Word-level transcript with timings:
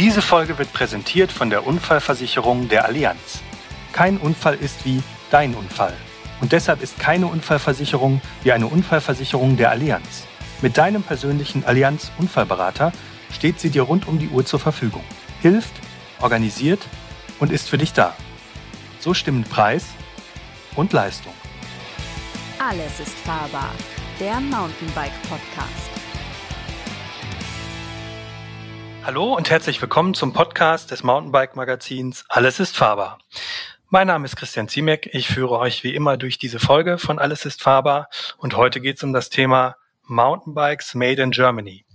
Diese 0.00 0.22
Folge 0.22 0.56
wird 0.56 0.72
präsentiert 0.72 1.30
von 1.30 1.50
der 1.50 1.66
Unfallversicherung 1.66 2.70
der 2.70 2.86
Allianz. 2.86 3.42
Kein 3.92 4.16
Unfall 4.16 4.54
ist 4.54 4.86
wie 4.86 5.02
dein 5.30 5.54
Unfall. 5.54 5.92
Und 6.40 6.52
deshalb 6.52 6.80
ist 6.80 6.98
keine 6.98 7.26
Unfallversicherung 7.26 8.22
wie 8.42 8.52
eine 8.52 8.66
Unfallversicherung 8.66 9.58
der 9.58 9.70
Allianz. 9.70 10.26
Mit 10.62 10.78
deinem 10.78 11.02
persönlichen 11.02 11.66
Allianz 11.66 12.12
Unfallberater 12.16 12.92
steht 13.30 13.60
sie 13.60 13.68
dir 13.68 13.82
rund 13.82 14.08
um 14.08 14.18
die 14.18 14.30
Uhr 14.30 14.46
zur 14.46 14.58
Verfügung, 14.58 15.04
hilft, 15.42 15.74
organisiert 16.22 16.80
und 17.38 17.52
ist 17.52 17.68
für 17.68 17.76
dich 17.76 17.92
da. 17.92 18.16
So 19.00 19.12
stimmen 19.12 19.44
Preis 19.44 19.84
und 20.76 20.94
Leistung. 20.94 21.34
Alles 22.58 23.00
ist 23.00 23.18
fahrbar. 23.18 23.70
Der 24.18 24.40
Mountainbike 24.40 25.20
Podcast. 25.28 25.99
Hallo 29.02 29.34
und 29.34 29.48
herzlich 29.48 29.80
willkommen 29.80 30.12
zum 30.12 30.34
Podcast 30.34 30.90
des 30.90 31.02
Mountainbike 31.02 31.56
Magazins 31.56 32.24
Alles 32.28 32.60
ist 32.60 32.76
fahrbar. 32.76 33.18
Mein 33.88 34.06
Name 34.06 34.26
ist 34.26 34.36
Christian 34.36 34.68
Ziemek. 34.68 35.08
Ich 35.14 35.28
führe 35.28 35.58
euch 35.58 35.82
wie 35.82 35.94
immer 35.94 36.18
durch 36.18 36.38
diese 36.38 36.60
Folge 36.60 36.98
von 36.98 37.18
Alles 37.18 37.46
ist 37.46 37.62
fahrbar 37.62 38.08
und 38.36 38.56
heute 38.56 38.80
geht 38.80 38.98
es 38.98 39.02
um 39.02 39.14
das 39.14 39.30
Thema 39.30 39.76
Mountainbikes 40.04 40.94
Made 40.94 41.22
in 41.22 41.30
Germany. 41.30 41.86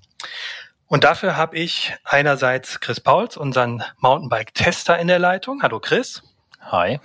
Und 0.88 1.04
dafür 1.04 1.38
habe 1.38 1.58
ich 1.58 1.94
einerseits 2.04 2.80
Chris 2.80 3.00
Pauls, 3.00 3.38
unseren 3.38 3.84
Mountainbike-Tester 4.00 4.98
in 4.98 5.08
der 5.08 5.20
Leitung. 5.20 5.62
Hallo 5.62 5.80
Chris. 5.80 6.24
Hi. 6.60 7.00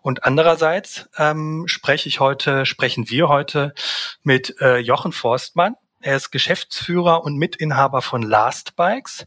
Und 0.00 0.24
andererseits 0.24 1.08
ähm, 1.18 1.64
spreche 1.66 2.08
ich 2.08 2.20
heute, 2.20 2.64
sprechen 2.64 3.10
wir 3.10 3.28
heute 3.28 3.74
mit 4.22 4.56
äh, 4.60 4.78
Jochen 4.78 5.12
Forstmann. 5.12 5.74
Er 6.00 6.16
ist 6.16 6.30
Geschäftsführer 6.30 7.24
und 7.24 7.36
Mitinhaber 7.36 8.02
von 8.02 8.22
Last 8.22 8.76
Bikes. 8.76 9.26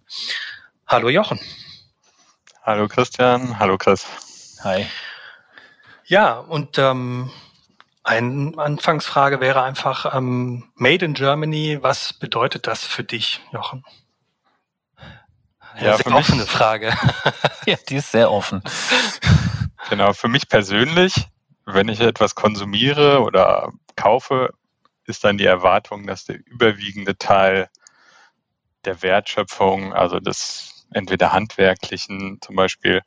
Hallo 0.87 1.09
Jochen. 1.09 1.39
Hallo 2.63 2.87
Christian. 2.87 3.59
Hallo 3.59 3.77
Chris. 3.77 4.07
Hi. 4.63 4.87
Ja, 6.05 6.39
und 6.39 6.77
ähm, 6.77 7.29
eine 8.03 8.53
Anfangsfrage 8.57 9.41
wäre 9.41 9.63
einfach, 9.63 10.15
ähm, 10.15 10.71
Made 10.75 11.03
in 11.03 11.13
Germany, 11.13 11.79
was 11.81 12.13
bedeutet 12.13 12.67
das 12.67 12.85
für 12.85 13.03
dich, 13.03 13.41
Jochen? 13.51 13.83
Ja, 15.79 15.97
sehr 15.97 16.13
offene 16.13 16.45
Frage. 16.45 16.93
ja, 17.65 17.75
die 17.89 17.97
ist 17.97 18.11
sehr 18.11 18.31
offen. 18.31 18.63
Genau, 19.89 20.13
für 20.13 20.29
mich 20.29 20.47
persönlich, 20.47 21.27
wenn 21.65 21.89
ich 21.89 21.99
etwas 21.99 22.35
konsumiere 22.35 23.21
oder 23.21 23.71
kaufe, 23.95 24.53
ist 25.05 25.23
dann 25.23 25.37
die 25.37 25.45
Erwartung, 25.45 26.07
dass 26.07 26.25
der 26.25 26.39
überwiegende 26.45 27.17
Teil 27.17 27.69
der 28.85 29.01
Wertschöpfung, 29.01 29.93
also 29.93 30.19
des 30.19 30.87
entweder 30.91 31.31
handwerklichen, 31.31 32.39
zum 32.41 32.55
Beispiel 32.55 33.01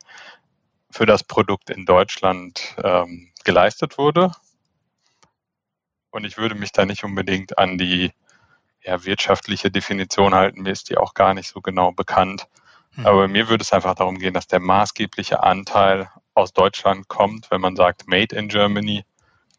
für 0.89 1.05
das 1.05 1.23
Produkt 1.23 1.69
in 1.69 1.85
Deutschland 1.85 2.75
ähm, 2.83 3.31
geleistet 3.43 3.97
wurde. 3.97 4.31
Und 6.09 6.25
ich 6.25 6.37
würde 6.37 6.55
mich 6.55 6.71
da 6.71 6.85
nicht 6.85 7.03
unbedingt 7.03 7.57
an 7.57 7.77
die 7.77 8.11
ja, 8.81 9.03
wirtschaftliche 9.03 9.71
Definition 9.71 10.33
halten, 10.33 10.61
mir 10.61 10.71
ist 10.71 10.89
die 10.89 10.97
auch 10.97 11.13
gar 11.13 11.33
nicht 11.33 11.49
so 11.49 11.61
genau 11.61 11.91
bekannt. 11.91 12.47
Mhm. 12.95 13.05
Aber 13.05 13.27
mir 13.27 13.49
würde 13.49 13.63
es 13.63 13.73
einfach 13.73 13.95
darum 13.95 14.19
gehen, 14.19 14.33
dass 14.33 14.47
der 14.47 14.59
maßgebliche 14.59 15.43
Anteil 15.43 16.09
aus 16.33 16.53
Deutschland 16.53 17.07
kommt, 17.07 17.51
wenn 17.51 17.61
man 17.61 17.75
sagt 17.75 18.07
Made 18.07 18.35
in 18.35 18.47
Germany. 18.47 19.03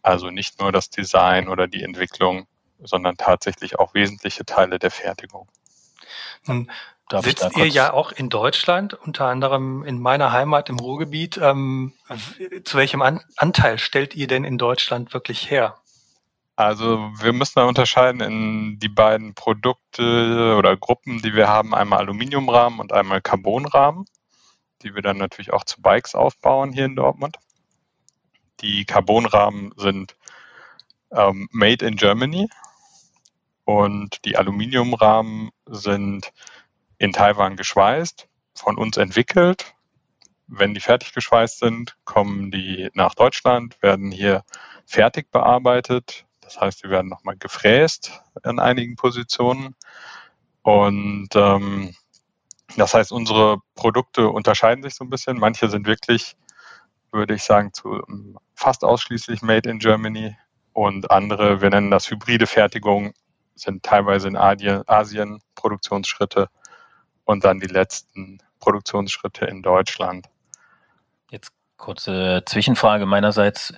Also 0.06 0.30
nicht 0.30 0.60
nur 0.60 0.70
das 0.70 0.88
Design 0.88 1.48
oder 1.48 1.66
die 1.66 1.82
Entwicklung, 1.82 2.46
sondern 2.78 3.16
tatsächlich 3.16 3.80
auch 3.80 3.92
wesentliche 3.92 4.44
Teile 4.44 4.78
der 4.78 4.92
Fertigung. 4.92 5.48
Nun 6.44 6.70
Darf 7.08 7.24
sitzt 7.24 7.56
ihr 7.56 7.66
ja 7.66 7.92
auch 7.92 8.12
in 8.12 8.28
Deutschland, 8.28 8.94
unter 8.94 9.26
anderem 9.26 9.82
in 9.82 9.98
meiner 9.98 10.30
Heimat 10.30 10.68
im 10.68 10.78
Ruhrgebiet. 10.78 11.38
Ähm, 11.42 11.94
zu 12.62 12.76
welchem 12.76 13.02
An 13.02 13.20
Anteil 13.36 13.80
stellt 13.80 14.14
ihr 14.14 14.28
denn 14.28 14.44
in 14.44 14.58
Deutschland 14.58 15.12
wirklich 15.12 15.50
her? 15.50 15.76
Also 16.54 17.10
wir 17.18 17.32
müssen 17.32 17.54
da 17.56 17.64
unterscheiden 17.64 18.20
in 18.20 18.78
die 18.78 18.88
beiden 18.88 19.34
Produkte 19.34 20.54
oder 20.56 20.76
Gruppen, 20.76 21.20
die 21.20 21.34
wir 21.34 21.48
haben, 21.48 21.74
einmal 21.74 21.98
Aluminiumrahmen 21.98 22.78
und 22.78 22.92
einmal 22.92 23.20
Carbonrahmen, 23.20 24.04
die 24.82 24.94
wir 24.94 25.02
dann 25.02 25.18
natürlich 25.18 25.52
auch 25.52 25.64
zu 25.64 25.82
Bikes 25.82 26.14
aufbauen 26.14 26.72
hier 26.72 26.84
in 26.84 26.94
Dortmund. 26.94 27.38
Die 28.60 28.84
Carbonrahmen 28.84 29.72
sind 29.76 30.16
ähm, 31.10 31.48
made 31.52 31.86
in 31.86 31.96
Germany 31.96 32.48
und 33.64 34.24
die 34.24 34.36
Aluminiumrahmen 34.36 35.50
sind 35.66 36.32
in 36.98 37.12
Taiwan 37.12 37.56
geschweißt, 37.56 38.28
von 38.54 38.78
uns 38.78 38.96
entwickelt. 38.96 39.74
Wenn 40.46 40.74
die 40.74 40.80
fertig 40.80 41.12
geschweißt 41.12 41.58
sind, 41.58 41.96
kommen 42.04 42.50
die 42.50 42.88
nach 42.94 43.14
Deutschland, 43.14 43.76
werden 43.82 44.12
hier 44.12 44.44
fertig 44.86 45.30
bearbeitet, 45.30 46.26
das 46.46 46.60
heißt, 46.60 46.78
sie 46.82 46.90
werden 46.90 47.08
nochmal 47.08 47.36
gefräst 47.36 48.22
in 48.44 48.60
einigen 48.60 48.94
Positionen. 48.94 49.74
Und 50.62 51.30
ähm, 51.34 51.94
das 52.76 52.94
heißt, 52.94 53.10
unsere 53.10 53.58
Produkte 53.74 54.28
unterscheiden 54.28 54.84
sich 54.84 54.94
so 54.94 55.04
ein 55.04 55.10
bisschen. 55.10 55.38
Manche 55.38 55.68
sind 55.68 55.86
wirklich, 55.86 56.36
würde 57.16 57.34
ich 57.34 57.42
sagen, 57.42 57.72
zu 57.72 58.02
fast 58.54 58.84
ausschließlich 58.84 59.42
made 59.42 59.68
in 59.68 59.78
Germany. 59.78 60.36
Und 60.72 61.10
andere, 61.10 61.62
wir 61.62 61.70
nennen 61.70 61.90
das 61.90 62.10
hybride 62.10 62.46
Fertigung, 62.46 63.14
sind 63.54 63.82
teilweise 63.82 64.28
in 64.28 64.36
Asien 64.36 65.40
Produktionsschritte 65.54 66.48
und 67.24 67.44
dann 67.44 67.60
die 67.60 67.66
letzten 67.66 68.38
Produktionsschritte 68.60 69.46
in 69.46 69.62
Deutschland. 69.62 70.26
Jetzt 71.30 71.52
kurze 71.76 72.42
Zwischenfrage 72.46 73.06
meinerseits. 73.06 73.74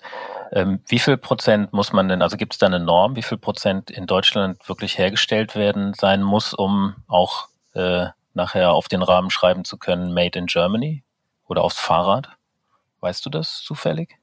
Ähm, 0.50 0.80
wie 0.88 0.98
viel 0.98 1.18
Prozent 1.18 1.72
muss 1.72 1.92
man 1.92 2.08
denn, 2.08 2.22
also 2.22 2.36
gibt 2.36 2.54
es 2.54 2.58
da 2.58 2.66
eine 2.66 2.80
Norm, 2.80 3.16
wie 3.16 3.22
viel 3.22 3.38
Prozent 3.38 3.90
in 3.90 4.06
Deutschland 4.06 4.66
wirklich 4.68 4.96
hergestellt 4.96 5.54
werden 5.54 5.94
sein 5.94 6.22
muss, 6.22 6.54
um 6.54 6.96
auch 7.06 7.48
äh, 7.74 8.06
nachher 8.32 8.72
auf 8.72 8.88
den 8.88 9.02
Rahmen 9.02 9.30
schreiben 9.30 9.64
zu 9.64 9.76
können, 9.76 10.14
Made 10.14 10.38
in 10.38 10.46
Germany 10.46 11.04
oder 11.46 11.62
aufs 11.62 11.78
Fahrrad? 11.78 12.37
Weißt 13.00 13.24
du 13.24 13.30
das 13.30 13.62
zufällig? 13.62 14.16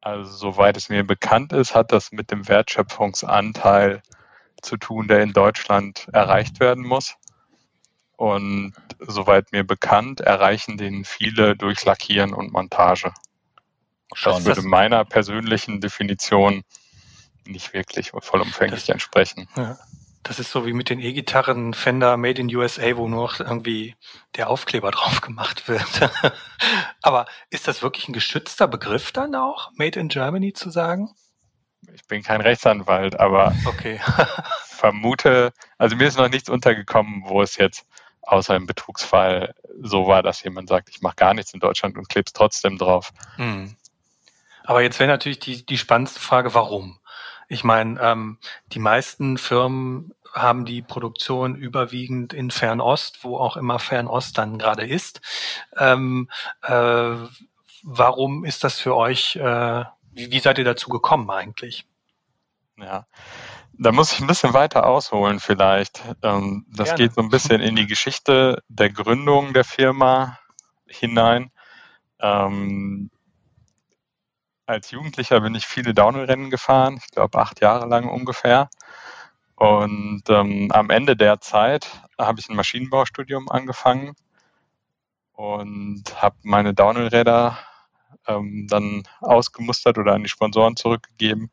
Also 0.00 0.30
soweit 0.30 0.76
es 0.76 0.88
mir 0.88 1.04
bekannt 1.04 1.52
ist, 1.52 1.74
hat 1.74 1.92
das 1.92 2.12
mit 2.12 2.30
dem 2.30 2.46
Wertschöpfungsanteil 2.48 4.02
zu 4.60 4.76
tun, 4.76 5.08
der 5.08 5.22
in 5.22 5.32
Deutschland 5.32 6.08
erreicht 6.12 6.60
werden 6.60 6.84
muss. 6.84 7.14
Und 8.16 8.74
soweit 9.00 9.52
mir 9.52 9.64
bekannt, 9.64 10.20
erreichen 10.20 10.76
den 10.76 11.04
viele 11.04 11.56
durch 11.56 11.84
Lackieren 11.84 12.32
und 12.32 12.52
Montage. 12.52 13.12
Schauen, 14.14 14.36
das 14.36 14.44
würde 14.44 14.60
das 14.60 14.64
meiner 14.64 15.04
persönlichen 15.04 15.80
Definition 15.80 16.62
nicht 17.46 17.72
wirklich 17.72 18.12
vollumfänglich 18.16 18.86
das, 18.86 18.88
entsprechen. 18.90 19.48
Ja. 19.56 19.78
Das 20.24 20.40
ist 20.40 20.50
so 20.50 20.66
wie 20.66 20.72
mit 20.72 20.90
den 20.90 21.00
E-Gitarren 21.00 21.74
Fender 21.74 22.16
Made 22.16 22.40
in 22.40 22.54
USA, 22.54 22.96
wo 22.96 23.06
nur 23.08 23.30
irgendwie 23.38 23.94
der 24.36 24.50
Aufkleber 24.50 24.90
drauf 24.90 25.20
gemacht 25.20 25.68
wird. 25.68 25.84
Aber 27.02 27.26
ist 27.50 27.68
das 27.68 27.82
wirklich 27.82 28.08
ein 28.08 28.14
geschützter 28.14 28.66
Begriff 28.66 29.12
dann 29.12 29.34
auch, 29.34 29.70
Made 29.74 30.00
in 30.00 30.08
Germany 30.08 30.52
zu 30.52 30.70
sagen? 30.70 31.14
Ich 31.92 32.06
bin 32.06 32.22
kein 32.22 32.40
Rechtsanwalt, 32.40 33.20
aber 33.20 33.54
okay. 33.66 34.00
vermute, 34.64 35.52
also 35.76 35.96
mir 35.96 36.08
ist 36.08 36.16
noch 36.16 36.30
nichts 36.30 36.48
untergekommen, 36.48 37.24
wo 37.26 37.42
es 37.42 37.56
jetzt 37.56 37.86
außer 38.22 38.56
im 38.56 38.66
Betrugsfall 38.66 39.54
so 39.82 40.06
war, 40.06 40.22
dass 40.22 40.42
jemand 40.42 40.70
sagt, 40.70 40.88
ich 40.88 41.02
mache 41.02 41.16
gar 41.16 41.34
nichts 41.34 41.52
in 41.52 41.60
Deutschland 41.60 41.98
und 41.98 42.08
klebst 42.08 42.34
trotzdem 42.34 42.78
drauf. 42.78 43.12
Hm. 43.36 43.76
Aber 44.64 44.82
jetzt 44.82 44.98
wäre 44.98 45.10
natürlich 45.10 45.40
die, 45.40 45.66
die 45.66 45.76
spannendste 45.76 46.20
Frage, 46.20 46.54
warum? 46.54 46.98
Ich 47.48 47.64
meine, 47.64 48.00
ähm, 48.00 48.38
die 48.68 48.78
meisten 48.78 49.36
Firmen 49.36 50.13
haben 50.34 50.64
die 50.64 50.82
Produktion 50.82 51.54
überwiegend 51.54 52.32
in 52.32 52.50
Fernost, 52.50 53.22
wo 53.22 53.38
auch 53.38 53.56
immer 53.56 53.78
Fernost 53.78 54.36
dann 54.36 54.58
gerade 54.58 54.86
ist. 54.86 55.20
Ähm, 55.78 56.28
äh, 56.62 57.14
warum 57.82 58.44
ist 58.44 58.64
das 58.64 58.80
für 58.80 58.96
euch, 58.96 59.36
äh, 59.36 59.84
wie, 60.12 60.32
wie 60.32 60.40
seid 60.40 60.58
ihr 60.58 60.64
dazu 60.64 60.90
gekommen 60.90 61.30
eigentlich? 61.30 61.86
Ja, 62.76 63.06
da 63.72 63.92
muss 63.92 64.12
ich 64.12 64.20
ein 64.20 64.26
bisschen 64.26 64.54
weiter 64.54 64.86
ausholen 64.86 65.38
vielleicht. 65.38 66.02
Ähm, 66.22 66.66
das 66.68 66.88
Gerne. 66.88 67.04
geht 67.04 67.14
so 67.14 67.20
ein 67.20 67.30
bisschen 67.30 67.60
in 67.60 67.76
die 67.76 67.86
Geschichte 67.86 68.62
der 68.68 68.90
Gründung 68.90 69.52
der 69.52 69.64
Firma 69.64 70.38
hinein. 70.86 71.52
Ähm, 72.20 73.10
als 74.66 74.90
Jugendlicher 74.90 75.40
bin 75.40 75.54
ich 75.54 75.66
viele 75.66 75.92
Downhill-Rennen 75.92 76.50
gefahren, 76.50 76.98
ich 77.02 77.10
glaube 77.10 77.38
acht 77.38 77.60
Jahre 77.60 77.86
lang 77.86 78.08
ungefähr. 78.08 78.70
Und 79.56 80.22
ähm, 80.28 80.70
am 80.72 80.90
Ende 80.90 81.16
der 81.16 81.40
Zeit 81.40 81.88
habe 82.18 82.40
ich 82.40 82.48
ein 82.48 82.56
Maschinenbaustudium 82.56 83.48
angefangen 83.48 84.14
und 85.32 86.04
habe 86.20 86.36
meine 86.42 86.74
Downhill-Räder 86.74 87.58
ähm, 88.26 88.66
dann 88.68 89.04
ausgemustert 89.20 89.98
oder 89.98 90.14
an 90.14 90.22
die 90.22 90.28
Sponsoren 90.28 90.76
zurückgegeben 90.76 91.50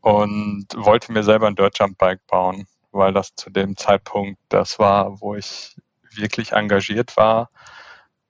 und 0.00 0.66
wollte 0.76 1.12
mir 1.12 1.22
selber 1.22 1.46
ein 1.46 1.56
Dirt 1.56 1.78
Jump 1.78 1.98
Bike 1.98 2.26
bauen, 2.26 2.66
weil 2.92 3.12
das 3.12 3.34
zu 3.34 3.50
dem 3.50 3.76
Zeitpunkt 3.76 4.38
das 4.48 4.78
war, 4.78 5.20
wo 5.20 5.34
ich 5.34 5.76
wirklich 6.12 6.52
engagiert 6.52 7.16
war. 7.16 7.50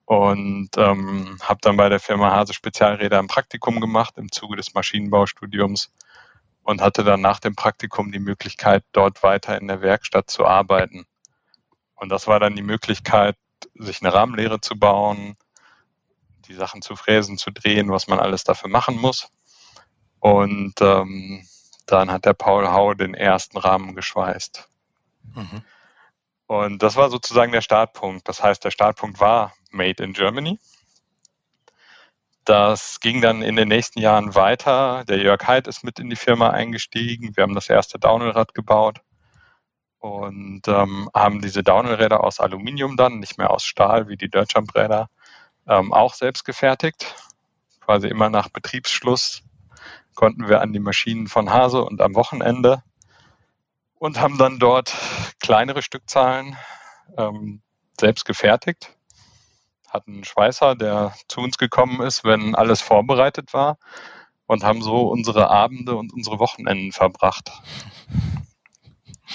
Und 0.05 0.69
ähm, 0.77 1.37
habe 1.41 1.59
dann 1.61 1.75
bei 1.75 1.89
der 1.89 1.99
Firma 1.99 2.31
Hase 2.31 2.53
Spezialräder 2.53 3.19
ein 3.19 3.27
Praktikum 3.27 3.81
gemacht 3.81 4.17
im 4.17 4.31
Zuge 4.31 4.55
des 4.55 4.73
Maschinenbaustudiums 4.73 5.91
und 6.67 6.81
hatte 6.81 7.05
dann 7.05 7.21
nach 7.21 7.39
dem 7.39 7.55
Praktikum 7.55 8.11
die 8.11 8.19
Möglichkeit, 8.19 8.83
dort 8.91 9.23
weiter 9.23 9.57
in 9.57 9.69
der 9.69 9.81
Werkstatt 9.81 10.29
zu 10.29 10.45
arbeiten. 10.45 11.05
Und 11.95 12.09
das 12.09 12.27
war 12.27 12.41
dann 12.41 12.57
die 12.57 12.61
Möglichkeit, 12.61 13.37
sich 13.73 14.01
eine 14.01 14.13
Rahmenlehre 14.13 14.59
zu 14.59 14.77
bauen, 14.77 15.37
die 16.45 16.53
Sachen 16.53 16.81
zu 16.81 16.97
fräsen, 16.97 17.37
zu 17.37 17.51
drehen, 17.51 17.89
was 17.89 18.09
man 18.09 18.19
alles 18.19 18.43
dafür 18.43 18.69
machen 18.69 18.97
muss. 18.97 19.29
Und 20.19 20.73
ähm, 20.81 21.47
dann 21.85 22.11
hat 22.11 22.25
der 22.25 22.33
Paul 22.33 22.67
Hau 22.67 22.93
den 22.93 23.13
ersten 23.13 23.57
Rahmen 23.57 23.95
geschweißt. 23.95 24.67
Mhm. 25.35 25.63
Und 26.47 26.83
das 26.83 26.97
war 26.97 27.09
sozusagen 27.09 27.53
der 27.53 27.61
Startpunkt. 27.61 28.27
Das 28.27 28.43
heißt, 28.43 28.61
der 28.65 28.71
Startpunkt 28.71 29.21
war 29.21 29.53
Made 29.71 30.03
in 30.03 30.11
Germany. 30.11 30.59
Das 32.47 33.01
ging 33.01 33.19
dann 33.19 33.41
in 33.41 33.57
den 33.57 33.67
nächsten 33.67 33.99
Jahren 33.99 34.33
weiter. 34.33 35.03
Der 35.03 35.17
Jörg 35.17 35.45
Heid 35.45 35.67
ist 35.67 35.83
mit 35.83 35.99
in 35.99 36.09
die 36.09 36.15
Firma 36.15 36.51
eingestiegen. 36.51 37.35
Wir 37.35 37.43
haben 37.43 37.55
das 37.55 37.67
erste 37.67 37.99
Downhill-Rad 37.99 38.53
gebaut 38.53 39.01
und 39.99 40.65
ähm, 40.69 41.09
haben 41.13 41.41
diese 41.41 41.61
Downhill-Räder 41.61 42.23
aus 42.23 42.39
Aluminium 42.39 42.95
dann, 42.95 43.19
nicht 43.19 43.37
mehr 43.37 43.51
aus 43.51 43.65
Stahl 43.65 44.07
wie 44.07 44.15
die 44.15 44.29
Dirtjump-Räder, 44.29 45.09
ähm, 45.67 45.91
auch 45.91 46.13
selbst 46.13 46.45
gefertigt. 46.45 47.15
Quasi 47.81 48.07
immer 48.07 48.29
nach 48.29 48.47
Betriebsschluss 48.47 49.43
konnten 50.15 50.47
wir 50.47 50.61
an 50.61 50.71
die 50.71 50.79
Maschinen 50.79 51.27
von 51.27 51.51
Hase 51.51 51.83
und 51.83 51.99
am 51.99 52.15
Wochenende 52.15 52.81
und 53.99 54.21
haben 54.21 54.37
dann 54.37 54.57
dort 54.57 54.95
kleinere 55.41 55.81
Stückzahlen 55.81 56.55
ähm, 57.17 57.61
selbst 57.99 58.23
gefertigt. 58.23 58.96
Hatten 59.97 60.13
einen 60.13 60.23
Schweißer, 60.23 60.75
der 60.75 61.15
zu 61.27 61.41
uns 61.41 61.57
gekommen 61.57 62.01
ist, 62.01 62.23
wenn 62.23 62.53
alles 62.53 62.81
vorbereitet 62.81 63.53
war 63.53 63.79
und 64.45 64.63
haben 64.63 64.83
so 64.83 65.09
unsere 65.09 65.49
Abende 65.49 65.95
und 65.95 66.13
unsere 66.13 66.37
Wochenenden 66.37 66.91
verbracht. 66.91 67.51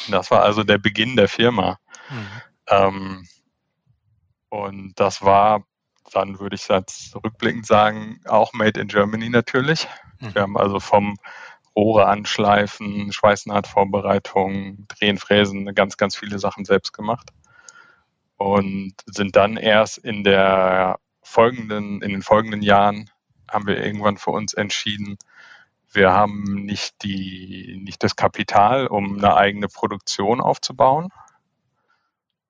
Das 0.08 0.30
war 0.30 0.42
also 0.42 0.62
der 0.62 0.78
Beginn 0.78 1.16
der 1.16 1.28
Firma. 1.28 1.78
Mhm. 2.08 2.26
Ähm, 2.68 3.28
und 4.50 5.00
das 5.00 5.22
war 5.22 5.64
dann, 6.12 6.38
würde 6.38 6.54
ich 6.54 6.68
jetzt 6.68 7.16
rückblickend 7.16 7.66
sagen, 7.66 8.20
auch 8.26 8.52
Made 8.52 8.80
in 8.80 8.86
Germany 8.86 9.30
natürlich. 9.30 9.88
Mhm. 10.20 10.34
Wir 10.34 10.42
haben 10.42 10.56
also 10.56 10.78
vom 10.78 11.16
Rohre 11.74 12.06
anschleifen, 12.06 13.12
Schweißnahtvorbereitung, 13.12 14.86
Drehen, 14.86 15.18
Fräsen, 15.18 15.74
ganz, 15.74 15.96
ganz 15.96 16.16
viele 16.16 16.38
Sachen 16.38 16.64
selbst 16.64 16.92
gemacht. 16.92 17.30
Und 18.42 18.94
sind 19.06 19.36
dann 19.36 19.56
erst 19.56 19.98
in 19.98 20.24
der 20.24 20.98
folgenden, 21.22 22.02
in 22.02 22.10
den 22.10 22.22
folgenden 22.22 22.60
Jahren 22.60 23.08
haben 23.48 23.68
wir 23.68 23.76
irgendwann 23.76 24.16
für 24.16 24.32
uns 24.32 24.52
entschieden, 24.52 25.16
wir 25.92 26.10
haben 26.10 26.64
nicht 26.64 27.04
die, 27.04 27.78
nicht 27.84 28.02
das 28.02 28.16
Kapital, 28.16 28.88
um 28.88 29.16
eine 29.16 29.36
eigene 29.36 29.68
Produktion 29.68 30.40
aufzubauen. 30.40 31.10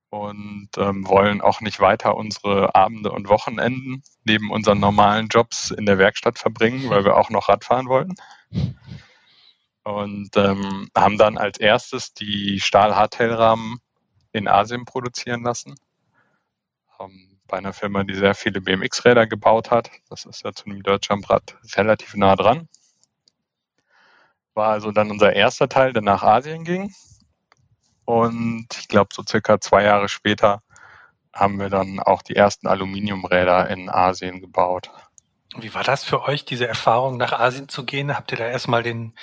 Und 0.09 0.71
ähm, 0.79 1.07
wollen 1.07 1.43
auch 1.43 1.61
nicht 1.61 1.79
weiter 1.79 2.17
unsere 2.17 2.75
Abende 2.75 3.13
und 3.13 3.29
Wochenenden 3.29 4.03
neben 4.25 4.51
unseren 4.51 4.81
normalen 4.81 5.29
Jobs 5.29 5.71
in 5.71 5.85
der 5.85 5.99
Werkstatt 5.99 6.39
verbringen, 6.39 6.89
weil 6.89 7.05
wir 7.05 7.19
auch 7.19 7.29
noch 7.29 7.51
Radfahren 7.51 7.89
wollten. 7.89 8.15
Und 9.85 10.31
ähm, 10.39 10.89
haben 10.97 11.19
dann 11.19 11.37
als 11.37 11.59
erstes 11.59 12.15
die 12.15 12.61
Stahl-Hardtail-Rahmen 12.61 13.83
in 14.33 14.49
Asien 14.49 14.85
produzieren 14.85 15.43
lassen. 15.43 15.75
Ähm, 16.99 17.39
bei 17.47 17.59
einer 17.59 17.73
Firma, 17.73 18.03
die 18.03 18.15
sehr 18.15 18.35
viele 18.35 18.61
BMX-Räder 18.61 19.27
gebaut 19.27 19.71
hat. 19.71 19.91
Das 20.09 20.25
ist 20.25 20.43
ja 20.43 20.53
zu 20.53 20.67
einem 20.67 20.83
Dirtjump-Rad 20.83 21.59
relativ 21.75 22.15
nah 22.15 22.35
dran. 22.35 22.69
War 24.55 24.73
also 24.73 24.91
dann 24.91 25.11
unser 25.11 25.35
erster 25.35 25.69
Teil, 25.69 25.93
der 25.93 26.03
nach 26.03 26.23
Asien 26.23 26.65
ging. 26.65 26.95
Und 28.05 28.69
ich 28.79 28.89
glaube, 28.89 29.11
so 29.13 29.23
circa 29.29 29.61
zwei 29.61 29.85
Jahre 29.85 30.09
später 30.09 30.63
haben 31.33 31.59
wir 31.59 31.71
dann 31.71 32.01
auch 32.01 32.23
die 32.23 32.37
ersten 32.37 32.67
Aluminiumräder 32.67 33.69
in 33.71 33.89
Asien 33.89 34.41
gebaut. 34.41 34.91
Wie 35.57 35.75
war 35.75 35.85
das 35.85 36.03
für 36.03 36.23
euch, 36.23 36.47
diese 36.47 36.67
Erfahrung 36.67 37.19
nach 37.19 37.33
Asien 37.33 37.69
zu 37.69 37.85
gehen? 37.85 38.17
Habt 38.17 38.33
ihr 38.33 38.39
da 38.39 38.47
erstmal 38.47 38.83
den 38.83 39.15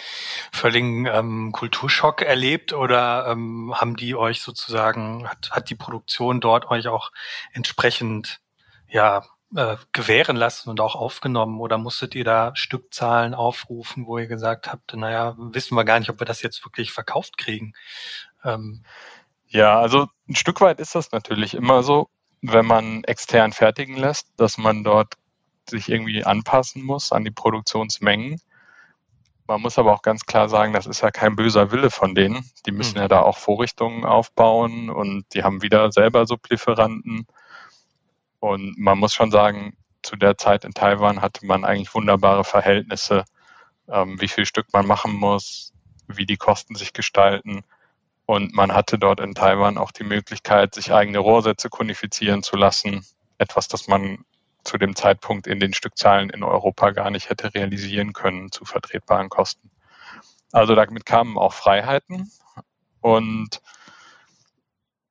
völligen 0.51 1.07
ähm, 1.07 1.51
Kulturschock 1.51 2.21
erlebt 2.21 2.71
oder 2.71 3.27
ähm, 3.27 3.73
haben 3.75 3.95
die 3.95 4.15
euch 4.15 4.41
sozusagen, 4.41 5.27
hat, 5.27 5.49
hat 5.51 5.71
die 5.71 5.75
Produktion 5.75 6.39
dort 6.39 6.69
euch 6.69 6.87
auch 6.87 7.11
entsprechend 7.53 8.41
ja, 8.87 9.23
äh, 9.55 9.77
gewähren 9.91 10.35
lassen 10.35 10.69
und 10.69 10.79
auch 10.81 10.93
aufgenommen 10.93 11.59
oder 11.59 11.79
musstet 11.79 12.13
ihr 12.13 12.23
da 12.23 12.55
Stückzahlen 12.55 13.33
aufrufen, 13.33 14.05
wo 14.05 14.19
ihr 14.19 14.27
gesagt 14.27 14.71
habt, 14.71 14.93
naja, 14.95 15.35
wissen 15.37 15.75
wir 15.75 15.85
gar 15.85 15.99
nicht, 15.99 16.11
ob 16.11 16.19
wir 16.19 16.25
das 16.27 16.43
jetzt 16.43 16.63
wirklich 16.63 16.91
verkauft 16.91 17.39
kriegen? 17.39 17.73
Ähm, 18.43 18.83
ja, 19.47 19.79
also 19.79 20.07
ein 20.27 20.35
Stück 20.35 20.61
weit 20.61 20.79
ist 20.79 20.93
das 20.93 21.11
natürlich 21.11 21.55
immer 21.55 21.81
so, 21.81 22.09
wenn 22.41 22.67
man 22.67 23.03
extern 23.05 23.51
fertigen 23.51 23.97
lässt, 23.97 24.27
dass 24.37 24.59
man 24.59 24.83
dort 24.83 25.15
sich 25.69 25.89
irgendwie 25.89 26.24
anpassen 26.24 26.83
muss 26.83 27.12
an 27.12 27.24
die 27.24 27.31
Produktionsmengen. 27.31 28.42
Man 29.48 29.62
muss 29.62 29.80
aber 29.80 29.94
auch 29.94 30.04
ganz 30.04 30.25
klar 30.25 30.48
sagen, 30.48 30.74
das 30.74 30.86
ist 30.86 31.01
ja 31.01 31.10
kein 31.10 31.36
böser 31.36 31.71
Wille 31.71 31.89
von 31.89 32.13
denen. 32.13 32.50
Die 32.66 32.71
müssen 32.71 32.95
mhm. 32.95 33.01
ja 33.01 33.07
da 33.07 33.21
auch 33.21 33.38
Vorrichtungen 33.38 34.06
aufbauen 34.06 34.89
und 34.89 35.25
die 35.33 35.44
haben 35.44 35.62
wieder 35.62 35.92
selber 35.92 36.27
Sublieferanten. 36.27 37.25
Und 38.39 38.77
man 38.77 39.00
muss 39.00 39.13
schon 39.13 39.31
sagen, 39.31 39.75
zu 40.04 40.16
der 40.16 40.38
Zeit 40.38 40.66
in 40.66 40.74
Taiwan 40.74 41.21
hatte 41.21 41.45
man 41.45 41.66
eigentlich 41.66 41.94
wunderbare 41.94 42.44
Verhältnisse, 42.44 43.25
ähm, 43.88 44.21
wie 44.21 44.27
viel 44.27 44.45
Stück 44.45 44.68
man 44.71 44.86
machen 44.86 45.13
muss, 45.13 45.74
wie 46.07 46.25
die 46.25 46.38
Kosten 46.38 46.75
sich 46.75 46.94
gestalten. 46.94 47.63
Und 48.25 48.54
man 48.54 48.74
hatte 48.74 49.00
dort 49.00 49.19
in 49.19 49.33
Taiwan 49.33 49.77
auch 49.80 49.92
die 49.92 50.04
Möglichkeit, 50.04 50.75
sich 50.75 50.94
eigene 50.94 51.18
Rohrsätze 51.18 51.69
konifizieren 51.69 52.44
zu 52.44 52.56
lassen. 52.56 53.04
Etwas, 53.39 53.68
das 53.68 53.88
man 53.88 54.24
zu 54.63 54.77
dem 54.77 54.95
Zeitpunkt 54.95 55.47
in 55.47 55.59
den 55.59 55.73
Stückzahlen 55.73 56.29
in 56.29 56.44
Europa 56.44 56.91
gar 56.91 57.09
nicht 57.09 57.29
hätte 57.29 57.53
realisieren 57.53 58.13
können 58.13 58.51
zu 58.51 58.65
vertretbaren 58.65 59.29
Kosten. 59.29 59.71
Also 60.51 60.75
damit 60.75 61.06
kamen 61.06 61.38
auch 61.38 61.53
Freiheiten 61.53 62.31
und 63.01 63.61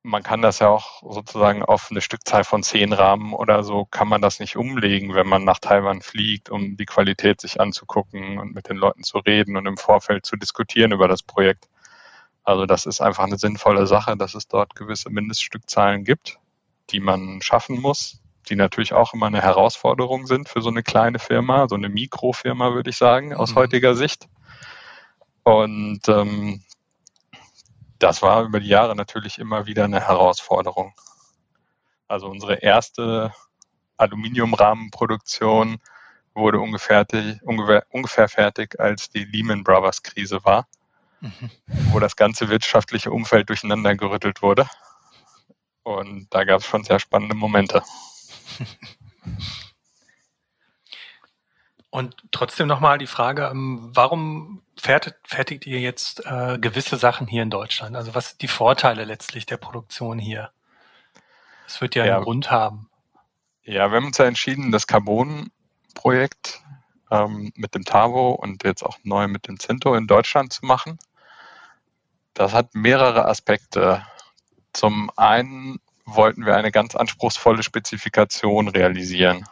man 0.01 0.23
kann 0.23 0.41
das 0.41 0.59
ja 0.59 0.69
auch 0.69 1.01
sozusagen 1.01 1.61
auf 1.61 1.89
eine 1.91 2.01
Stückzahl 2.01 2.43
von 2.43 2.63
zehn 2.63 2.93
Rahmen 2.93 3.33
oder 3.33 3.63
so 3.63 3.85
kann 3.85 4.07
man 4.07 4.21
das 4.21 4.39
nicht 4.39 4.55
umlegen, 4.55 5.13
wenn 5.13 5.27
man 5.27 5.43
nach 5.43 5.59
Taiwan 5.59 6.01
fliegt, 6.01 6.49
um 6.49 6.77
die 6.77 6.85
Qualität 6.85 7.41
sich 7.41 7.59
anzugucken 7.59 8.39
und 8.39 8.55
mit 8.55 8.69
den 8.69 8.77
Leuten 8.77 9.03
zu 9.03 9.17
reden 9.17 9.57
und 9.57 9.65
im 9.65 9.77
Vorfeld 9.77 10.25
zu 10.25 10.37
diskutieren 10.37 10.93
über 10.93 11.07
das 11.07 11.21
Projekt. 11.21 11.67
Also 12.43 12.65
das 12.65 12.85
ist 12.85 13.01
einfach 13.01 13.25
eine 13.25 13.37
sinnvolle 13.37 13.87
Sache, 13.87 14.15
dass 14.15 14.35
es 14.35 14.47
dort 14.47 14.75
gewisse 14.75 15.09
Mindeststückzahlen 15.09 16.05
gibt, 16.05 16.39
die 16.89 17.01
man 17.01 17.41
schaffen 17.41 17.79
muss, 17.81 18.21
die 18.49 18.55
natürlich 18.55 18.93
auch 18.93 19.13
immer 19.13 19.27
eine 19.27 19.41
Herausforderung 19.41 20.25
sind 20.27 20.49
für 20.49 20.61
so 20.61 20.69
eine 20.69 20.83
kleine 20.83 21.19
Firma, 21.19 21.67
so 21.67 21.75
eine 21.75 21.89
Mikrofirma, 21.89 22.73
würde 22.73 22.89
ich 22.89 22.97
sagen, 22.97 23.33
aus 23.33 23.51
mhm. 23.51 23.55
heutiger 23.55 23.95
Sicht. 23.95 24.27
Und 25.43 26.07
ähm, 26.07 26.63
das 27.99 28.21
war 28.21 28.43
über 28.43 28.59
die 28.59 28.67
Jahre 28.67 28.95
natürlich 28.95 29.37
immer 29.37 29.65
wieder 29.65 29.85
eine 29.85 29.99
Herausforderung. 29.99 30.93
Also 32.07 32.27
unsere 32.27 32.55
erste 32.55 33.33
Aluminiumrahmenproduktion 33.97 35.77
wurde 36.33 36.59
ungefähr, 36.59 37.05
ungefähr, 37.43 37.85
ungefähr 37.89 38.29
fertig, 38.29 38.79
als 38.79 39.09
die 39.09 39.25
Lehman 39.25 39.63
Brothers 39.63 40.01
Krise 40.01 40.43
war, 40.43 40.67
mhm. 41.19 41.51
wo 41.91 41.99
das 41.99 42.15
ganze 42.15 42.49
wirtschaftliche 42.49 43.11
Umfeld 43.11 43.49
durcheinander 43.49 43.95
gerüttelt 43.95 44.41
wurde. 44.41 44.67
Und 45.83 46.27
da 46.29 46.43
gab 46.43 46.61
es 46.61 46.67
schon 46.67 46.83
sehr 46.83 46.99
spannende 46.99 47.35
Momente. 47.35 47.83
Und 51.91 52.15
trotzdem 52.31 52.67
nochmal 52.67 52.99
die 52.99 53.07
Frage, 53.07 53.47
ähm, 53.47 53.89
warum 53.93 54.61
fertigt, 54.77 55.65
ihr 55.65 55.79
jetzt 55.79 56.23
äh, 56.25 56.59
gewisse 56.59 56.97
Sachen 56.97 57.25
hier 57.27 57.41
in 57.43 57.49
Deutschland? 57.49 57.95
Also 57.95 58.13
was 58.13 58.29
sind 58.29 58.41
die 58.41 58.47
Vorteile 58.47 59.05
letztlich 59.05 59.45
der 59.47 59.57
Produktion 59.57 60.19
hier? 60.19 60.51
Das 61.65 61.81
wird 61.81 61.95
ja, 61.95 62.05
ja 62.05 62.15
einen 62.15 62.23
Grund 62.25 62.51
haben. 62.51 62.89
Ja, 63.63 63.91
wir 63.91 63.97
haben 63.97 64.05
uns 64.07 64.17
ja 64.17 64.25
entschieden, 64.25 64.71
das 64.71 64.87
Carbon-Projekt 64.87 66.61
ähm, 67.11 67.51
mit 67.55 67.73
dem 67.73 67.85
Tavo 67.85 68.31
und 68.31 68.63
jetzt 68.63 68.83
auch 68.83 68.97
neu 69.03 69.27
mit 69.27 69.47
dem 69.47 69.59
Cento 69.59 69.95
in 69.95 70.07
Deutschland 70.07 70.53
zu 70.53 70.65
machen. 70.65 70.99
Das 72.33 72.53
hat 72.53 72.75
mehrere 72.75 73.25
Aspekte. 73.25 74.05
Zum 74.73 75.11
einen 75.17 75.79
wollten 76.15 76.45
wir 76.45 76.55
eine 76.55 76.71
ganz 76.71 76.95
anspruchsvolle 76.95 77.63
Spezifikation 77.63 78.67
realisieren. 78.67 79.45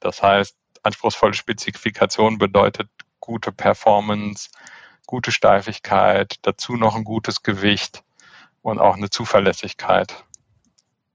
Das 0.00 0.22
heißt, 0.22 0.56
anspruchsvolle 0.82 1.34
Spezifikation 1.34 2.38
bedeutet 2.38 2.88
gute 3.20 3.52
Performance, 3.52 4.50
gute 5.06 5.32
Steifigkeit, 5.32 6.36
dazu 6.42 6.76
noch 6.76 6.96
ein 6.96 7.04
gutes 7.04 7.42
Gewicht 7.42 8.02
und 8.62 8.78
auch 8.78 8.96
eine 8.96 9.10
Zuverlässigkeit. 9.10 10.24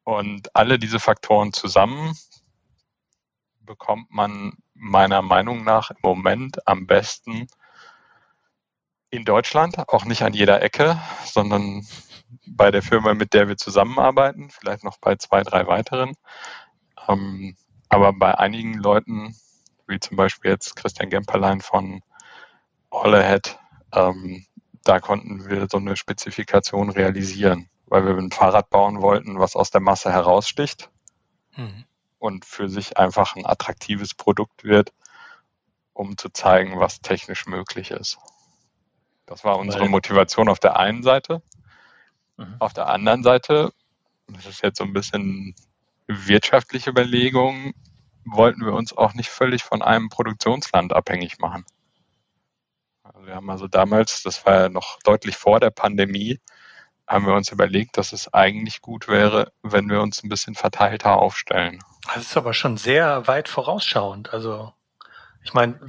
Und 0.03 0.55
alle 0.55 0.79
diese 0.79 0.99
Faktoren 0.99 1.53
zusammen 1.53 2.17
bekommt 3.61 4.11
man 4.11 4.53
meiner 4.73 5.21
Meinung 5.21 5.63
nach 5.63 5.91
im 5.91 5.97
Moment 6.01 6.67
am 6.67 6.85
besten 6.87 7.47
in 9.09 9.25
Deutschland, 9.25 9.77
auch 9.89 10.05
nicht 10.05 10.23
an 10.23 10.33
jeder 10.33 10.61
Ecke, 10.61 10.99
sondern 11.25 11.87
bei 12.45 12.71
der 12.71 12.81
Firma, 12.81 13.13
mit 13.13 13.33
der 13.33 13.47
wir 13.47 13.57
zusammenarbeiten, 13.57 14.49
vielleicht 14.49 14.83
noch 14.83 14.97
bei 14.97 15.15
zwei, 15.15 15.43
drei 15.43 15.67
weiteren. 15.67 16.15
Ähm, 17.07 17.55
aber 17.89 18.13
bei 18.13 18.37
einigen 18.37 18.75
Leuten, 18.75 19.35
wie 19.87 19.99
zum 19.99 20.17
Beispiel 20.17 20.51
jetzt 20.51 20.75
Christian 20.75 21.09
Gemperlein 21.09 21.61
von 21.61 22.01
All 22.89 23.15
Ahead, 23.15 23.59
ähm, 23.93 24.45
da 24.83 24.99
konnten 24.99 25.47
wir 25.49 25.67
so 25.69 25.77
eine 25.77 25.95
Spezifikation 25.95 26.89
realisieren, 26.89 27.69
weil 27.85 28.05
wir 28.05 28.17
ein 28.17 28.31
Fahrrad 28.31 28.69
bauen 28.69 29.01
wollten, 29.01 29.39
was 29.39 29.55
aus 29.55 29.71
der 29.71 29.81
Masse 29.81 30.11
heraussticht 30.11 30.89
mhm. 31.55 31.85
und 32.19 32.45
für 32.45 32.69
sich 32.69 32.97
einfach 32.97 33.35
ein 33.35 33.45
attraktives 33.45 34.13
Produkt 34.13 34.63
wird, 34.63 34.93
um 35.93 36.17
zu 36.17 36.29
zeigen, 36.29 36.79
was 36.79 37.01
technisch 37.01 37.45
möglich 37.45 37.91
ist. 37.91 38.17
Das 39.25 39.43
war 39.43 39.57
unsere 39.57 39.87
Motivation 39.87 40.49
auf 40.49 40.59
der 40.59 40.77
einen 40.77 41.01
Seite. 41.01 41.41
Mhm. 42.43 42.55
Auf 42.59 42.73
der 42.73 42.87
anderen 42.87 43.23
Seite, 43.23 43.71
das 44.27 44.45
ist 44.45 44.63
jetzt 44.63 44.77
so 44.77 44.83
ein 44.83 44.93
bisschen 44.93 45.55
wirtschaftliche 46.07 46.89
Überlegung, 46.89 47.73
wollten 48.25 48.65
wir 48.65 48.73
uns 48.73 48.95
auch 48.95 49.13
nicht 49.13 49.29
völlig 49.29 49.63
von 49.63 49.81
einem 49.81 50.09
Produktionsland 50.09 50.93
abhängig 50.93 51.39
machen. 51.39 51.65
Also 53.03 53.25
wir 53.25 53.35
haben 53.35 53.49
also 53.49 53.67
damals, 53.67 54.23
das 54.23 54.45
war 54.45 54.61
ja 54.61 54.69
noch 54.69 54.99
deutlich 55.03 55.35
vor 55.35 55.59
der 55.59 55.71
Pandemie, 55.71 56.39
haben 57.05 57.25
wir 57.25 57.33
uns 57.33 57.51
überlegt, 57.51 57.97
dass 57.97 58.13
es 58.13 58.33
eigentlich 58.33 58.81
gut 58.81 59.07
wäre, 59.07 59.51
wenn 59.61 59.89
wir 59.89 60.01
uns 60.01 60.23
ein 60.23 60.29
bisschen 60.29 60.55
verteilter 60.55 61.17
aufstellen. 61.17 61.79
Das 62.13 62.23
ist 62.23 62.37
aber 62.37 62.53
schon 62.53 62.77
sehr 62.77 63.27
weit 63.27 63.49
vorausschauend. 63.49 64.33
Also 64.33 64.73
ich 65.43 65.53
meine, 65.53 65.79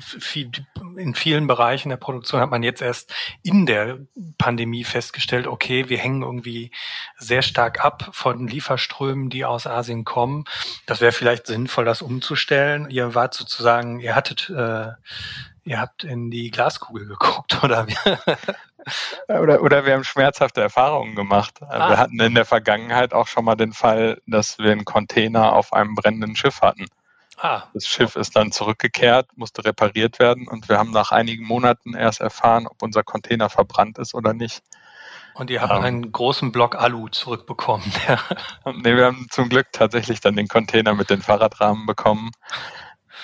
in 0.97 1.15
vielen 1.15 1.47
Bereichen 1.47 1.89
der 1.89 1.97
Produktion 1.97 2.41
hat 2.41 2.51
man 2.51 2.63
jetzt 2.63 2.83
erst 2.83 3.15
in 3.43 3.67
der 3.67 3.99
Pandemie 4.37 4.85
festgestellt, 4.85 5.47
okay, 5.47 5.89
wir 5.89 5.99
hängen 5.99 6.23
irgendwie 6.23 6.73
sehr 7.17 7.43
stark 7.43 7.85
ab 7.85 8.11
von 8.13 8.49
Lieferströmen, 8.49 9.31
die 9.31 9.45
aus 9.45 9.67
Asien 9.67 10.05
kommen. 10.05 10.45
Das 10.87 11.01
wäre 11.01 11.13
vielleicht 11.13 11.47
sinnvoll, 11.47 11.85
das 11.85 12.03
umzustellen. 12.03 12.91
Ihr 12.91 13.15
wart 13.15 13.35
sozusagen, 13.35 14.01
ihr 14.01 14.17
hattet, 14.17 14.51
äh, 14.51 14.89
ihr 15.65 15.81
habt 15.81 16.05
in 16.05 16.31
die 16.31 16.51
Glaskugel 16.51 17.07
geguckt, 17.07 17.59
oder? 17.63 17.87
oder, 19.29 19.63
oder 19.63 19.87
wir 19.87 19.95
haben 19.95 20.05
schmerzhafte 20.05 20.63
Erfahrungen 20.63 21.15
gemacht. 21.15 21.63
Ah. 21.63 21.91
Wir 21.91 21.99
hatten 21.99 22.21
in 22.21 22.35
der 22.35 22.45
Vergangenheit 22.45 23.15
auch 23.15 23.29
schon 23.29 23.45
mal 23.45 23.55
den 23.55 23.73
Fall, 23.73 24.21
dass 24.27 24.59
wir 24.59 24.73
einen 24.73 24.85
Container 24.85 25.53
auf 25.53 25.73
einem 25.73 25.95
brennenden 25.95 26.35
Schiff 26.35 26.61
hatten. 26.61 26.87
Ah. 27.39 27.65
Das 27.75 27.87
Schiff 27.87 28.17
ist 28.17 28.37
dann 28.37 28.53
zurückgekehrt, 28.53 29.37
musste 29.37 29.65
repariert 29.65 30.19
werden 30.19 30.49
und 30.49 30.69
wir 30.69 30.79
haben 30.79 30.91
nach 30.91 31.13
einigen 31.13 31.45
Monaten 31.45 31.95
erst 31.95 32.21
erfahren, 32.21 32.67
ob 32.67 32.83
unser 32.83 33.03
Container 33.03 33.51
verbrannt 33.51 33.99
ist 33.99 34.15
oder 34.15 34.33
nicht. 34.33 34.63
Und 35.35 35.51
ihr 35.51 35.61
habt 35.61 35.73
ähm, 35.73 35.83
einen 35.83 36.13
großen 36.13 36.53
Block 36.53 36.77
Alu 36.77 37.09
zurückbekommen. 37.09 37.85
nee, 38.77 38.97
wir 38.97 39.07
haben 39.07 39.27
zum 39.31 39.49
Glück 39.49 39.67
tatsächlich 39.73 40.21
dann 40.21 40.37
den 40.37 40.47
Container 40.47 40.95
mit 40.95 41.11
den 41.11 41.23
Fahrradrahmen 41.23 41.87
bekommen. 41.87 42.31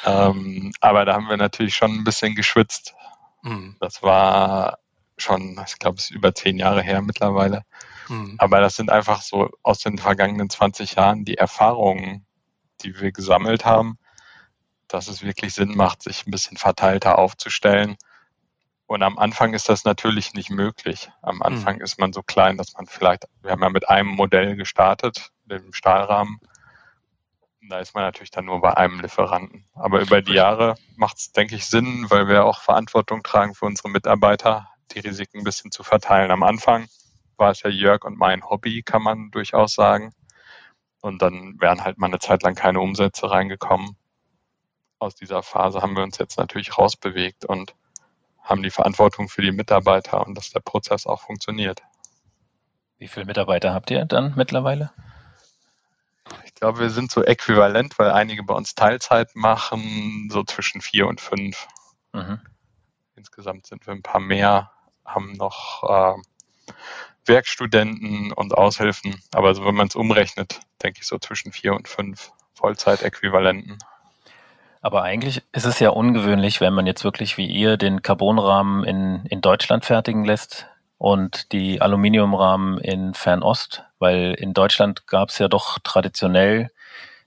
Ähm, 0.04 0.72
aber 0.80 1.04
da 1.04 1.14
haben 1.14 1.28
wir 1.28 1.36
natürlich 1.36 1.76
schon 1.76 1.92
ein 1.92 2.04
bisschen 2.04 2.34
geschwitzt. 2.34 2.94
Mhm. 3.42 3.76
Das 3.80 4.02
war 4.02 4.78
schon, 5.18 5.60
ich 5.66 5.78
glaube, 5.78 5.98
es 5.98 6.04
ist 6.04 6.10
über 6.10 6.34
zehn 6.34 6.58
Jahre 6.58 6.82
her 6.82 7.00
mittlerweile. 7.00 7.62
Mhm. 8.08 8.34
Aber 8.38 8.60
das 8.60 8.74
sind 8.74 8.90
einfach 8.90 9.22
so 9.22 9.50
aus 9.62 9.78
den 9.78 9.98
vergangenen 9.98 10.50
20 10.50 10.96
Jahren 10.96 11.24
die 11.24 11.36
Erfahrungen, 11.36 12.26
die 12.82 12.98
wir 12.98 13.12
gesammelt 13.12 13.64
haben, 13.64 13.98
dass 14.92 15.08
es 15.08 15.22
wirklich 15.22 15.54
Sinn 15.54 15.76
macht, 15.76 16.02
sich 16.02 16.26
ein 16.26 16.30
bisschen 16.30 16.56
verteilter 16.56 17.18
aufzustellen. 17.18 17.96
Und 18.86 19.02
am 19.02 19.18
Anfang 19.18 19.54
ist 19.54 19.68
das 19.68 19.84
natürlich 19.84 20.34
nicht 20.34 20.50
möglich. 20.50 21.10
Am 21.22 21.36
hm. 21.36 21.42
Anfang 21.42 21.76
mhm. 21.76 21.82
ist 21.82 21.98
man 21.98 22.12
so 22.12 22.22
klein, 22.22 22.56
dass 22.56 22.74
man 22.74 22.86
vielleicht, 22.86 23.26
wir 23.42 23.52
haben 23.52 23.62
ja 23.62 23.70
mit 23.70 23.88
einem 23.88 24.08
Modell 24.08 24.56
gestartet, 24.56 25.30
dem 25.44 25.72
Stahlrahmen. 25.72 26.40
Da 27.68 27.78
ist 27.78 27.94
man 27.94 28.02
natürlich 28.02 28.32
dann 28.32 28.46
nur 28.46 28.60
bei 28.60 28.76
einem 28.76 29.00
Lieferanten. 29.00 29.64
Aber 29.74 30.00
über 30.00 30.22
die 30.22 30.32
Jahre 30.32 30.74
macht 30.96 31.18
es, 31.18 31.30
denke 31.30 31.54
ich, 31.54 31.66
Sinn, 31.66 32.06
weil 32.08 32.26
wir 32.26 32.44
auch 32.44 32.62
Verantwortung 32.62 33.22
tragen 33.22 33.54
für 33.54 33.66
unsere 33.66 33.90
Mitarbeiter, 33.90 34.68
die 34.90 34.98
Risiken 34.98 35.38
ein 35.38 35.44
bisschen 35.44 35.70
zu 35.70 35.84
verteilen. 35.84 36.32
Am 36.32 36.42
Anfang 36.42 36.88
war 37.36 37.52
es 37.52 37.62
ja 37.62 37.70
Jörg 37.70 38.04
und 38.04 38.18
mein 38.18 38.44
Hobby, 38.44 38.82
kann 38.82 39.02
man 39.02 39.30
durchaus 39.30 39.74
sagen. 39.74 40.12
Und 41.00 41.22
dann 41.22 41.60
wären 41.60 41.84
halt 41.84 41.98
mal 41.98 42.08
eine 42.08 42.18
Zeit 42.18 42.42
lang 42.42 42.56
keine 42.56 42.80
Umsätze 42.80 43.30
reingekommen. 43.30 43.96
Aus 45.00 45.14
dieser 45.14 45.42
Phase 45.42 45.80
haben 45.82 45.96
wir 45.96 46.02
uns 46.02 46.18
jetzt 46.18 46.38
natürlich 46.38 46.76
rausbewegt 46.78 47.46
und 47.46 47.74
haben 48.42 48.62
die 48.62 48.70
Verantwortung 48.70 49.28
für 49.28 49.42
die 49.42 49.50
Mitarbeiter 49.50 50.26
und 50.26 50.36
dass 50.36 50.50
der 50.50 50.60
Prozess 50.60 51.06
auch 51.06 51.22
funktioniert. 51.22 51.82
Wie 52.98 53.08
viele 53.08 53.24
Mitarbeiter 53.24 53.72
habt 53.72 53.90
ihr 53.90 54.04
dann 54.04 54.34
mittlerweile? 54.36 54.92
Ich 56.44 56.54
glaube, 56.54 56.80
wir 56.80 56.90
sind 56.90 57.10
so 57.10 57.24
äquivalent, 57.24 57.98
weil 57.98 58.10
einige 58.10 58.42
bei 58.42 58.54
uns 58.54 58.74
Teilzeit 58.74 59.34
machen, 59.34 60.28
so 60.30 60.44
zwischen 60.44 60.82
vier 60.82 61.06
und 61.06 61.20
fünf. 61.20 61.66
Mhm. 62.12 62.40
Insgesamt 63.16 63.66
sind 63.66 63.86
wir 63.86 63.94
ein 63.94 64.02
paar 64.02 64.20
mehr, 64.20 64.70
haben 65.04 65.32
noch 65.32 65.82
äh, 65.82 66.72
Werkstudenten 67.24 68.32
und 68.32 68.52
Aushilfen. 68.52 69.18
Aber 69.32 69.54
so, 69.54 69.64
wenn 69.64 69.74
man 69.74 69.86
es 69.86 69.96
umrechnet, 69.96 70.60
denke 70.82 71.00
ich 71.00 71.06
so 71.06 71.18
zwischen 71.18 71.52
vier 71.52 71.74
und 71.74 71.88
fünf 71.88 72.32
Vollzeitäquivalenten. 72.52 73.78
Aber 74.80 75.02
eigentlich 75.02 75.42
ist 75.52 75.66
es 75.66 75.78
ja 75.78 75.90
ungewöhnlich, 75.90 76.60
wenn 76.60 76.72
man 76.72 76.86
jetzt 76.86 77.04
wirklich 77.04 77.36
wie 77.36 77.46
ihr 77.46 77.76
den 77.76 78.02
Carbonrahmen 78.02 78.84
in, 78.84 79.26
in 79.26 79.40
Deutschland 79.40 79.84
fertigen 79.84 80.24
lässt 80.24 80.66
und 80.96 81.52
die 81.52 81.82
Aluminiumrahmen 81.82 82.78
in 82.78 83.12
Fernost, 83.14 83.84
weil 83.98 84.34
in 84.34 84.54
Deutschland 84.54 85.06
gab 85.06 85.28
es 85.28 85.38
ja 85.38 85.48
doch 85.48 85.78
traditionell 85.82 86.70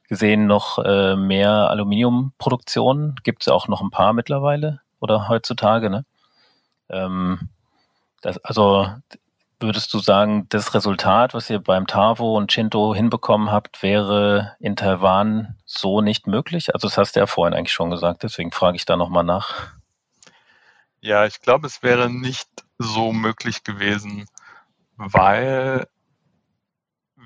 gesehen 0.08 0.48
noch 0.48 0.80
äh, 0.80 1.16
mehr 1.16 1.70
Aluminiumproduktion. 1.70 3.16
Gibt 3.24 3.44
es 3.44 3.48
auch 3.48 3.68
noch 3.68 3.82
ein 3.82 3.92
paar 3.92 4.14
mittlerweile 4.14 4.82
oder 5.00 5.28
heutzutage, 5.28 5.90
ne? 5.90 6.06
Ähm, 6.90 7.50
das, 8.22 8.38
also 8.40 8.88
Würdest 9.64 9.94
du 9.94 10.00
sagen, 10.00 10.46
das 10.50 10.74
Resultat, 10.74 11.34
was 11.34 11.50
ihr 11.50 11.58
beim 11.58 11.88
Tavo 11.88 12.36
und 12.36 12.52
Chinto 12.52 12.94
hinbekommen 12.94 13.50
habt, 13.50 13.82
wäre 13.82 14.58
in 14.60 14.76
Taiwan 14.76 15.58
so 15.64 16.02
nicht 16.02 16.28
möglich? 16.28 16.74
Also 16.76 16.90
das 16.90 16.98
hast 16.98 17.16
du 17.16 17.22
ja 17.22 17.28
vorhin 17.28 17.54
eigentlich 17.54 17.72
schon 17.72 17.90
gesagt, 17.90 18.24
deswegen 18.24 18.52
frage 18.52 18.76
ich 18.76 18.84
da 18.84 18.98
nochmal 18.98 19.24
nach. 19.24 19.72
Ja, 21.00 21.26
ich 21.26 21.40
glaube, 21.40 21.68
es 21.68 21.82
wäre 21.82 22.10
nicht 22.10 22.50
so 22.78 23.14
möglich 23.14 23.64
gewesen, 23.64 24.26
weil 24.98 25.88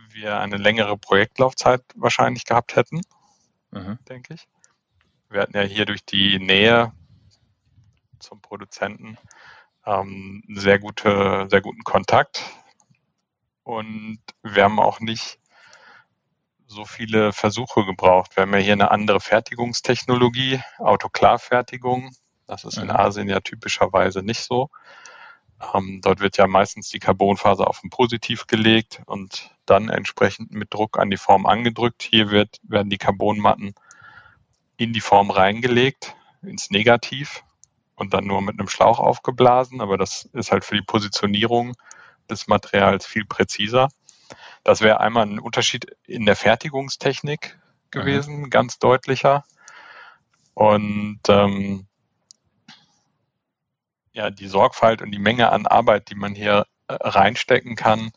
wir 0.10 0.40
eine 0.40 0.58
längere 0.58 0.96
Projektlaufzeit 0.96 1.82
wahrscheinlich 1.96 2.46
gehabt 2.46 2.76
hätten, 2.76 3.02
mhm. 3.72 3.98
denke 4.08 4.36
ich. 4.36 4.48
Wir 5.32 5.42
hatten 5.42 5.58
ja 5.58 5.64
hier 5.64 5.86
durch 5.88 6.06
die 6.06 6.38
Nähe 6.38 6.94
zum 8.20 8.44
Produzenten 8.44 9.18
ähm, 9.88 10.44
sehr 10.50 10.80
gute, 10.80 11.48
sehr 11.50 11.62
guten 11.62 11.84
Kontakt. 11.84 12.44
Und 13.64 14.20
wir 14.44 14.64
haben 14.64 14.80
auch 14.80 15.00
nicht 15.00 15.40
so 16.68 16.84
viele 16.84 17.32
Versuche 17.32 17.86
gebraucht. 17.86 18.36
Wir 18.36 18.44
haben 18.44 18.54
ja 18.54 18.60
hier 18.60 18.74
eine 18.74 18.92
andere 18.92 19.22
Fertigungstechnologie, 19.22 20.62
Autoklavfertigung. 20.78 22.12
Das 22.46 22.66
ist 22.66 22.78
in. 22.78 22.92
Asien 22.92 23.30
ja 23.30 23.40
typischerweise 23.40 24.22
nicht 24.22 24.42
so. 24.42 24.70
Ähm, 25.74 26.02
dort 26.04 26.20
wird 26.20 26.38
ja 26.38 26.48
meistens 26.48 26.90
die 26.90 27.00
Carbonfaser 27.00 27.68
auf 27.68 27.84
ein 27.84 27.90
Positiv 27.90 28.46
gelegt 28.48 29.02
und 29.06 29.52
dann 29.66 29.90
entsprechend 29.90 30.52
mit 30.52 30.74
Druck 30.74 31.00
an 31.00 31.10
die 31.10 31.18
Form 31.18 31.46
angedrückt. 31.46 32.04
Hier 32.04 32.30
wird, 32.30 32.60
werden 32.64 32.90
die 32.90 32.98
Carbonmatten 32.98 33.74
in 34.76 34.94
die 34.94 35.02
Form 35.02 35.32
reingelegt, 35.32 36.16
ins 36.42 36.70
Negativ 36.70 37.44
und 37.98 38.14
dann 38.14 38.26
nur 38.26 38.42
mit 38.42 38.58
einem 38.58 38.70
Schlauch 38.70 39.00
aufgeblasen, 39.00 39.82
aber 39.82 39.98
das 39.98 40.30
ist 40.32 40.52
halt 40.52 40.64
für 40.64 40.76
die 40.76 40.84
Positionierung 40.84 41.74
des 42.30 42.48
Materials 42.48 43.06
viel 43.06 43.26
präziser. 43.26 43.90
Das 44.64 44.82
wäre 44.82 45.00
einmal 45.00 45.26
ein 45.26 45.40
Unterschied 45.40 45.98
in 46.06 46.26
der 46.26 46.36
Fertigungstechnik 46.36 47.60
gewesen, 47.90 48.42
mhm. 48.42 48.50
ganz 48.50 48.80
deutlicher. 48.80 49.44
Und 50.54 51.20
ähm, 51.28 51.88
ja, 54.14 54.30
die 54.30 54.48
Sorgfalt 54.48 55.02
und 55.02 55.12
die 55.12 55.20
Menge 55.20 55.52
an 55.52 55.66
Arbeit, 55.66 56.10
die 56.10 56.16
man 56.16 56.36
hier 56.36 56.66
äh, 56.88 56.94
reinstecken 56.94 57.76
kann, 57.76 58.12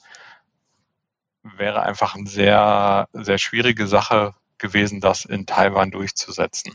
wäre 1.42 1.82
einfach 1.82 2.14
eine 2.14 2.28
sehr, 2.28 3.08
sehr 3.14 3.38
schwierige 3.38 3.86
Sache 3.86 4.34
gewesen, 4.58 5.00
das 5.00 5.24
in 5.24 5.46
Taiwan 5.46 5.90
durchzusetzen, 5.90 6.74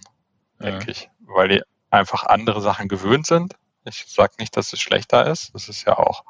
ja. 0.59 0.71
denke 0.71 0.91
ich. 0.91 1.09
Weil 1.19 1.50
die 1.50 1.62
einfach 1.95 2.25
andere 2.25 2.61
Sachen 2.61 2.87
gewöhnt 2.87 3.25
sind. 3.25 3.55
Ich 3.83 4.05
sage 4.07 4.33
nicht, 4.39 4.55
dass 4.57 4.73
es 4.73 4.79
schlechter 4.79 5.27
ist. 5.27 5.53
Es 5.55 5.69
ist 5.69 5.85
ja 5.85 5.97
auch 5.97 6.23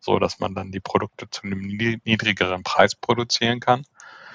so, 0.00 0.18
dass 0.18 0.38
man 0.38 0.54
dann 0.54 0.72
die 0.72 0.80
Produkte 0.80 1.28
zu 1.30 1.42
einem 1.44 1.60
niedrigeren 2.04 2.62
Preis 2.62 2.94
produzieren 2.94 3.60
kann. 3.60 3.84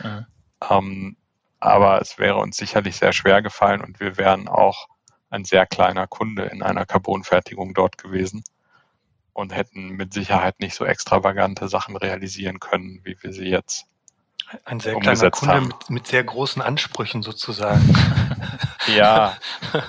Mhm. 0.01 0.25
Ähm, 0.69 1.17
aber 1.59 2.01
es 2.01 2.17
wäre 2.17 2.37
uns 2.37 2.57
sicherlich 2.57 2.97
sehr 2.97 3.13
schwer 3.13 3.41
gefallen 3.41 3.81
und 3.81 3.99
wir 3.99 4.17
wären 4.17 4.47
auch 4.47 4.87
ein 5.29 5.45
sehr 5.45 5.65
kleiner 5.65 6.07
Kunde 6.07 6.43
in 6.43 6.61
einer 6.61 6.85
Carbonfertigung 6.85 7.73
dort 7.73 7.97
gewesen 7.97 8.43
und 9.33 9.53
hätten 9.53 9.89
mit 9.91 10.13
Sicherheit 10.13 10.59
nicht 10.59 10.75
so 10.75 10.85
extravagante 10.85 11.67
Sachen 11.69 11.95
realisieren 11.97 12.59
können, 12.59 12.99
wie 13.03 13.17
wir 13.21 13.33
sie 13.33 13.47
jetzt 13.47 13.85
ein 14.65 14.79
sehr 14.79 14.99
kleiner 14.99 15.31
Kunde 15.31 15.61
mit, 15.61 15.89
mit, 15.89 16.07
sehr 16.07 16.23
großen 16.23 16.61
Ansprüchen 16.61 17.23
sozusagen. 17.23 17.95
ja. 18.87 19.37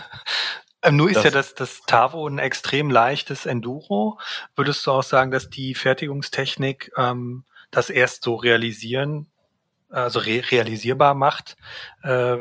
Ähm, 0.84 0.96
nur 0.96 1.08
ist 1.08 1.16
das, 1.16 1.24
ja 1.24 1.30
das, 1.30 1.54
das 1.54 1.80
Tavo 1.86 2.26
ein 2.28 2.38
extrem 2.38 2.90
leichtes 2.90 3.46
Enduro. 3.46 4.18
Würdest 4.54 4.86
du 4.86 4.92
auch 4.92 5.02
sagen, 5.02 5.30
dass 5.30 5.48
die 5.48 5.74
Fertigungstechnik 5.74 6.92
ähm, 6.96 7.44
das 7.70 7.90
erst 7.90 8.22
so 8.22 8.36
realisieren, 8.36 9.26
also 9.88 10.20
re 10.20 10.42
realisierbar 10.50 11.14
macht, 11.14 11.56
äh, 12.02 12.36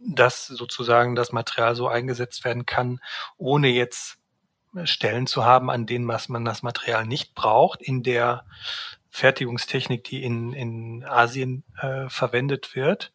dass 0.00 0.46
sozusagen 0.46 1.14
das 1.14 1.32
Material 1.32 1.74
so 1.74 1.88
eingesetzt 1.88 2.44
werden 2.44 2.66
kann, 2.66 3.00
ohne 3.36 3.68
jetzt 3.68 4.18
Stellen 4.84 5.26
zu 5.26 5.44
haben, 5.44 5.70
an 5.70 5.86
denen 5.86 6.08
was 6.08 6.28
man 6.28 6.44
das 6.44 6.62
Material 6.62 7.04
nicht 7.04 7.34
braucht, 7.34 7.82
in 7.82 8.02
der 8.02 8.46
Fertigungstechnik, 9.10 10.04
die 10.04 10.22
in, 10.22 10.52
in 10.54 11.04
Asien 11.04 11.64
äh, 11.80 12.08
verwendet 12.08 12.74
wird? 12.74 13.12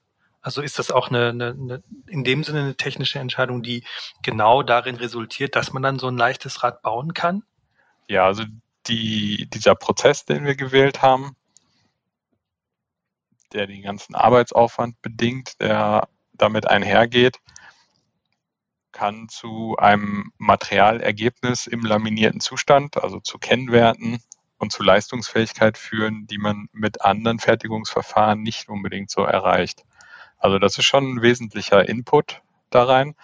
Also 0.48 0.62
ist 0.62 0.80
das 0.80 0.92
auch 0.92 1.10
eine, 1.10 1.28
eine, 1.28 1.50
eine, 1.50 1.84
in 2.08 2.24
dem 2.24 2.42
Sinne 2.42 2.62
eine 2.62 2.78
technische 2.78 3.20
Entscheidung, 3.20 3.64
die 3.64 3.84
genau 4.24 4.64
darin 4.64 4.96
resultiert, 4.96 5.58
dass 5.58 5.74
man 5.74 5.84
dann 5.84 6.00
so 6.00 6.08
ein 6.08 6.16
leichtes 6.16 6.64
Rad 6.64 6.82
bauen 6.84 7.14
kann? 7.14 7.44
Ja, 8.08 8.24
also 8.24 8.46
die, 8.88 9.50
dieser 9.50 9.76
Prozess, 9.76 10.24
den 10.24 10.46
wir 10.46 10.56
gewählt 10.56 11.02
haben, 11.02 11.36
der 13.52 13.68
den 13.68 13.82
ganzen 13.82 14.16
Arbeitsaufwand 14.16 15.02
bedingt, 15.02 15.60
der 15.60 16.08
damit 16.32 16.66
einhergeht, 16.66 17.40
kann 18.94 19.28
zu 19.28 19.76
einem 19.78 20.32
Materialergebnis 20.38 21.68
im 21.68 21.82
laminierten 21.82 22.40
Zustand, 22.40 22.96
also 22.96 23.20
zu 23.20 23.38
Kennwerten, 23.38 24.20
und 24.60 24.72
zu 24.72 24.82
Leistungsfähigkeit 24.82 25.78
führen, 25.78 26.26
die 26.26 26.38
man 26.38 26.68
mit 26.72 27.02
anderen 27.02 27.38
Fertigungsverfahren 27.38 28.42
nicht 28.42 28.70
unbedingt 28.70 29.12
so 29.12 29.24
erreicht. 29.24 29.84
Also 30.38 30.60
das 30.60 30.78
ist 30.78 30.86
schon 30.86 31.16
ein 31.16 31.22
wesentlicher 31.22 31.88
Input 31.88 32.42
da 32.70 32.84
rein. 32.84 33.16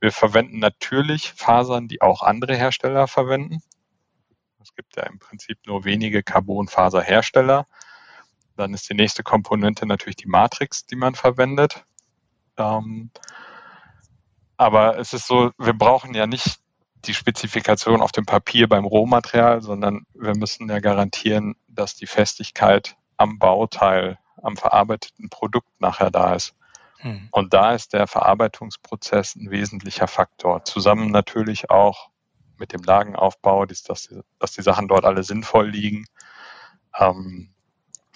Wir 0.00 0.12
verwenden 0.12 0.58
natürlich 0.58 1.32
Fasern, 1.32 1.88
die 1.88 2.00
auch 2.00 2.22
andere 2.22 2.56
Hersteller 2.56 3.06
verwenden. 3.06 3.62
Es 4.62 4.74
gibt 4.74 4.96
ja 4.96 5.04
im 5.04 5.18
Prinzip 5.18 5.58
nur 5.66 5.84
wenige 5.84 6.22
Carbonfaserhersteller. 6.22 7.66
Dann 8.56 8.74
ist 8.74 8.88
die 8.88 8.94
nächste 8.94 9.22
Komponente 9.22 9.86
natürlich 9.86 10.16
die 10.16 10.28
Matrix, 10.28 10.86
die 10.86 10.96
man 10.96 11.14
verwendet. 11.14 11.84
Ähm, 12.56 13.10
aber 14.56 14.98
es 14.98 15.12
ist 15.12 15.26
so, 15.26 15.52
wir 15.58 15.72
brauchen 15.72 16.14
ja 16.14 16.26
nicht 16.26 16.60
die 17.06 17.14
Spezifikation 17.14 18.02
auf 18.02 18.12
dem 18.12 18.26
Papier 18.26 18.68
beim 18.68 18.84
Rohmaterial, 18.84 19.62
sondern 19.62 20.04
wir 20.14 20.36
müssen 20.36 20.68
ja 20.68 20.80
garantieren, 20.80 21.56
dass 21.68 21.96
die 21.96 22.06
Festigkeit 22.06 22.96
am 23.16 23.38
Bauteil, 23.38 24.18
am 24.42 24.56
verarbeiteten 24.56 25.30
Produkt 25.30 25.68
nachher 25.80 26.10
da 26.10 26.34
ist. 26.34 26.54
Hm. 27.00 27.28
Und 27.30 27.54
da 27.54 27.74
ist 27.74 27.92
der 27.92 28.06
Verarbeitungsprozess 28.06 29.36
ein 29.36 29.50
wesentlicher 29.50 30.06
Faktor. 30.06 30.64
Zusammen 30.64 31.10
natürlich 31.10 31.70
auch 31.70 32.10
mit 32.58 32.72
dem 32.72 32.82
Lagenaufbau, 32.82 33.64
dass, 33.66 33.82
dass, 33.82 34.14
dass 34.38 34.52
die 34.52 34.62
Sachen 34.62 34.86
dort 34.86 35.04
alle 35.04 35.22
sinnvoll 35.22 35.70
liegen. 35.70 36.06
Ähm, 36.98 37.54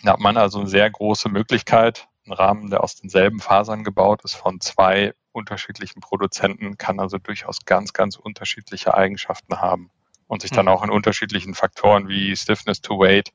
da 0.02 0.12
hat 0.12 0.20
man 0.20 0.36
also 0.36 0.60
eine 0.60 0.68
sehr 0.68 0.88
große 0.90 1.30
Möglichkeit, 1.30 2.08
einen 2.26 2.34
Rahmen, 2.34 2.70
der 2.70 2.84
aus 2.84 2.96
denselben 2.96 3.40
Fasern 3.40 3.84
gebaut 3.84 4.22
ist, 4.24 4.34
von 4.34 4.60
zwei 4.60 5.14
unterschiedlichen 5.32 6.00
Produzenten 6.00 6.78
kann 6.78 7.00
also 7.00 7.18
durchaus 7.18 7.64
ganz, 7.64 7.92
ganz 7.92 8.16
unterschiedliche 8.16 8.94
Eigenschaften 8.94 9.60
haben 9.60 9.90
und 10.28 10.42
sich 10.42 10.50
dann 10.50 10.66
mhm. 10.66 10.72
auch 10.72 10.82
in 10.84 10.90
unterschiedlichen 10.90 11.54
Faktoren 11.54 12.08
wie 12.08 12.36
Stiffness 12.36 12.80
to 12.80 12.98
Weight 12.98 13.32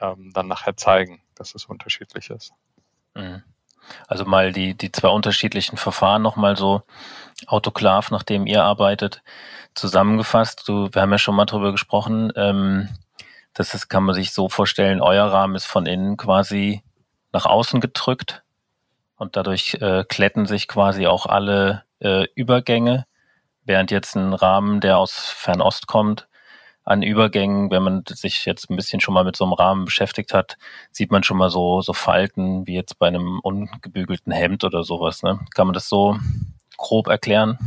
ähm, 0.00 0.32
dann 0.32 0.48
nachher 0.48 0.76
zeigen, 0.76 1.20
dass 1.34 1.54
es 1.54 1.66
unterschiedlich 1.66 2.30
ist. 2.30 2.52
Mhm. 3.14 3.42
Also 4.06 4.24
mal 4.24 4.52
die, 4.52 4.74
die 4.74 4.92
zwei 4.92 5.08
unterschiedlichen 5.08 5.76
Verfahren 5.76 6.22
nochmal 6.22 6.56
so 6.56 6.82
autoklav, 7.46 8.10
nachdem 8.10 8.46
ihr 8.46 8.64
arbeitet, 8.64 9.22
zusammengefasst. 9.74 10.68
Du, 10.68 10.88
wir 10.92 11.02
haben 11.02 11.12
ja 11.12 11.18
schon 11.18 11.34
mal 11.34 11.46
drüber 11.46 11.72
gesprochen. 11.72 12.32
Ähm, 12.36 12.88
das 13.54 13.74
ist, 13.74 13.88
kann 13.88 14.04
man 14.04 14.14
sich 14.14 14.32
so 14.32 14.48
vorstellen, 14.48 15.00
euer 15.00 15.26
Rahmen 15.26 15.54
ist 15.54 15.66
von 15.66 15.86
innen 15.86 16.16
quasi 16.16 16.82
nach 17.32 17.46
außen 17.46 17.80
gedrückt 17.80 18.42
und 19.16 19.36
dadurch 19.36 19.74
äh, 19.80 20.04
kletten 20.04 20.46
sich 20.46 20.68
quasi 20.68 21.06
auch 21.06 21.26
alle 21.26 21.84
äh, 22.00 22.26
Übergänge, 22.34 23.06
während 23.64 23.90
jetzt 23.90 24.16
ein 24.16 24.32
Rahmen, 24.32 24.80
der 24.80 24.98
aus 24.98 25.28
Fernost 25.28 25.86
kommt, 25.86 26.28
an 26.84 27.02
Übergängen, 27.02 27.70
wenn 27.70 27.82
man 27.82 28.02
sich 28.08 28.44
jetzt 28.44 28.68
ein 28.68 28.76
bisschen 28.76 29.00
schon 29.00 29.14
mal 29.14 29.24
mit 29.24 29.36
so 29.36 29.44
einem 29.44 29.52
Rahmen 29.52 29.84
beschäftigt 29.84 30.34
hat, 30.34 30.56
sieht 30.90 31.10
man 31.10 31.22
schon 31.22 31.36
mal 31.36 31.50
so, 31.50 31.80
so 31.80 31.92
Falten 31.92 32.66
wie 32.66 32.74
jetzt 32.74 32.98
bei 32.98 33.06
einem 33.06 33.38
ungebügelten 33.40 34.32
Hemd 34.32 34.64
oder 34.64 34.82
sowas. 34.82 35.22
Ne? 35.22 35.38
Kann 35.54 35.68
man 35.68 35.74
das 35.74 35.88
so 35.88 36.18
grob 36.76 37.06
erklären? 37.06 37.58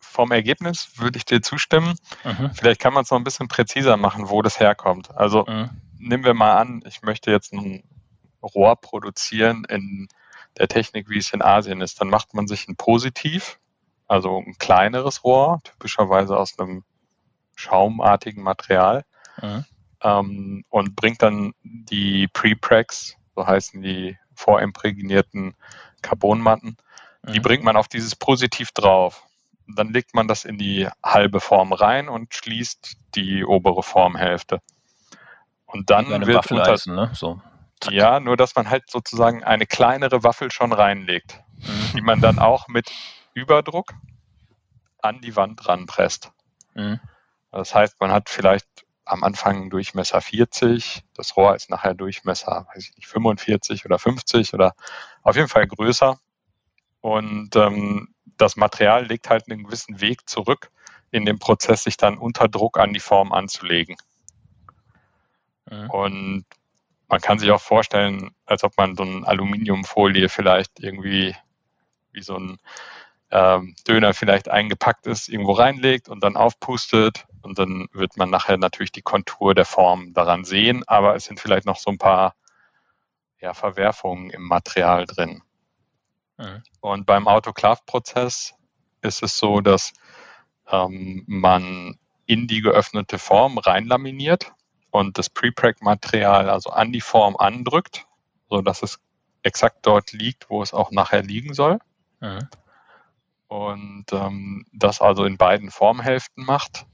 Vom 0.00 0.32
Ergebnis 0.32 0.92
würde 0.96 1.18
ich 1.18 1.24
dir 1.24 1.40
zustimmen. 1.40 1.94
Mhm. 2.24 2.50
Vielleicht 2.52 2.80
kann 2.80 2.92
man 2.92 3.04
es 3.04 3.10
noch 3.10 3.18
ein 3.18 3.24
bisschen 3.24 3.46
präziser 3.46 3.96
machen, 3.96 4.28
wo 4.28 4.42
das 4.42 4.58
herkommt. 4.58 5.16
Also 5.16 5.46
mhm. 5.46 5.70
nehmen 5.98 6.24
wir 6.24 6.34
mal 6.34 6.56
an, 6.56 6.82
ich 6.86 7.02
möchte 7.02 7.30
jetzt 7.30 7.52
ein 7.52 7.84
Rohr 8.42 8.74
produzieren 8.74 9.64
in 9.68 10.08
der 10.58 10.66
Technik, 10.66 11.08
wie 11.08 11.18
es 11.18 11.32
in 11.32 11.42
Asien 11.42 11.80
ist. 11.80 12.00
Dann 12.00 12.08
macht 12.08 12.34
man 12.34 12.48
sich 12.48 12.66
ein 12.66 12.74
Positiv, 12.74 13.60
also 14.08 14.38
ein 14.38 14.58
kleineres 14.58 15.22
Rohr, 15.22 15.60
typischerweise 15.62 16.36
aus 16.36 16.58
einem 16.58 16.82
schaumartigen 17.60 18.42
Material, 18.42 19.04
mhm. 19.40 19.64
ähm, 20.02 20.64
und 20.68 20.96
bringt 20.96 21.22
dann 21.22 21.52
die 21.62 22.28
Pre-Pregs, 22.28 23.16
so 23.34 23.46
heißen 23.46 23.82
die 23.82 24.16
vorimprägnierten 24.34 25.54
Carbonmatten, 26.02 26.76
mhm. 27.22 27.32
die 27.32 27.40
bringt 27.40 27.64
man 27.64 27.76
auf 27.76 27.88
dieses 27.88 28.16
Positiv 28.16 28.72
drauf. 28.72 29.24
Dann 29.68 29.92
legt 29.92 30.14
man 30.14 30.26
das 30.26 30.44
in 30.44 30.58
die 30.58 30.88
halbe 31.04 31.38
Form 31.38 31.72
rein 31.72 32.08
und 32.08 32.34
schließt 32.34 32.96
die 33.14 33.44
obere 33.44 33.84
Formhälfte. 33.84 34.60
Und 35.66 35.90
dann 35.90 36.26
wird 36.26 36.50
unter, 36.50 36.76
ne? 36.86 37.10
so. 37.14 37.40
Ja, 37.88 38.18
nur 38.18 38.36
dass 38.36 38.56
man 38.56 38.68
halt 38.68 38.90
sozusagen 38.90 39.44
eine 39.44 39.66
kleinere 39.66 40.24
Waffel 40.24 40.50
schon 40.50 40.72
reinlegt, 40.72 41.40
mhm. 41.58 41.96
die 41.96 42.00
man 42.00 42.20
dann 42.20 42.38
auch 42.38 42.68
mit 42.68 42.90
Überdruck 43.32 43.94
an 45.00 45.20
die 45.20 45.36
Wand 45.36 45.66
ranpresst. 45.68 46.32
Mhm. 46.74 47.00
Das 47.52 47.74
heißt, 47.74 48.00
man 48.00 48.12
hat 48.12 48.28
vielleicht 48.28 48.66
am 49.04 49.24
Anfang 49.24 49.70
Durchmesser 49.70 50.20
40, 50.20 51.02
das 51.14 51.36
Rohr 51.36 51.56
ist 51.56 51.68
nachher 51.68 51.94
Durchmesser, 51.94 52.66
weiß 52.68 52.90
ich 52.90 52.96
nicht, 52.96 53.08
45 53.08 53.84
oder 53.84 53.98
50 53.98 54.54
oder 54.54 54.74
auf 55.22 55.34
jeden 55.36 55.48
Fall 55.48 55.66
größer. 55.66 56.18
Und 57.00 57.56
ähm, 57.56 58.14
das 58.36 58.56
Material 58.56 59.06
legt 59.06 59.28
halt 59.28 59.50
einen 59.50 59.64
gewissen 59.64 60.00
Weg 60.00 60.28
zurück 60.28 60.70
in 61.10 61.24
dem 61.24 61.38
Prozess, 61.38 61.84
sich 61.84 61.96
dann 61.96 62.18
unter 62.18 62.46
Druck 62.46 62.78
an 62.78 62.92
die 62.92 63.00
Form 63.00 63.32
anzulegen. 63.32 63.96
Mhm. 65.68 65.90
Und 65.90 66.44
man 67.08 67.20
kann 67.20 67.40
sich 67.40 67.50
auch 67.50 67.60
vorstellen, 67.60 68.30
als 68.46 68.62
ob 68.62 68.76
man 68.76 68.94
so 68.94 69.02
eine 69.02 69.26
Aluminiumfolie 69.26 70.28
vielleicht 70.28 70.78
irgendwie 70.78 71.34
wie 72.12 72.22
so 72.22 72.36
ein 72.36 72.58
ähm, 73.32 73.74
Döner 73.88 74.14
vielleicht 74.14 74.48
eingepackt 74.48 75.06
ist, 75.06 75.28
irgendwo 75.28 75.52
reinlegt 75.52 76.08
und 76.08 76.22
dann 76.22 76.36
aufpustet 76.36 77.26
und 77.42 77.58
dann 77.58 77.88
wird 77.92 78.16
man 78.16 78.30
nachher 78.30 78.56
natürlich 78.56 78.92
die 78.92 79.02
Kontur 79.02 79.54
der 79.54 79.64
Form 79.64 80.12
daran 80.12 80.44
sehen, 80.44 80.84
aber 80.86 81.14
es 81.16 81.24
sind 81.24 81.40
vielleicht 81.40 81.66
noch 81.66 81.78
so 81.78 81.90
ein 81.90 81.98
paar 81.98 82.34
ja, 83.40 83.54
Verwerfungen 83.54 84.30
im 84.30 84.42
Material 84.42 85.06
drin. 85.06 85.42
Mhm. 86.36 86.62
Und 86.80 87.06
beim 87.06 87.28
Autoklav-Prozess 87.28 88.54
ist 89.02 89.22
es 89.22 89.38
so, 89.38 89.60
dass 89.60 89.92
ähm, 90.68 91.24
man 91.26 91.98
in 92.26 92.46
die 92.46 92.60
geöffnete 92.60 93.18
Form 93.18 93.58
reinlaminiert 93.58 94.52
und 94.90 95.18
das 95.18 95.30
Prepreg-Material 95.30 96.48
also 96.48 96.70
an 96.70 96.92
die 96.92 97.00
Form 97.00 97.36
andrückt, 97.36 98.06
so 98.48 98.62
dass 98.62 98.82
es 98.82 99.00
exakt 99.42 99.86
dort 99.86 100.12
liegt, 100.12 100.50
wo 100.50 100.62
es 100.62 100.74
auch 100.74 100.90
nachher 100.90 101.22
liegen 101.22 101.54
soll. 101.54 101.78
Mhm. 102.20 102.48
Und 103.48 104.04
ähm, 104.12 104.66
das 104.72 105.00
also 105.00 105.24
in 105.24 105.36
beiden 105.38 105.70
Formhälften 105.70 106.44
macht. 106.44 106.86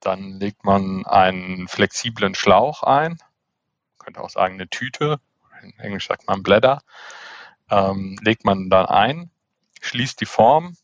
Dann 0.00 0.38
legt 0.38 0.64
man 0.64 1.04
einen 1.06 1.68
flexiblen 1.68 2.34
Schlauch 2.34 2.82
ein, 2.82 3.12
man 3.12 3.98
könnte 3.98 4.20
auch 4.20 4.30
sagen 4.30 4.54
eine 4.54 4.68
Tüte, 4.68 5.20
in 5.62 5.78
Englisch 5.78 6.06
sagt 6.08 6.26
man 6.26 6.42
Blätter, 6.42 6.82
ähm, 7.70 8.16
legt 8.22 8.44
man 8.44 8.70
dann 8.70 8.86
ein, 8.86 9.30
schließt 9.80 10.20
die 10.20 10.26
Form 10.26 10.76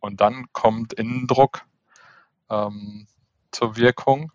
und 0.00 0.20
dann 0.20 0.46
kommt 0.52 0.92
Innendruck 0.92 1.64
ähm, 2.50 3.06
zur 3.50 3.76
Wirkung 3.76 4.32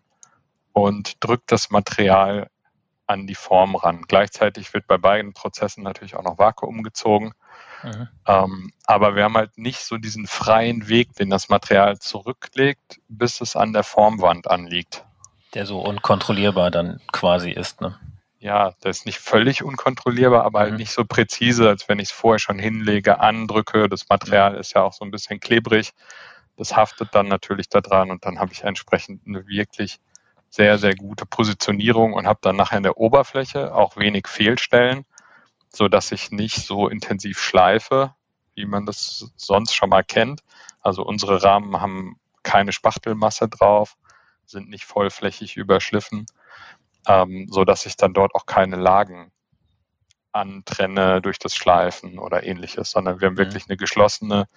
und 0.72 1.22
drückt 1.22 1.52
das 1.52 1.70
Material 1.70 2.48
an 3.06 3.26
die 3.26 3.34
Form 3.34 3.76
ran. 3.76 4.02
Gleichzeitig 4.08 4.72
wird 4.72 4.86
bei 4.86 4.96
beiden 4.96 5.32
Prozessen 5.34 5.82
natürlich 5.82 6.16
auch 6.16 6.22
noch 6.22 6.38
Vakuum 6.38 6.82
gezogen. 6.82 7.32
Mhm. 7.82 8.08
Ähm, 8.26 8.72
aber 8.84 9.16
wir 9.16 9.24
haben 9.24 9.36
halt 9.36 9.58
nicht 9.58 9.80
so 9.80 9.96
diesen 9.96 10.26
freien 10.26 10.88
Weg, 10.88 11.14
den 11.14 11.30
das 11.30 11.48
Material 11.48 11.98
zurücklegt, 11.98 13.00
bis 13.08 13.40
es 13.40 13.56
an 13.56 13.72
der 13.72 13.82
Formwand 13.82 14.48
anliegt. 14.48 15.04
Der 15.54 15.66
so 15.66 15.80
unkontrollierbar 15.80 16.70
dann 16.70 17.00
quasi 17.12 17.50
ist, 17.50 17.80
ne? 17.80 17.98
Ja, 18.38 18.72
der 18.82 18.90
ist 18.90 19.06
nicht 19.06 19.18
völlig 19.18 19.62
unkontrollierbar, 19.62 20.44
aber 20.44 20.60
halt 20.60 20.70
mhm. 20.70 20.72
halt 20.72 20.80
nicht 20.80 20.92
so 20.92 21.04
präzise, 21.04 21.68
als 21.68 21.88
wenn 21.88 22.00
ich 22.00 22.08
es 22.08 22.12
vorher 22.12 22.40
schon 22.40 22.58
hinlege, 22.58 23.20
andrücke. 23.20 23.88
Das 23.88 24.08
Material 24.08 24.56
ist 24.56 24.74
ja 24.74 24.82
auch 24.82 24.92
so 24.92 25.04
ein 25.04 25.12
bisschen 25.12 25.38
klebrig. 25.38 25.92
Das 26.56 26.76
haftet 26.76 27.14
dann 27.14 27.28
natürlich 27.28 27.68
da 27.68 27.80
dran 27.80 28.10
und 28.10 28.24
dann 28.24 28.40
habe 28.40 28.52
ich 28.52 28.64
entsprechend 28.64 29.26
eine 29.26 29.46
wirklich 29.46 29.98
sehr, 30.50 30.76
sehr 30.78 30.94
gute 30.94 31.24
Positionierung 31.24 32.12
und 32.12 32.26
habe 32.26 32.40
dann 32.42 32.56
nachher 32.56 32.76
in 32.78 32.82
der 32.82 32.98
Oberfläche 32.98 33.74
auch 33.74 33.96
wenig 33.96 34.28
Fehlstellen, 34.28 35.04
so 35.74 35.88
dass 35.88 36.12
ich 36.12 36.30
nicht 36.30 36.66
so 36.66 36.88
intensiv 36.88 37.38
schleife, 37.40 38.14
wie 38.54 38.66
man 38.66 38.86
das 38.86 39.32
sonst 39.36 39.74
schon 39.74 39.88
mal 39.88 40.04
kennt. 40.04 40.42
Also 40.80 41.04
unsere 41.04 41.42
Rahmen 41.42 41.80
haben 41.80 42.16
keine 42.42 42.72
Spachtelmasse 42.72 43.48
drauf, 43.48 43.96
sind 44.44 44.68
nicht 44.68 44.84
vollflächig 44.84 45.56
überschliffen, 45.56 46.26
ähm, 47.06 47.46
so 47.50 47.64
dass 47.64 47.86
ich 47.86 47.96
dann 47.96 48.12
dort 48.12 48.34
auch 48.34 48.46
keine 48.46 48.76
Lagen 48.76 49.32
antrenne 50.32 51.20
durch 51.20 51.38
das 51.38 51.54
Schleifen 51.54 52.18
oder 52.18 52.42
ähnliches, 52.42 52.90
sondern 52.90 53.20
wir 53.20 53.26
haben 53.28 53.34
mhm. 53.34 53.38
wirklich 53.38 53.68
eine 53.68 53.76
geschlossene, 53.76 54.48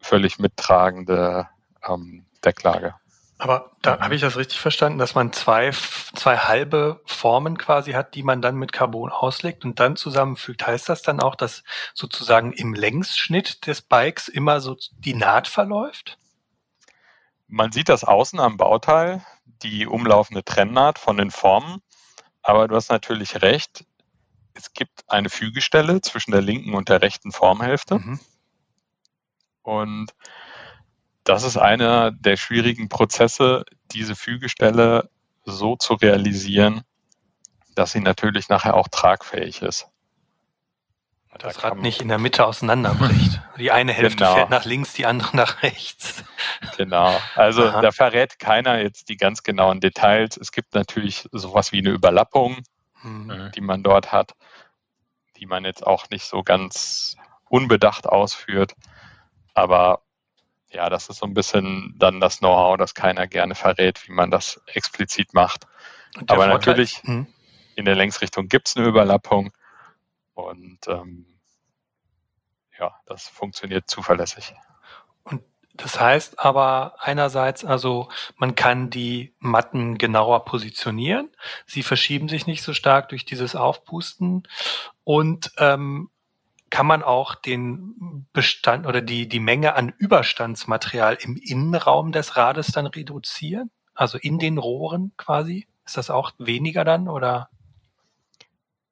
völlig 0.00 0.38
mittragende 0.38 1.48
ähm, 1.86 2.24
Decklage. 2.44 2.94
Aber 3.40 3.70
da 3.82 4.00
habe 4.00 4.16
ich 4.16 4.20
das 4.20 4.36
richtig 4.36 4.58
verstanden, 4.58 4.98
dass 4.98 5.14
man 5.14 5.32
zwei, 5.32 5.70
zwei 5.70 6.36
halbe 6.38 7.00
Formen 7.06 7.56
quasi 7.56 7.92
hat, 7.92 8.16
die 8.16 8.24
man 8.24 8.42
dann 8.42 8.56
mit 8.56 8.72
Carbon 8.72 9.10
auslegt 9.10 9.64
und 9.64 9.78
dann 9.78 9.94
zusammenfügt. 9.94 10.66
Heißt 10.66 10.88
das 10.88 11.02
dann 11.02 11.20
auch, 11.20 11.36
dass 11.36 11.62
sozusagen 11.94 12.52
im 12.52 12.74
Längsschnitt 12.74 13.66
des 13.68 13.80
Bikes 13.80 14.26
immer 14.26 14.60
so 14.60 14.76
die 14.98 15.14
Naht 15.14 15.46
verläuft? 15.46 16.18
Man 17.46 17.70
sieht 17.70 17.88
das 17.88 18.02
außen 18.02 18.40
am 18.40 18.56
Bauteil, 18.56 19.24
die 19.62 19.86
umlaufende 19.86 20.44
Trennnaht 20.44 20.98
von 20.98 21.16
den 21.16 21.30
Formen. 21.30 21.80
Aber 22.42 22.66
du 22.66 22.74
hast 22.74 22.90
natürlich 22.90 23.40
recht. 23.40 23.84
Es 24.54 24.72
gibt 24.72 25.04
eine 25.06 25.30
Fügestelle 25.30 26.00
zwischen 26.00 26.32
der 26.32 26.42
linken 26.42 26.74
und 26.74 26.88
der 26.88 27.02
rechten 27.02 27.30
Formhälfte. 27.30 28.00
Mhm. 28.00 28.20
Und 29.62 30.12
das 31.28 31.42
ist 31.42 31.58
einer 31.58 32.10
der 32.10 32.38
schwierigen 32.38 32.88
Prozesse, 32.88 33.64
diese 33.92 34.16
Fügestelle 34.16 35.10
so 35.44 35.76
zu 35.76 35.94
realisieren, 35.94 36.82
dass 37.74 37.92
sie 37.92 38.00
natürlich 38.00 38.48
nachher 38.48 38.74
auch 38.74 38.88
tragfähig 38.88 39.60
ist. 39.60 39.88
Das 41.38 41.56
da 41.56 41.68
Rad 41.68 41.78
nicht 41.78 42.00
in 42.00 42.08
der 42.08 42.18
Mitte 42.18 42.46
auseinanderbricht. 42.46 43.40
Die 43.58 43.70
eine 43.70 43.92
Hälfte 43.92 44.16
genau. 44.16 44.34
fährt 44.34 44.50
nach 44.50 44.64
links, 44.64 44.94
die 44.94 45.04
andere 45.04 45.36
nach 45.36 45.62
rechts. 45.62 46.24
Genau. 46.76 47.14
Also 47.34 47.66
Aha. 47.66 47.80
da 47.80 47.92
verrät 47.92 48.38
keiner 48.38 48.80
jetzt 48.80 49.08
die 49.08 49.16
ganz 49.16 49.42
genauen 49.42 49.80
Details. 49.80 50.36
Es 50.36 50.52
gibt 50.52 50.74
natürlich 50.74 51.28
sowas 51.32 51.72
wie 51.72 51.78
eine 51.78 51.90
Überlappung, 51.90 52.58
mhm. 53.02 53.50
die 53.54 53.60
man 53.60 53.82
dort 53.82 54.12
hat, 54.12 54.34
die 55.36 55.46
man 55.46 55.64
jetzt 55.64 55.84
auch 55.84 56.08
nicht 56.10 56.24
so 56.24 56.42
ganz 56.42 57.16
unbedacht 57.48 58.06
ausführt. 58.06 58.74
Aber 59.54 60.02
ja, 60.70 60.90
das 60.90 61.08
ist 61.08 61.18
so 61.18 61.26
ein 61.26 61.34
bisschen 61.34 61.94
dann 61.98 62.20
das 62.20 62.38
Know-how, 62.38 62.76
das 62.76 62.94
keiner 62.94 63.26
gerne 63.26 63.54
verrät, 63.54 64.06
wie 64.06 64.12
man 64.12 64.30
das 64.30 64.60
explizit 64.66 65.34
macht. 65.34 65.66
Aber 66.26 66.44
Vorteil, 66.44 66.48
natürlich 66.48 67.02
hm. 67.02 67.26
in 67.74 67.84
der 67.84 67.94
Längsrichtung 67.94 68.48
gibt 68.48 68.68
es 68.68 68.76
eine 68.76 68.86
Überlappung 68.86 69.52
und 70.34 70.86
ähm, 70.88 71.26
ja, 72.78 72.94
das 73.06 73.28
funktioniert 73.28 73.88
zuverlässig. 73.88 74.54
Und 75.24 75.42
das 75.74 75.98
heißt 75.98 76.38
aber 76.38 76.96
einerseits, 76.98 77.64
also 77.64 78.08
man 78.36 78.54
kann 78.54 78.90
die 78.90 79.34
Matten 79.38 79.96
genauer 79.96 80.44
positionieren, 80.44 81.30
sie 81.66 81.82
verschieben 81.82 82.28
sich 82.28 82.46
nicht 82.46 82.62
so 82.62 82.72
stark 82.74 83.08
durch 83.08 83.24
dieses 83.24 83.56
Aufpusten 83.56 84.46
und 85.04 85.50
ähm, 85.58 86.10
kann 86.70 86.86
man 86.86 87.02
auch 87.02 87.34
den 87.34 88.26
Bestand 88.32 88.86
oder 88.86 89.00
die, 89.00 89.28
die 89.28 89.40
Menge 89.40 89.74
an 89.74 89.92
Überstandsmaterial 89.96 91.18
im 91.20 91.36
Innenraum 91.36 92.12
des 92.12 92.36
Rades 92.36 92.68
dann 92.68 92.86
reduzieren? 92.86 93.70
Also 93.94 94.18
in 94.18 94.38
den 94.38 94.58
Rohren 94.58 95.12
quasi? 95.16 95.66
Ist 95.84 95.96
das 95.96 96.10
auch 96.10 96.32
weniger 96.38 96.84
dann 96.84 97.08
oder? 97.08 97.48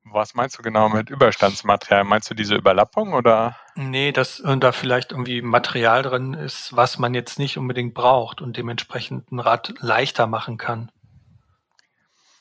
Was 0.05 0.35
meinst 0.35 0.57
du 0.59 0.63
genau 0.63 0.89
mit 0.89 1.11
Überstandsmaterial? 1.11 2.05
Meinst 2.05 2.31
du 2.31 2.35
diese 2.35 2.55
Überlappung 2.55 3.13
oder? 3.13 3.57
Nee, 3.75 4.13
dass 4.13 4.43
da 4.45 4.73
vielleicht 4.73 5.11
irgendwie 5.11 5.43
Material 5.43 6.03
drin 6.03 6.35
ist, 6.35 6.75
was 6.77 6.99
man 6.99 7.13
jetzt 7.13 7.39
nicht 7.39 7.59
unbedingt 7.59 7.93
braucht 7.93 8.41
und 8.41 8.57
dementsprechend 8.57 9.31
ein 9.33 9.41
Rad 9.41 9.75
leichter 9.81 10.27
machen 10.27 10.59
kann. 10.59 10.91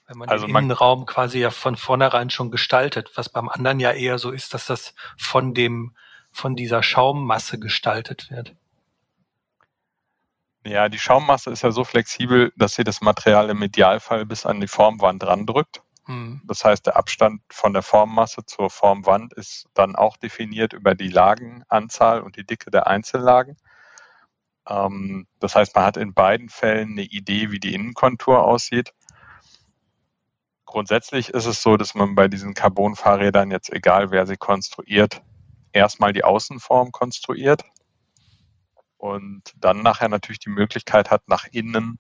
Wenn 0.08 0.18
man 0.20 0.30
also 0.30 0.46
den 0.46 0.56
Innenraum 0.56 1.06
quasi 1.06 1.40
ja 1.40 1.50
von 1.50 1.76
vornherein 1.76 2.30
schon 2.30 2.52
gestaltet, 2.52 3.12
was 3.16 3.30
beim 3.30 3.50
anderen 3.50 3.80
ja 3.80 3.92
eher 3.92 4.20
so 4.20 4.32
ist, 4.32 4.54
dass 4.54 4.68
das 4.68 4.94
von 5.18 5.54
dem, 5.54 5.96
von 6.32 6.56
dieser 6.56 6.84
Schaummasse 6.84 7.60
gestaltet 7.60 8.30
wird. 8.30 8.56
Ja, 10.64 10.90
die 10.90 11.00
Schaummasse 11.00 11.52
ist 11.52 11.62
ja 11.62 11.72
so 11.72 11.84
flexibel, 11.84 12.52
dass 12.56 12.76
sie 12.76 12.84
das 12.84 13.02
Material 13.02 13.50
im 13.50 13.62
Idealfall 13.62 14.26
bis 14.26 14.46
an 14.46 14.60
die 14.60 14.68
Formwand 14.68 15.24
randrückt. 15.26 15.82
Hm. 16.06 16.42
Das 16.46 16.64
heißt, 16.64 16.86
der 16.86 16.98
Abstand 16.98 17.42
von 17.50 17.74
der 17.74 17.82
Formmasse 17.84 18.46
zur 18.46 18.70
Formwand 18.70 19.34
ist 19.34 19.68
dann 19.74 19.96
auch 19.96 20.18
definiert 20.18 20.74
über 20.74 20.96
die 20.96 21.10
Lagenanzahl 21.10 22.22
und 22.22 22.36
die 22.36 22.46
Dicke 22.46 22.70
der 22.70 22.88
Einzellagen. 22.88 23.58
Ähm, 24.68 25.28
das 25.40 25.56
heißt, 25.56 25.76
man 25.76 25.86
hat 25.86 25.98
in 25.98 26.14
beiden 26.14 26.50
Fällen 26.50 26.92
eine 26.92 27.04
Idee, 27.04 27.52
wie 27.52 27.60
die 27.60 27.74
Innenkontur 27.74 28.44
aussieht. 28.44 28.94
Grundsätzlich 30.76 31.30
ist 31.30 31.46
es 31.46 31.62
so, 31.62 31.78
dass 31.78 31.96
man 31.96 32.16
bei 32.16 32.28
diesen 32.28 32.54
Carbon-Fahrrädern 32.54 33.50
jetzt, 33.50 33.72
egal 33.72 34.12
wer 34.12 34.28
sie 34.28 34.36
konstruiert, 34.36 35.22
erstmal 35.72 36.12
die 36.12 36.26
Außenform 36.26 36.92
konstruiert 36.92 37.64
und 38.98 39.44
dann 39.56 39.84
nachher 39.84 40.10
natürlich 40.10 40.40
die 40.40 40.50
Möglichkeit 40.50 41.12
hat, 41.12 41.30
nach 41.30 41.46
innen 41.50 41.98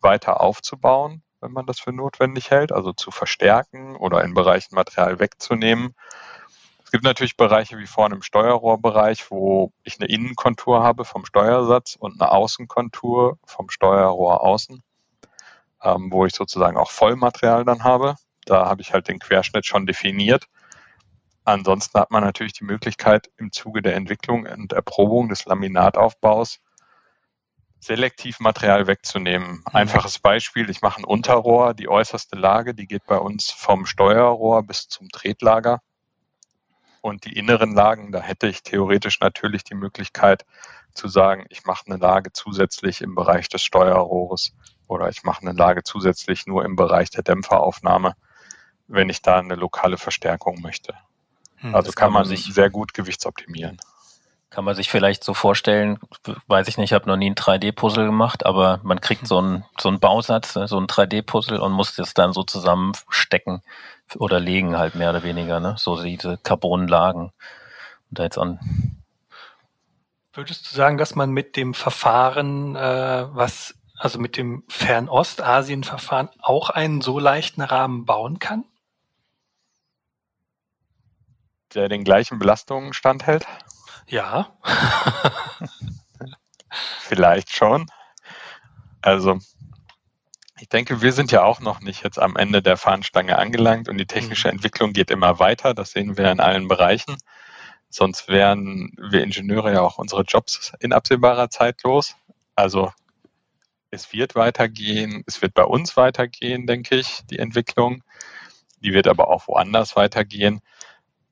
weiter 0.00 0.40
aufzubauen, 0.40 1.24
wenn 1.40 1.50
man 1.50 1.66
das 1.66 1.80
für 1.80 1.92
notwendig 1.92 2.52
hält, 2.52 2.70
also 2.70 2.92
zu 2.92 3.10
verstärken 3.10 3.96
oder 3.96 4.22
in 4.22 4.34
Bereichen 4.34 4.76
Material 4.76 5.18
wegzunehmen. 5.18 5.96
Es 6.84 6.92
gibt 6.92 7.02
natürlich 7.02 7.36
Bereiche 7.36 7.76
wie 7.78 7.88
vorne 7.88 8.14
im 8.14 8.22
Steuerrohrbereich, 8.22 9.32
wo 9.32 9.72
ich 9.82 9.98
eine 9.98 10.08
Innenkontur 10.08 10.80
habe 10.84 11.04
vom 11.04 11.26
Steuersatz 11.26 11.96
und 11.98 12.22
eine 12.22 12.30
Außenkontur 12.30 13.40
vom 13.44 13.68
Steuerrohr 13.68 14.44
außen 14.44 14.80
ähm, 15.82 16.10
wo 16.10 16.26
ich 16.26 16.34
sozusagen 16.34 16.76
auch 16.76 16.90
Vollmaterial 16.90 17.64
dann 17.64 17.84
habe. 17.84 18.16
Da 18.44 18.66
habe 18.66 18.82
ich 18.82 18.92
halt 18.92 19.08
den 19.08 19.18
Querschnitt 19.18 19.66
schon 19.66 19.86
definiert. 19.86 20.46
Ansonsten 21.44 21.98
hat 21.98 22.10
man 22.10 22.22
natürlich 22.22 22.52
die 22.52 22.64
Möglichkeit, 22.64 23.30
im 23.36 23.50
Zuge 23.52 23.82
der 23.82 23.96
Entwicklung 23.96 24.46
und 24.46 24.72
Erprobung 24.72 25.28
des 25.28 25.44
Laminataufbaus 25.44 26.60
selektiv 27.82 28.38
Material 28.38 28.86
wegzunehmen. 28.86 29.50
Mhm. 29.50 29.62
Einfaches 29.72 30.20
Beispiel, 30.20 30.70
ich 30.70 30.82
mache 30.82 31.00
ein 31.00 31.04
Unterrohr, 31.04 31.74
die 31.74 31.88
äußerste 31.88 32.36
Lage, 32.36 32.74
die 32.74 32.86
geht 32.86 33.04
bei 33.06 33.18
uns 33.18 33.50
vom 33.50 33.86
Steuerrohr 33.86 34.62
bis 34.62 34.88
zum 34.88 35.08
Tretlager. 35.08 35.80
Und 37.00 37.24
die 37.24 37.36
inneren 37.36 37.74
Lagen, 37.74 38.12
da 38.12 38.20
hätte 38.20 38.46
ich 38.46 38.62
theoretisch 38.62 39.18
natürlich 39.18 39.64
die 39.64 39.74
Möglichkeit 39.74 40.44
zu 40.94 41.08
sagen, 41.08 41.46
ich 41.48 41.64
mache 41.64 41.86
eine 41.86 41.96
Lage 41.96 42.32
zusätzlich 42.32 43.00
im 43.00 43.16
Bereich 43.16 43.48
des 43.48 43.62
Steuerrohres 43.62 44.52
oder 44.92 45.08
ich 45.08 45.24
mache 45.24 45.42
eine 45.42 45.52
Lage 45.52 45.82
zusätzlich 45.82 46.46
nur 46.46 46.64
im 46.64 46.76
Bereich 46.76 47.10
der 47.10 47.22
Dämpferaufnahme, 47.22 48.14
wenn 48.86 49.08
ich 49.08 49.22
da 49.22 49.38
eine 49.38 49.54
lokale 49.54 49.96
Verstärkung 49.96 50.60
möchte. 50.60 50.94
Hm, 51.56 51.74
also 51.74 51.92
kann, 51.92 52.06
kann 52.06 52.12
man 52.12 52.24
sich 52.26 52.44
sehr 52.52 52.70
gut 52.70 52.92
gewichtsoptimieren. 52.92 53.78
Kann 54.50 54.66
man 54.66 54.74
sich 54.74 54.90
vielleicht 54.90 55.24
so 55.24 55.32
vorstellen, 55.32 55.98
weiß 56.46 56.68
ich 56.68 56.76
nicht, 56.76 56.90
ich 56.90 56.92
habe 56.92 57.08
noch 57.08 57.16
nie 57.16 57.30
ein 57.30 57.34
3D-Puzzle 57.34 58.04
gemacht, 58.04 58.44
aber 58.44 58.80
man 58.82 59.00
kriegt 59.00 59.26
so 59.26 59.38
einen, 59.38 59.64
so 59.80 59.88
einen 59.88 59.98
Bausatz, 59.98 60.54
ne, 60.56 60.68
so 60.68 60.78
ein 60.78 60.86
3D-Puzzle 60.86 61.58
und 61.58 61.72
muss 61.72 61.96
das 61.96 62.12
dann 62.12 62.34
so 62.34 62.42
zusammenstecken 62.42 63.62
oder 64.16 64.40
legen 64.40 64.76
halt 64.76 64.94
mehr 64.94 65.08
oder 65.08 65.22
weniger, 65.22 65.58
ne? 65.58 65.76
so 65.78 66.02
diese 66.02 66.36
Carbonlagen. 66.36 67.32
Und 68.10 68.18
da 68.18 68.24
jetzt 68.24 68.36
an 68.36 68.60
Würdest 70.34 70.70
du 70.70 70.76
sagen, 70.76 70.96
dass 70.96 71.14
man 71.14 71.30
mit 71.30 71.56
dem 71.56 71.74
Verfahren, 71.74 72.74
äh, 72.74 73.26
was 73.32 73.74
also 74.02 74.18
mit 74.18 74.36
dem 74.36 74.64
Fernostasien-Verfahren 74.68 76.28
auch 76.40 76.70
einen 76.70 77.02
so 77.02 77.20
leichten 77.20 77.62
Rahmen 77.62 78.04
bauen 78.04 78.40
kann? 78.40 78.64
Der 81.72 81.88
den 81.88 82.02
gleichen 82.02 82.40
Belastungen 82.40 82.94
standhält? 82.94 83.46
Ja. 84.08 84.58
Vielleicht 87.02 87.54
schon. 87.54 87.86
Also, 89.02 89.38
ich 90.58 90.68
denke, 90.68 91.00
wir 91.00 91.12
sind 91.12 91.30
ja 91.30 91.44
auch 91.44 91.60
noch 91.60 91.78
nicht 91.78 92.02
jetzt 92.02 92.18
am 92.18 92.34
Ende 92.34 92.60
der 92.60 92.76
Fahnenstange 92.76 93.38
angelangt 93.38 93.88
und 93.88 93.98
die 93.98 94.06
technische 94.06 94.48
mhm. 94.48 94.54
Entwicklung 94.54 94.92
geht 94.92 95.12
immer 95.12 95.38
weiter. 95.38 95.74
Das 95.74 95.92
sehen 95.92 96.16
wir 96.16 96.28
in 96.32 96.40
allen 96.40 96.66
Bereichen. 96.66 97.16
Sonst 97.88 98.26
wären 98.26 98.92
wir 98.98 99.22
Ingenieure 99.22 99.72
ja 99.72 99.80
auch 99.80 99.98
unsere 99.98 100.22
Jobs 100.22 100.72
in 100.80 100.92
absehbarer 100.92 101.50
Zeit 101.50 101.84
los. 101.84 102.16
Also 102.56 102.90
es 103.92 104.12
wird 104.12 104.34
weitergehen, 104.34 105.22
es 105.28 105.40
wird 105.40 105.54
bei 105.54 105.64
uns 105.64 105.96
weitergehen, 105.96 106.66
denke 106.66 106.96
ich, 106.96 107.20
die 107.30 107.38
Entwicklung. 107.38 108.02
Die 108.80 108.92
wird 108.92 109.06
aber 109.06 109.28
auch 109.28 109.46
woanders 109.46 109.94
weitergehen. 109.94 110.60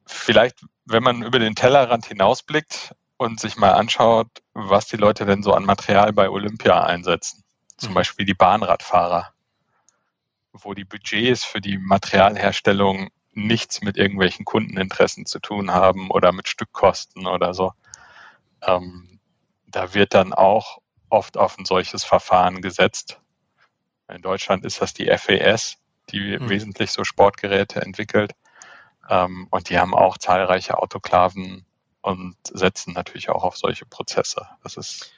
Vielleicht, 0.07 0.61
wenn 0.85 1.03
man 1.03 1.23
über 1.23 1.41
den 1.41 1.57
Tellerrand 1.57 2.07
hinausblickt 2.07 2.95
und 3.17 3.41
sich 3.41 3.57
mal 3.57 3.73
anschaut, 3.73 4.29
was 4.55 4.87
die 4.87 4.97
Leute 4.97 5.27
denn 5.27 5.43
so 5.43 5.53
an 5.53 5.65
Material 5.65 6.13
bei 6.13 6.31
Olympia 6.31 6.85
einsetzen 6.85 7.43
zum 7.81 7.95
Beispiel 7.95 8.27
die 8.27 8.35
Bahnradfahrer, 8.35 9.33
wo 10.53 10.75
die 10.75 10.85
Budgets 10.85 11.45
für 11.45 11.61
die 11.61 11.79
Materialherstellung 11.79 13.09
nichts 13.33 13.81
mit 13.81 13.97
irgendwelchen 13.97 14.45
Kundeninteressen 14.45 15.25
zu 15.25 15.39
tun 15.39 15.71
haben 15.73 16.11
oder 16.11 16.33
mit 16.33 16.49
Stückkosten 16.49 17.27
oder 17.27 17.55
so. 17.55 17.73
Ähm, 18.63 19.21
da 19.67 19.95
wird 19.95 20.15
dann 20.15 20.33
auch 20.33 20.79
oft 21.11 21.37
auf 21.37 21.59
ein 21.59 21.65
solches 21.65 22.05
Verfahren 22.05 22.63
gesetzt. 22.63 23.21
In 24.09 24.23
Deutschland 24.23 24.65
ist 24.65 24.81
das 24.81 24.95
die 24.95 25.07
FES, 25.07 25.77
die 26.11 26.39
mhm. 26.39 26.49
wesentlich 26.49 26.91
so 26.91 27.05
Sportgeräte 27.05 27.81
entwickelt. 27.83 28.33
Ähm, 29.09 29.47
und 29.51 29.69
die 29.71 29.79
haben 29.79 29.95
auch 29.95 30.19
zahlreiche 30.19 30.79
Autoklaven 30.79 31.65
und 32.01 32.37
setzen 32.45 32.93
natürlich 32.95 33.29
auch 33.29 33.45
auf 33.45 33.57
solche 33.57 33.87
Prozesse. 33.87 34.47
Das 34.63 34.77
ist 34.77 35.13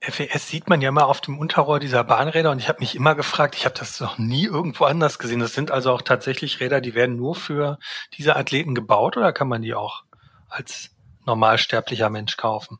FES 0.00 0.48
sieht 0.48 0.68
man 0.68 0.80
ja 0.80 0.90
immer 0.90 1.06
auf 1.06 1.20
dem 1.20 1.38
Unterrohr 1.38 1.80
dieser 1.80 2.04
Bahnräder 2.04 2.50
und 2.50 2.58
ich 2.58 2.68
habe 2.68 2.80
mich 2.80 2.94
immer 2.94 3.14
gefragt, 3.14 3.56
ich 3.56 3.64
habe 3.64 3.74
das 3.76 4.00
noch 4.00 4.18
nie 4.18 4.44
irgendwo 4.44 4.84
anders 4.84 5.18
gesehen. 5.18 5.40
Das 5.40 5.54
sind 5.54 5.70
also 5.70 5.92
auch 5.92 6.02
tatsächlich 6.02 6.60
Räder, 6.60 6.80
die 6.80 6.94
werden 6.94 7.16
nur 7.16 7.34
für 7.34 7.78
diese 8.16 8.36
Athleten 8.36 8.74
gebaut 8.74 9.16
oder 9.16 9.32
kann 9.32 9.48
man 9.48 9.62
die 9.62 9.74
auch 9.74 10.04
als 10.48 10.90
normalsterblicher 11.26 12.10
Mensch 12.10 12.36
kaufen? 12.36 12.78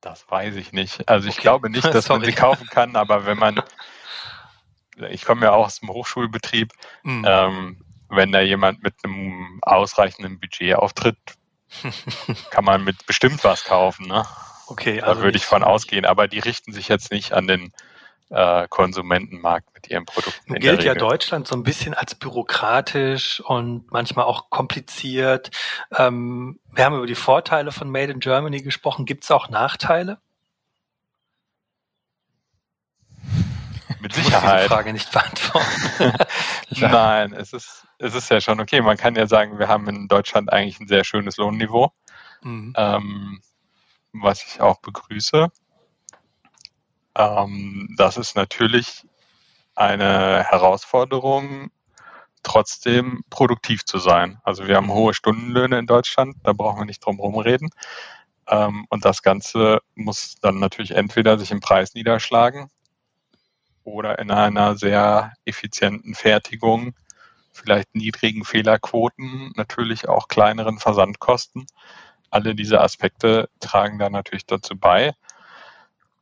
Das 0.00 0.30
weiß 0.30 0.56
ich 0.56 0.72
nicht. 0.72 1.08
Also 1.08 1.28
ich 1.28 1.34
okay. 1.34 1.42
glaube 1.42 1.70
nicht, 1.70 1.84
dass 1.94 2.08
man 2.08 2.24
sie 2.24 2.32
kaufen 2.32 2.66
kann, 2.68 2.96
aber 2.96 3.26
wenn 3.26 3.38
man, 3.38 3.62
ich 5.10 5.24
komme 5.24 5.46
ja 5.46 5.52
auch 5.52 5.66
aus 5.66 5.80
dem 5.80 5.90
Hochschulbetrieb, 5.90 6.72
mhm. 7.02 7.24
ähm, 7.26 7.84
wenn 8.08 8.32
da 8.32 8.40
jemand 8.40 8.82
mit 8.82 8.94
einem 9.04 9.60
ausreichenden 9.62 10.40
Budget 10.40 10.76
auftritt, 10.76 11.18
kann 12.50 12.64
man 12.64 12.82
mit 12.82 13.06
bestimmt 13.06 13.44
was 13.44 13.64
kaufen. 13.64 14.08
Ne? 14.08 14.26
Okay, 14.66 15.00
also 15.00 15.20
da 15.20 15.24
würde 15.24 15.36
ich 15.36 15.44
von 15.44 15.62
ausgehen, 15.62 16.04
aber 16.04 16.28
die 16.28 16.40
richten 16.40 16.72
sich 16.72 16.88
jetzt 16.88 17.12
nicht 17.12 17.32
an 17.32 17.46
den 17.46 17.72
äh, 18.30 18.68
Konsumentenmarkt 18.68 19.74
mit 19.74 19.88
ihren 19.90 20.04
Produkten. 20.04 20.52
Nun 20.52 20.60
gilt 20.60 20.84
ja 20.84 20.94
Deutschland 20.94 21.46
so 21.46 21.56
ein 21.56 21.62
bisschen 21.62 21.94
als 21.94 22.14
bürokratisch 22.14 23.40
und 23.40 23.90
manchmal 23.90 24.24
auch 24.24 24.50
kompliziert. 24.50 25.50
Ähm, 25.96 26.60
wir 26.72 26.84
haben 26.84 26.96
über 26.96 27.06
die 27.06 27.14
Vorteile 27.14 27.72
von 27.72 27.90
Made 27.90 28.12
in 28.12 28.20
Germany 28.20 28.62
gesprochen. 28.62 29.04
Gibt 29.04 29.24
es 29.24 29.30
auch 29.30 29.48
Nachteile? 29.48 30.18
Mit 34.00 34.14
Sicherheit. 34.14 34.60
Ich 34.60 34.62
die 34.62 34.68
Frage 34.68 34.92
nicht 34.92 35.12
beantworten. 35.12 36.12
Nein, 36.70 37.34
es 37.34 37.52
ist, 37.52 37.86
es 37.98 38.14
ist 38.14 38.30
ja 38.30 38.40
schon 38.40 38.60
okay. 38.60 38.80
Man 38.80 38.96
kann 38.96 39.14
ja 39.14 39.26
sagen, 39.26 39.58
wir 39.58 39.68
haben 39.68 39.88
in 39.88 40.08
Deutschland 40.08 40.50
eigentlich 40.52 40.80
ein 40.80 40.88
sehr 40.88 41.04
schönes 41.04 41.36
Lohnniveau. 41.36 41.92
Mhm. 42.42 42.72
Ähm, 42.76 43.42
was 44.12 44.44
ich 44.44 44.60
auch 44.60 44.80
begrüße. 44.80 45.48
Ähm, 47.20 47.94
das 47.98 48.16
ist 48.16 48.34
natürlich 48.34 49.06
eine 49.74 50.44
Herausforderung, 50.44 51.70
trotzdem 52.42 53.22
produktiv 53.28 53.84
zu 53.84 53.98
sein. 53.98 54.38
Also 54.42 54.66
wir 54.66 54.76
haben 54.76 54.90
hohe 54.92 55.12
Stundenlöhne 55.12 55.78
in 55.78 55.86
Deutschland, 55.86 56.36
da 56.44 56.54
brauchen 56.54 56.80
wir 56.80 56.86
nicht 56.86 57.04
drum 57.04 57.16
herum 57.16 57.38
reden. 57.38 57.68
Ähm, 58.48 58.86
und 58.88 59.04
das 59.04 59.22
Ganze 59.22 59.80
muss 59.94 60.36
dann 60.40 60.58
natürlich 60.58 60.92
entweder 60.92 61.38
sich 61.38 61.50
im 61.50 61.60
Preis 61.60 61.94
niederschlagen 61.94 62.70
oder 63.84 64.18
in 64.18 64.30
einer 64.30 64.76
sehr 64.76 65.34
effizienten 65.44 66.14
Fertigung, 66.14 66.94
vielleicht 67.52 67.94
niedrigen 67.94 68.44
Fehlerquoten, 68.44 69.52
natürlich 69.56 70.08
auch 70.08 70.28
kleineren 70.28 70.78
Versandkosten 70.78 71.66
alle 72.30 72.54
diese 72.54 72.80
Aspekte 72.80 73.48
tragen 73.58 73.98
da 73.98 74.08
natürlich 74.08 74.46
dazu 74.46 74.78
bei. 74.78 75.14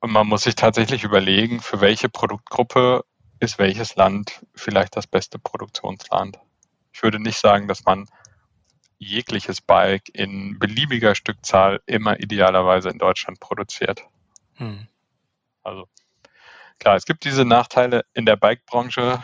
Und 0.00 0.12
man 0.12 0.26
muss 0.26 0.42
sich 0.42 0.54
tatsächlich 0.54 1.04
überlegen, 1.04 1.60
für 1.60 1.80
welche 1.80 2.08
Produktgruppe 2.08 3.04
ist 3.40 3.58
welches 3.58 3.96
Land 3.96 4.44
vielleicht 4.54 4.96
das 4.96 5.06
beste 5.06 5.38
Produktionsland. 5.38 6.38
Ich 6.92 7.02
würde 7.02 7.20
nicht 7.20 7.38
sagen, 7.38 7.68
dass 7.68 7.84
man 7.84 8.08
jegliches 8.98 9.60
Bike 9.60 10.08
in 10.12 10.58
beliebiger 10.58 11.14
Stückzahl 11.14 11.80
immer 11.86 12.18
idealerweise 12.18 12.88
in 12.90 12.98
Deutschland 12.98 13.38
produziert. 13.38 14.04
Hm. 14.54 14.88
Also 15.62 15.88
klar, 16.80 16.96
es 16.96 17.04
gibt 17.04 17.24
diese 17.24 17.44
Nachteile 17.44 18.04
in 18.14 18.26
der 18.26 18.36
Bike-Branche, 18.36 19.22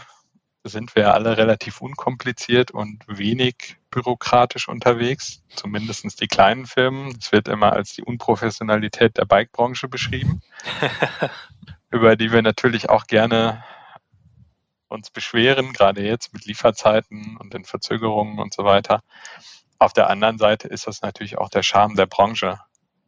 sind 0.65 0.97
wir 0.97 1.13
alle 1.13 1.37
relativ 1.37 1.81
unkompliziert 1.81 2.71
und 2.71 3.05
wenig 3.07 3.77
bürokratisch 3.91 4.69
unterwegs, 4.69 5.43
zumindest 5.55 6.21
die 6.21 6.27
kleinen 6.27 6.67
Firmen. 6.67 7.17
Es 7.21 7.33
wird 7.33 7.49
immer 7.49 7.75
als 7.75 7.93
die 7.93 8.03
Unprofessionalität 8.03 9.19
der 9.19 9.27
Bikebranche 9.27 9.89
beschrieben, 9.89 10.43
über 11.91 12.17
die 12.17 12.33
wir 12.33 12.43
natürlich 12.43 12.89
auch 12.89 13.07
gerne 13.07 13.63
uns 14.89 15.11
beschweren, 15.11 15.73
gerade 15.73 16.03
jetzt 16.03 16.33
mit 16.33 16.47
Lieferzeiten 16.47 17.37
und 17.37 17.53
den 17.53 17.65
Verzögerungen 17.65 18.39
und 18.39 18.55
so 18.55 18.65
weiter. 18.65 19.03
Auf 19.79 19.93
der 19.93 20.09
anderen 20.09 20.39
Seite 20.39 20.69
ist 20.69 20.87
das 20.87 21.03
natürlich 21.03 21.37
auch 21.37 21.51
der 21.51 21.63
Charme 21.63 21.97
der 21.97 22.07
Branche, 22.07 22.59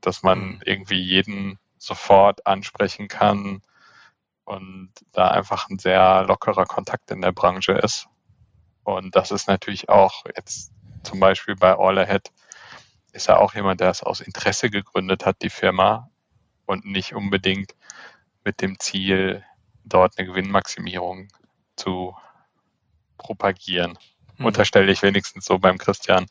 dass 0.01 0.23
man 0.23 0.41
mhm. 0.41 0.61
irgendwie 0.65 1.01
jeden 1.01 1.59
sofort 1.79 2.47
ansprechen 2.47 3.09
kann, 3.09 3.63
und 4.47 4.91
da 5.13 5.29
einfach 5.29 5.69
ein 5.69 5.79
sehr 5.79 6.25
lockerer 6.25 6.65
Kontakt 6.65 7.11
in 7.11 7.21
der 7.21 7.33
Branche 7.33 7.73
ist. 7.73 8.09
Und 8.85 9.15
das 9.17 9.31
ist 9.33 9.49
natürlich 9.49 9.89
auch 9.89 10.25
jetzt 10.35 10.73
zum 11.03 11.21
Beispiel 11.21 11.57
bei 11.57 11.77
All 11.77 11.99
Ahead 11.99 12.33
ist 13.13 13.29
er 13.29 13.41
auch 13.41 13.55
jemand, 13.55 13.81
der 13.81 13.91
es 13.91 14.03
aus 14.03 14.21
Interesse 14.21 14.71
gegründet 14.71 15.27
hat, 15.27 15.43
die 15.43 15.51
Firma, 15.51 16.11
und 16.67 16.85
nicht 16.85 17.15
unbedingt 17.15 17.75
mit 18.45 18.61
dem 18.61 18.79
Ziel, 18.79 19.45
dort 19.85 20.19
eine 20.19 20.27
Gewinnmaximierung 20.27 21.29
zu 21.77 22.17
propagieren. 23.19 23.99
Mhm. 24.37 24.47
Unterstelle 24.47 24.93
ich 24.93 25.03
wenigstens 25.03 25.45
so 25.47 25.59
beim 25.59 25.79
Christian. 25.79 26.27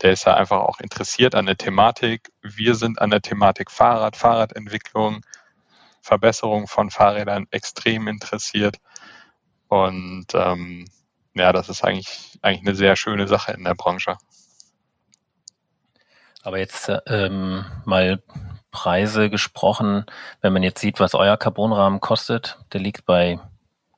Der 0.00 0.12
ist 0.12 0.24
ja 0.24 0.34
einfach 0.34 0.60
auch 0.60 0.80
interessiert 0.80 1.34
an 1.34 1.46
der 1.46 1.56
Thematik. 1.56 2.32
Wir 2.42 2.74
sind 2.74 3.00
an 3.00 3.10
der 3.10 3.22
Thematik 3.22 3.70
Fahrrad, 3.70 4.16
Fahrradentwicklung, 4.16 5.22
Verbesserung 6.02 6.66
von 6.66 6.90
Fahrrädern 6.90 7.46
extrem 7.50 8.08
interessiert. 8.08 8.76
Und 9.68 10.26
ähm, 10.34 10.86
ja, 11.34 11.52
das 11.52 11.68
ist 11.68 11.82
eigentlich, 11.82 12.38
eigentlich 12.42 12.66
eine 12.66 12.76
sehr 12.76 12.96
schöne 12.96 13.26
Sache 13.26 13.52
in 13.52 13.64
der 13.64 13.74
Branche. 13.74 14.16
Aber 16.42 16.58
jetzt 16.58 16.90
ähm, 17.06 17.64
mal 17.84 18.22
Preise 18.72 19.30
gesprochen, 19.30 20.04
wenn 20.40 20.52
man 20.52 20.62
jetzt 20.62 20.80
sieht, 20.80 20.98
was 20.98 21.14
euer 21.14 21.36
Carbonrahmen 21.36 22.00
kostet, 22.00 22.58
der 22.72 22.80
liegt 22.80 23.06
bei 23.06 23.38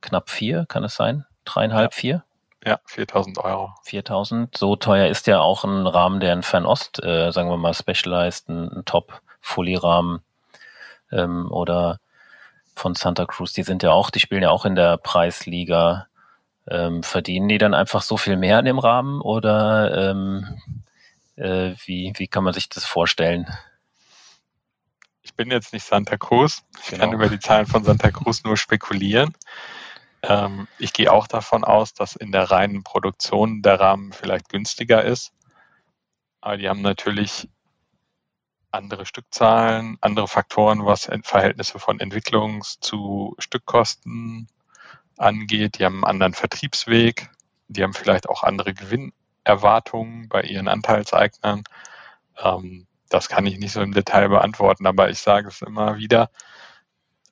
knapp 0.03 0.29
vier, 0.29 0.67
kann 0.67 0.85
es 0.85 0.95
sein? 0.95 1.25
Dreieinhalb, 1.45 1.95
vier? 1.95 2.25
Ja, 2.65 2.81
4000 2.87 3.39
Euro. 3.39 3.75
4000. 3.85 4.57
So 4.57 4.77
teuer 4.77 5.09
ist 5.09 5.27
ja 5.27 5.41
auch 5.41 5.65
ein 5.65 5.87
Rahmen, 5.87 6.21
der 6.21 6.33
in 6.33 6.43
Fernost, 6.43 7.03
äh, 7.03 7.31
sagen 7.31 7.51
wir 7.51 7.57
mal, 7.57 7.75
Specialized, 7.75 8.49
ein, 8.49 8.69
ein 8.71 8.85
Top-Fully-Rahmen 8.85 10.23
ähm, 11.15 11.51
oder 11.51 12.01
von 12.77 12.95
Santa 12.95 13.25
Cruz, 13.27 13.53
die 13.53 13.63
sind 13.63 13.83
ja 13.83 13.93
auch, 13.93 14.11
die 14.11 14.21
spielen 14.21 14.43
ja 14.43 14.51
auch 14.51 14.65
in 14.65 14.75
der 14.75 14.97
Preisliga. 14.97 16.07
Ähm, 16.67 17.03
verdienen 17.03 17.49
die 17.49 17.59
dann 17.59 17.75
einfach 17.75 18.01
so 18.01 18.17
viel 18.17 18.39
mehr 18.39 18.59
in 18.59 18.65
dem 18.65 18.79
Rahmen 18.79 19.21
oder 19.21 20.11
ähm, 20.11 20.59
äh, 21.37 21.75
wie, 21.85 22.15
wie 22.17 22.27
kann 22.27 22.43
man 22.43 22.55
sich 22.55 22.71
das 22.71 22.87
vorstellen? 22.87 23.47
Ich 25.23 25.35
bin 25.35 25.51
jetzt 25.51 25.75
nicht 25.75 25.85
Santa 25.85 26.17
Cruz. 26.17 26.63
Ich 26.83 26.91
genau. 26.91 27.05
kann 27.05 27.13
über 27.13 27.29
die 27.29 27.39
Zahlen 27.39 27.67
von 27.67 27.85
Santa 27.85 28.11
Cruz 28.11 28.45
nur 28.45 28.57
spekulieren. 28.57 29.35
Ähm, 30.23 30.69
ich 30.79 30.93
gehe 30.93 31.13
auch 31.13 31.27
davon 31.27 31.65
aus, 31.65 31.93
dass 31.93 32.17
in 32.17 32.33
der 32.33 32.51
reinen 32.51 32.83
Produktion 32.83 33.63
der 33.63 33.81
Rahmen 33.81 34.13
vielleicht 34.13 34.49
günstiger 34.49 35.05
ist. 35.05 35.33
Aber 36.41 36.57
die 36.57 36.69
haben 36.69 36.83
natürlich 36.83 37.49
andere 38.75 39.07
Stückzahlen, 39.07 39.97
andere 40.01 40.29
Faktoren, 40.29 40.85
was 40.85 41.09
Verhältnisse 41.23 41.79
von 41.79 42.01
Entwicklungs- 42.01 42.81
zu 42.81 43.35
Stückkosten 43.39 44.49
angeht. 45.17 45.79
Die 45.79 45.85
haben 45.85 46.05
einen 46.05 46.05
anderen 46.05 46.35
Vertriebsweg. 46.35 47.31
Die 47.69 47.83
haben 47.83 47.95
vielleicht 47.95 48.29
auch 48.29 48.43
andere 48.43 48.75
Gewinnerwartungen 48.75 50.29
bei 50.29 50.43
ihren 50.43 50.69
Anteilseignern. 50.69 51.65
Ähm, 52.39 52.87
das 53.09 53.29
kann 53.29 53.47
ich 53.47 53.59
nicht 53.59 53.73
so 53.73 53.81
im 53.81 53.93
Detail 53.93 54.29
beantworten, 54.29 54.87
aber 54.87 55.09
ich 55.09 55.21
sage 55.21 55.49
es 55.49 55.63
immer 55.63 55.97
wieder. 55.97 56.31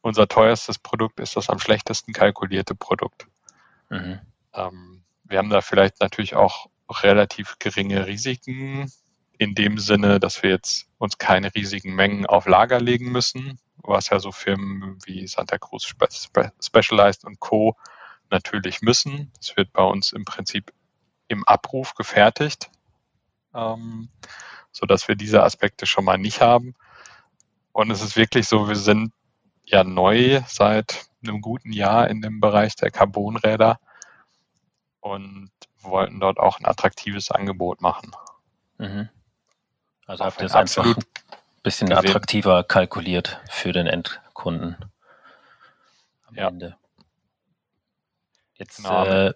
unser 0.04 0.26
teuerstes 0.28 0.78
Produkt 0.78 1.20
ist 1.20 1.36
das 1.36 1.48
am 1.48 1.58
schlechtesten 1.60 2.12
kalkulierte 2.12 2.74
Produkt. 2.74 3.26
Mhm. 3.88 4.20
Ähm, 4.52 5.04
wir 5.24 5.38
haben 5.38 5.50
da 5.50 5.60
vielleicht 5.60 6.00
natürlich 6.00 6.34
auch 6.34 6.66
relativ 6.88 7.56
geringe 7.58 8.06
Risiken 8.06 8.90
in 9.38 9.54
dem 9.54 9.78
Sinne, 9.78 10.20
dass 10.20 10.42
wir 10.42 10.50
jetzt 10.50 10.86
uns 10.98 11.18
keine 11.18 11.54
riesigen 11.54 11.94
Mengen 11.94 12.26
auf 12.26 12.46
Lager 12.46 12.80
legen 12.80 13.10
müssen, 13.10 13.58
was 13.76 14.10
ja 14.10 14.18
so 14.18 14.32
Firmen 14.32 14.98
wie 15.04 15.26
Santa 15.26 15.58
Cruz 15.58 15.92
Specialized 16.60 17.24
und 17.24 17.40
Co. 17.40 17.76
natürlich 18.30 18.82
müssen. 18.82 19.32
Das 19.38 19.56
wird 19.56 19.72
bei 19.72 19.82
uns 19.82 20.12
im 20.12 20.24
Prinzip 20.24 20.72
im 21.28 21.44
Abruf 21.44 21.94
gefertigt, 21.94 22.70
ähm, 23.54 24.10
so 24.70 24.86
dass 24.86 25.08
wir 25.08 25.16
diese 25.16 25.42
Aspekte 25.42 25.86
schon 25.86 26.04
mal 26.04 26.18
nicht 26.18 26.40
haben. 26.40 26.74
Und 27.72 27.90
es 27.90 28.02
ist 28.02 28.16
wirklich 28.16 28.46
so, 28.48 28.68
wir 28.68 28.76
sind 28.76 29.12
ja 29.64 29.82
neu 29.82 30.42
seit 30.46 31.06
einem 31.22 31.40
guten 31.40 31.72
Jahr 31.72 32.08
in 32.08 32.20
dem 32.20 32.40
Bereich 32.40 32.76
der 32.76 32.90
Carbonräder 32.90 33.80
und 35.00 35.50
wollten 35.80 36.20
dort 36.20 36.38
auch 36.38 36.60
ein 36.60 36.66
attraktives 36.66 37.30
Angebot 37.30 37.80
machen. 37.80 38.12
Mhm. 38.78 39.08
Also 40.06 40.24
habt 40.24 40.40
ihr 40.40 40.46
es 40.46 40.54
einfach 40.54 40.84
ein 40.84 40.94
bisschen 41.62 41.88
gesehen. 41.88 42.06
attraktiver 42.06 42.64
kalkuliert 42.64 43.40
für 43.48 43.72
den 43.72 43.86
Endkunden 43.86 44.76
am 46.26 46.34
ja. 46.34 46.48
Ende. 46.48 46.76
Jetzt 48.54 48.78
genau. 48.78 49.04
äh, 49.04 49.32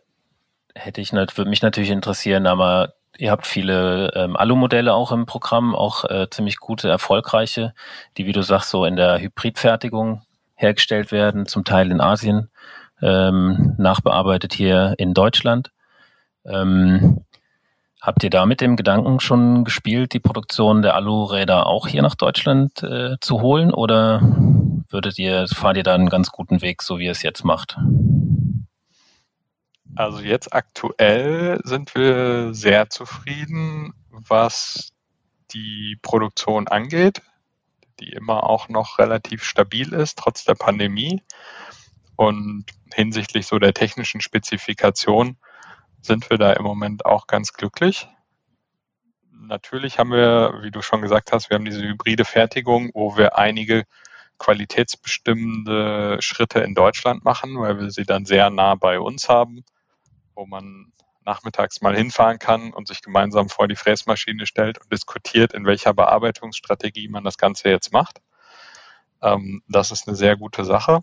hätte 0.75 1.01
ich 1.01 1.13
würde 1.13 1.49
mich 1.49 1.63
natürlich 1.63 1.91
interessieren, 1.91 2.47
aber 2.47 2.95
ihr 3.19 3.31
habt 3.31 3.47
viele 3.47 4.13
ähm, 4.15 4.37
Alu-Modelle 4.37 4.95
auch 4.95 5.13
im 5.13 5.27
Programm, 5.27 5.75
auch 5.75 6.05
äh, 6.05 6.29
ziemlich 6.31 6.59
gute, 6.59 6.89
erfolgreiche, 6.89 7.75
die, 8.17 8.27
wie 8.27 8.33
du 8.33 8.43
sagst, 8.43 8.71
so 8.71 8.85
in 8.85 8.97
der 8.97 9.19
Hybridfertigung 9.19 10.23
hergestellt 10.55 11.13
werden, 11.13 11.47
zum 11.47 11.65
Teil 11.65 11.91
in 11.91 12.01
Asien, 12.01 12.51
ähm, 13.03 13.75
nachbearbeitet 13.79 14.55
hier 14.55 14.95
in 14.99 15.15
Deutschland. 15.15 15.71
Ähm, 16.45 17.25
habt 18.07 18.23
ihr 18.23 18.31
da 18.31 18.47
mit 18.47 18.61
dem 18.61 18.77
Gedanken 18.77 19.19
schon 19.19 19.65
gespielt, 19.65 20.13
die 20.13 20.21
Produktion 20.21 20.81
der 20.81 20.95
Alu-Räder 20.95 21.67
auch 21.67 21.89
hier 21.89 22.03
nach 22.03 22.15
Deutschland 22.15 22.81
äh, 22.85 23.17
zu 23.21 23.41
holen 23.41 23.75
oder 23.75 24.21
würdet 24.89 25.19
ihr, 25.19 25.49
fahrt 25.49 25.77
ihr 25.77 25.83
da 25.83 25.95
einen 25.95 26.09
ganz 26.09 26.31
guten 26.31 26.63
Weg, 26.63 26.83
so 26.83 27.01
wie 27.01 27.07
ihr 27.07 27.11
es 27.11 27.23
jetzt 27.23 27.45
macht? 27.45 27.77
Also 29.97 30.21
jetzt 30.21 30.55
aktuell 30.55 31.59
sind 31.65 31.97
wir 31.97 32.55
sehr 32.55 32.91
zufrieden, 32.91 33.93
was 34.11 34.93
die 35.53 35.99
Produktion 36.01 36.69
angeht, 36.69 37.23
die 37.99 38.11
immer 38.11 38.45
auch 38.45 38.69
noch 38.69 39.01
relativ 39.01 39.43
stabil 39.43 39.93
ist, 39.93 40.19
trotz 40.19 40.45
der 40.45 40.55
Pandemie. 40.55 41.23
Und 42.15 42.67
hinsichtlich 42.95 43.47
so 43.47 43.59
der 43.59 43.75
technischen 43.75 44.21
Spezifikation 44.21 45.37
sind 46.07 46.31
wir 46.31 46.39
da 46.39 46.53
im 46.53 46.65
Moment 46.65 47.05
auch 47.05 47.27
ganz 47.27 47.53
glücklich. 47.53 48.09
Natürlich 49.31 49.99
haben 49.99 50.11
wir, 50.11 50.61
wie 50.63 50.71
du 50.71 50.83
schon 50.83 51.03
gesagt 51.03 51.33
hast, 51.33 51.51
wir 51.51 51.57
haben 51.57 51.65
diese 51.65 51.83
hybride 51.83 52.25
Fertigung, 52.25 52.91
wo 52.95 53.17
wir 53.17 53.37
einige 53.37 53.85
qualitätsbestimmende 54.39 56.19
Schritte 56.21 56.61
in 56.61 56.75
Deutschland 56.75 57.25
machen, 57.25 57.59
weil 57.59 57.79
wir 57.79 57.91
sie 57.91 58.05
dann 58.05 58.25
sehr 58.25 58.51
nah 58.51 58.75
bei 58.75 58.99
uns 59.01 59.29
haben 59.29 59.65
wo 60.37 60.47
man 60.47 60.93
nachmittags 61.25 61.81
mal 61.81 61.97
hinfahren 61.97 62.39
kann 62.39 62.73
und 62.73 62.87
sich 62.87 63.03
gemeinsam 63.03 63.49
vor 63.49 63.67
die 63.67 63.75
Fräsmaschine 63.75 64.47
stellt 64.47 64.79
und 64.79 64.93
diskutiert, 64.93 65.55
in 65.55 65.67
welcher 65.67 65.93
Bearbeitungsstrategie 65.93 67.09
man 67.09 67.25
das 67.25 67.37
Ganze 67.37 67.69
jetzt 67.69 67.93
macht. 67.93 68.21
Ähm, 69.23 69.63
das 69.67 69.91
ist 69.91 70.07
eine 70.07 70.17
sehr 70.17 70.37
gute 70.37 70.65
Sache. 70.65 71.01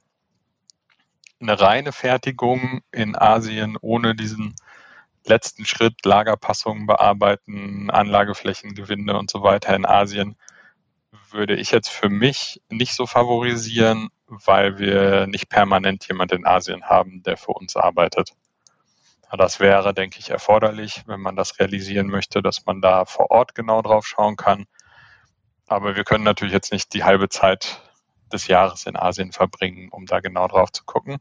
Eine 1.41 1.59
reine 1.59 1.91
Fertigung 1.91 2.81
in 2.91 3.17
Asien 3.17 3.77
ohne 3.81 4.15
diesen 4.15 4.55
letzten 5.27 5.65
Schritt, 5.65 6.05
Lagerpassungen 6.05 6.85
bearbeiten, 6.85 7.89
Anlageflächengewinde 7.89 9.17
und 9.17 9.29
so 9.29 9.43
weiter 9.43 9.75
in 9.75 9.85
Asien, 9.85 10.35
würde 11.31 11.55
ich 11.55 11.71
jetzt 11.71 11.89
für 11.89 12.09
mich 12.09 12.61
nicht 12.69 12.93
so 12.93 13.05
favorisieren, 13.05 14.09
weil 14.27 14.77
wir 14.77 15.27
nicht 15.27 15.49
permanent 15.49 16.07
jemand 16.07 16.31
in 16.31 16.45
Asien 16.45 16.85
haben, 16.85 17.23
der 17.23 17.37
für 17.37 17.51
uns 17.51 17.75
arbeitet. 17.75 18.31
Das 19.35 19.59
wäre, 19.59 19.95
denke 19.95 20.19
ich, 20.19 20.29
erforderlich, 20.29 21.03
wenn 21.07 21.19
man 21.19 21.35
das 21.35 21.59
realisieren 21.59 22.07
möchte, 22.07 22.43
dass 22.43 22.65
man 22.67 22.81
da 22.81 23.05
vor 23.05 23.31
Ort 23.31 23.55
genau 23.55 23.81
drauf 23.81 24.05
schauen 24.05 24.35
kann. 24.35 24.65
Aber 25.67 25.95
wir 25.95 26.03
können 26.03 26.23
natürlich 26.23 26.53
jetzt 26.53 26.71
nicht 26.71 26.93
die 26.93 27.03
halbe 27.03 27.29
Zeit 27.29 27.81
des 28.31 28.47
Jahres 28.47 28.85
in 28.85 28.95
Asien 28.95 29.31
verbringen, 29.31 29.89
um 29.89 30.05
da 30.05 30.19
genau 30.19 30.47
drauf 30.47 30.71
zu 30.71 30.83
gucken. 30.85 31.17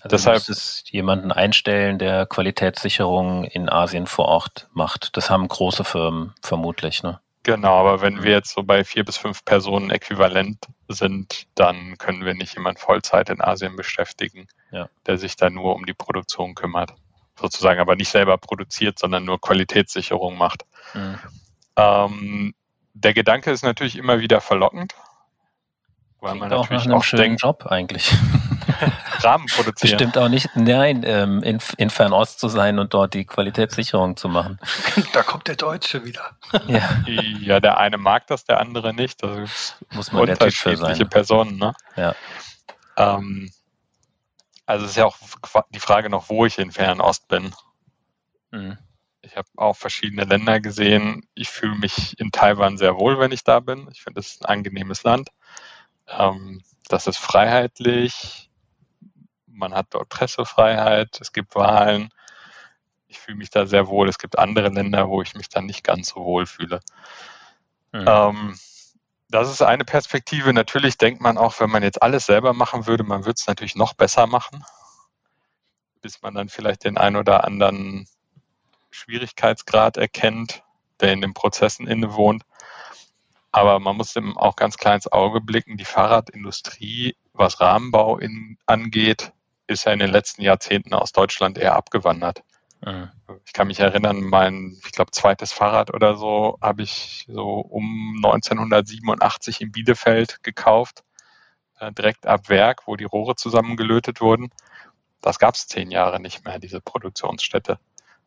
Also 0.00 0.08
Deshalb 0.08 0.48
es 0.48 0.84
jemanden 0.90 1.32
einstellen, 1.32 1.98
der 1.98 2.26
Qualitätssicherung 2.26 3.44
in 3.44 3.68
Asien 3.68 4.06
vor 4.06 4.26
Ort 4.26 4.68
macht. 4.72 5.16
Das 5.16 5.30
haben 5.30 5.48
große 5.48 5.84
Firmen 5.84 6.34
vermutlich, 6.42 7.02
ne? 7.02 7.20
Genau, 7.42 7.78
aber 7.78 8.02
wenn 8.02 8.22
wir 8.22 8.32
jetzt 8.32 8.52
so 8.52 8.62
bei 8.62 8.84
vier 8.84 9.04
bis 9.04 9.16
fünf 9.16 9.44
Personen 9.44 9.90
äquivalent 9.90 10.58
sind, 10.88 11.46
dann 11.54 11.96
können 11.96 12.24
wir 12.24 12.34
nicht 12.34 12.54
jemand 12.54 12.78
Vollzeit 12.78 13.30
in 13.30 13.40
Asien 13.40 13.74
beschäftigen, 13.76 14.48
ja. 14.70 14.88
der 15.06 15.16
sich 15.16 15.36
da 15.36 15.48
nur 15.48 15.74
um 15.74 15.86
die 15.86 15.94
Produktion 15.94 16.54
kümmert 16.54 16.92
sozusagen 17.38 17.80
aber 17.80 17.96
nicht 17.96 18.10
selber 18.10 18.36
produziert, 18.36 18.98
sondern 18.98 19.24
nur 19.24 19.40
Qualitätssicherung 19.40 20.36
macht. 20.36 20.64
Mhm. 20.94 21.18
Ähm, 21.76 22.54
der 22.94 23.14
Gedanke 23.14 23.50
ist 23.50 23.62
natürlich 23.62 23.96
immer 23.96 24.20
wieder 24.20 24.40
verlockend, 24.40 24.94
weil 26.20 26.32
Klingt 26.32 26.40
man 26.40 26.48
natürlich 26.50 26.66
auch, 26.66 26.70
nach 26.70 26.84
einem 26.84 26.94
auch 26.94 27.04
schönen 27.04 27.22
denkt, 27.22 27.42
Job 27.42 27.66
eigentlich. 27.66 28.12
Rahmen 29.20 29.46
produzieren. 29.46 29.98
Bestimmt 29.98 30.18
auch 30.18 30.28
nicht, 30.28 30.48
nein, 30.54 31.02
ähm, 31.04 31.42
in, 31.42 31.58
in 31.76 31.90
Fernost 31.90 32.40
zu 32.40 32.48
sein 32.48 32.78
und 32.78 32.94
dort 32.94 33.14
die 33.14 33.24
Qualitätssicherung 33.24 34.16
zu 34.16 34.28
machen. 34.28 34.58
Da 35.12 35.22
kommt 35.22 35.48
der 35.48 35.56
Deutsche 35.56 36.04
wieder. 36.04 36.36
ja. 36.66 37.02
ja, 37.06 37.60
der 37.60 37.78
eine 37.78 37.98
mag 37.98 38.26
das, 38.26 38.44
der 38.44 38.60
andere 38.60 38.92
nicht. 38.92 39.22
Das 39.22 39.76
muss 39.92 40.12
man 40.12 40.22
unterschiedliche 40.28 40.76
der 40.76 40.94
typ 40.94 40.98
sein. 40.98 41.08
Personen. 41.08 41.58
Ne? 41.58 41.72
Ja. 41.96 42.14
Ähm, 42.96 43.50
also 44.66 44.84
es 44.84 44.92
ist 44.92 44.96
ja 44.96 45.06
auch 45.06 45.16
die 45.70 45.80
Frage 45.80 46.10
noch, 46.10 46.28
wo 46.28 46.44
ich 46.44 46.58
in 46.58 46.72
Fernost 46.72 47.28
bin. 47.28 47.54
Mhm. 48.50 48.76
Ich 49.22 49.36
habe 49.36 49.48
auch 49.56 49.76
verschiedene 49.76 50.24
Länder 50.24 50.60
gesehen. 50.60 51.22
Ich 51.34 51.48
fühle 51.48 51.74
mich 51.76 52.18
in 52.18 52.30
Taiwan 52.30 52.78
sehr 52.78 52.96
wohl, 52.96 53.18
wenn 53.18 53.32
ich 53.32 53.44
da 53.44 53.60
bin. 53.60 53.88
Ich 53.92 54.02
finde, 54.02 54.20
es 54.20 54.28
ist 54.28 54.42
ein 54.42 54.46
angenehmes 54.58 55.02
Land. 55.02 55.30
Ähm, 56.06 56.62
das 56.88 57.06
ist 57.06 57.18
freiheitlich. 57.18 58.47
Man 59.58 59.74
hat 59.74 59.88
dort 59.90 60.08
Pressefreiheit. 60.08 61.18
Es 61.20 61.32
gibt 61.32 61.54
Wahlen. 61.54 62.10
Ich 63.08 63.18
fühle 63.18 63.38
mich 63.38 63.50
da 63.50 63.66
sehr 63.66 63.88
wohl. 63.88 64.08
Es 64.08 64.18
gibt 64.18 64.38
andere 64.38 64.68
Länder, 64.68 65.08
wo 65.08 65.20
ich 65.20 65.34
mich 65.34 65.48
dann 65.48 65.66
nicht 65.66 65.82
ganz 65.82 66.10
so 66.10 66.24
wohl 66.24 66.46
fühle. 66.46 66.80
Mhm. 67.92 68.04
Ähm, 68.06 68.58
das 69.28 69.50
ist 69.50 69.62
eine 69.62 69.84
Perspektive. 69.84 70.52
Natürlich 70.52 70.96
denkt 70.96 71.20
man 71.20 71.36
auch, 71.38 71.58
wenn 71.60 71.70
man 71.70 71.82
jetzt 71.82 72.02
alles 72.02 72.26
selber 72.26 72.52
machen 72.52 72.86
würde, 72.86 73.02
man 73.02 73.24
würde 73.24 73.36
es 73.38 73.46
natürlich 73.46 73.74
noch 73.74 73.94
besser 73.94 74.26
machen, 74.26 74.64
bis 76.00 76.22
man 76.22 76.34
dann 76.34 76.48
vielleicht 76.48 76.84
den 76.84 76.96
ein 76.96 77.16
oder 77.16 77.44
anderen 77.44 78.06
Schwierigkeitsgrad 78.90 79.96
erkennt, 79.96 80.62
der 81.00 81.12
in 81.12 81.20
den 81.20 81.34
Prozessen 81.34 81.86
innewohnt. 81.86 82.44
Aber 83.50 83.80
man 83.80 83.96
muss 83.96 84.14
eben 84.14 84.36
auch 84.36 84.56
ganz 84.56 84.76
klar 84.76 84.94
ins 84.94 85.10
Auge 85.10 85.40
blicken, 85.40 85.76
die 85.76 85.84
Fahrradindustrie, 85.84 87.16
was 87.32 87.60
Rahmenbau 87.60 88.18
in, 88.18 88.58
angeht, 88.66 89.32
ist 89.68 89.84
ja 89.84 89.92
in 89.92 89.98
den 89.98 90.10
letzten 90.10 90.42
Jahrzehnten 90.42 90.94
aus 90.94 91.12
Deutschland 91.12 91.58
eher 91.58 91.76
abgewandert. 91.76 92.42
Mhm. 92.84 93.10
Ich 93.44 93.52
kann 93.52 93.66
mich 93.68 93.80
erinnern, 93.80 94.22
mein, 94.24 94.78
ich 94.84 94.92
glaube, 94.92 95.10
zweites 95.10 95.52
Fahrrad 95.52 95.92
oder 95.92 96.16
so 96.16 96.58
habe 96.60 96.82
ich 96.82 97.26
so 97.28 97.60
um 97.60 98.14
1987 98.24 99.60
in 99.60 99.72
Bielefeld 99.72 100.42
gekauft, 100.42 101.04
äh, 101.80 101.92
direkt 101.92 102.26
ab 102.26 102.48
Werk, 102.48 102.86
wo 102.86 102.96
die 102.96 103.04
Rohre 103.04 103.36
zusammengelötet 103.36 104.20
wurden. 104.20 104.50
Das 105.20 105.38
gab 105.38 105.54
es 105.54 105.66
zehn 105.66 105.90
Jahre 105.90 106.20
nicht 106.20 106.44
mehr, 106.44 106.58
diese 106.58 106.80
Produktionsstätte. 106.80 107.78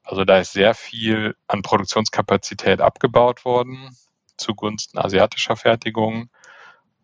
Also 0.03 0.25
da 0.25 0.39
ist 0.39 0.53
sehr 0.53 0.73
viel 0.73 1.35
an 1.47 1.61
Produktionskapazität 1.61 2.81
abgebaut 2.81 3.45
worden 3.45 3.95
zugunsten 4.41 4.97
asiatischer 4.97 5.55
Fertigung. 5.55 6.29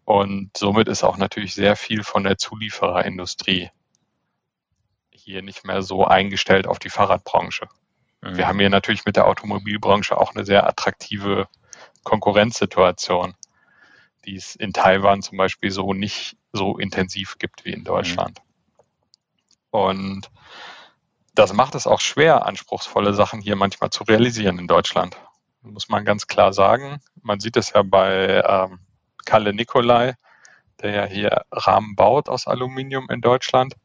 Und 0.04 0.58
somit 0.58 0.88
ist 0.88 1.04
auch 1.04 1.18
natürlich 1.18 1.54
sehr 1.54 1.76
viel 1.76 2.04
von 2.04 2.24
der 2.24 2.38
Zuliefererindustrie 2.38 3.70
hier 5.28 5.42
nicht 5.42 5.66
mehr 5.66 5.82
so 5.82 6.06
eingestellt 6.06 6.68
auf 6.68 6.80
die 6.80 6.90
Fahrradbranche. 6.90 7.68
Mhm. 8.22 8.38
Wir 8.38 8.48
haben 8.48 8.60
hier 8.60 8.70
natürlich 8.70 9.04
mit 9.04 9.18
der 9.18 9.28
Automobilbranche 9.28 10.18
auch 10.18 10.34
eine 10.34 10.46
sehr 10.46 10.66
attraktive 10.66 11.50
Konkurrenzsituation, 12.04 13.36
die 14.26 14.38
es 14.38 14.56
in 14.56 14.72
Taiwan 14.72 15.22
zum 15.22 15.38
Beispiel 15.38 15.70
so 15.70 15.94
nicht 15.94 16.38
so 16.54 16.78
intensiv 16.78 17.38
gibt 17.40 17.66
wie 17.66 17.74
in 17.74 17.84
Deutschland. 17.84 18.40
Mhm. 18.40 18.80
Und 19.70 20.32
das 21.36 21.52
macht 21.52 21.76
es 21.76 21.88
auch 21.88 22.00
schwer, 22.00 22.46
anspruchsvolle 22.46 23.14
Sachen 23.14 23.42
hier 23.42 23.58
manchmal 23.58 23.90
zu 23.90 24.06
realisieren 24.06 24.58
in 24.58 24.68
Deutschland. 24.68 25.18
Muss 25.62 25.90
man 25.90 26.06
ganz 26.06 26.28
klar 26.28 26.54
sagen. 26.54 27.02
Man 27.22 27.42
sieht 27.42 27.58
es 27.58 27.74
ja 27.74 27.84
bei 27.84 28.42
ähm, 28.48 28.80
Kalle 29.26 29.54
Nikolai, 29.54 30.14
der 30.82 30.92
ja 30.92 31.06
hier 31.06 31.46
Rahmen 31.52 31.98
baut 31.98 32.30
aus 32.30 32.48
Aluminium 32.48 33.10
in 33.10 33.20
Deutschland 33.20 33.76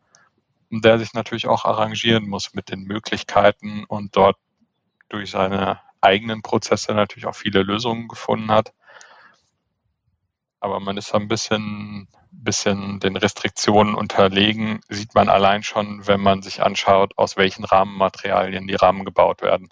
der 0.81 0.99
sich 0.99 1.13
natürlich 1.13 1.47
auch 1.47 1.65
arrangieren 1.65 2.29
muss 2.29 2.55
mit 2.55 2.71
den 2.71 2.83
Möglichkeiten 2.85 3.85
und 3.85 4.17
dort 4.17 4.37
durch 5.09 5.31
seine 5.31 5.81
eigenen 6.01 6.43
Prozesse 6.43 6.95
natürlich 6.95 7.27
auch 7.27 7.37
viele 7.37 7.63
Lösungen 7.63 8.09
gefunden 8.09 8.51
hat. 8.51 8.73
Aber 10.61 10.81
man 10.81 10.97
ist 10.97 11.15
ein 11.15 11.29
bisschen, 11.29 12.09
bisschen 12.31 13.01
den 13.01 13.17
Restriktionen 13.17 13.95
unterlegen, 13.95 14.81
sieht 14.89 15.15
man 15.15 15.29
allein 15.29 15.63
schon, 15.63 16.07
wenn 16.07 16.21
man 16.21 16.41
sich 16.41 16.63
anschaut, 16.63 17.19
aus 17.19 17.37
welchen 17.37 17.65
Rahmenmaterialien 17.65 18.67
die 18.67 18.77
Rahmen 18.77 19.05
gebaut 19.05 19.43
werden. 19.43 19.69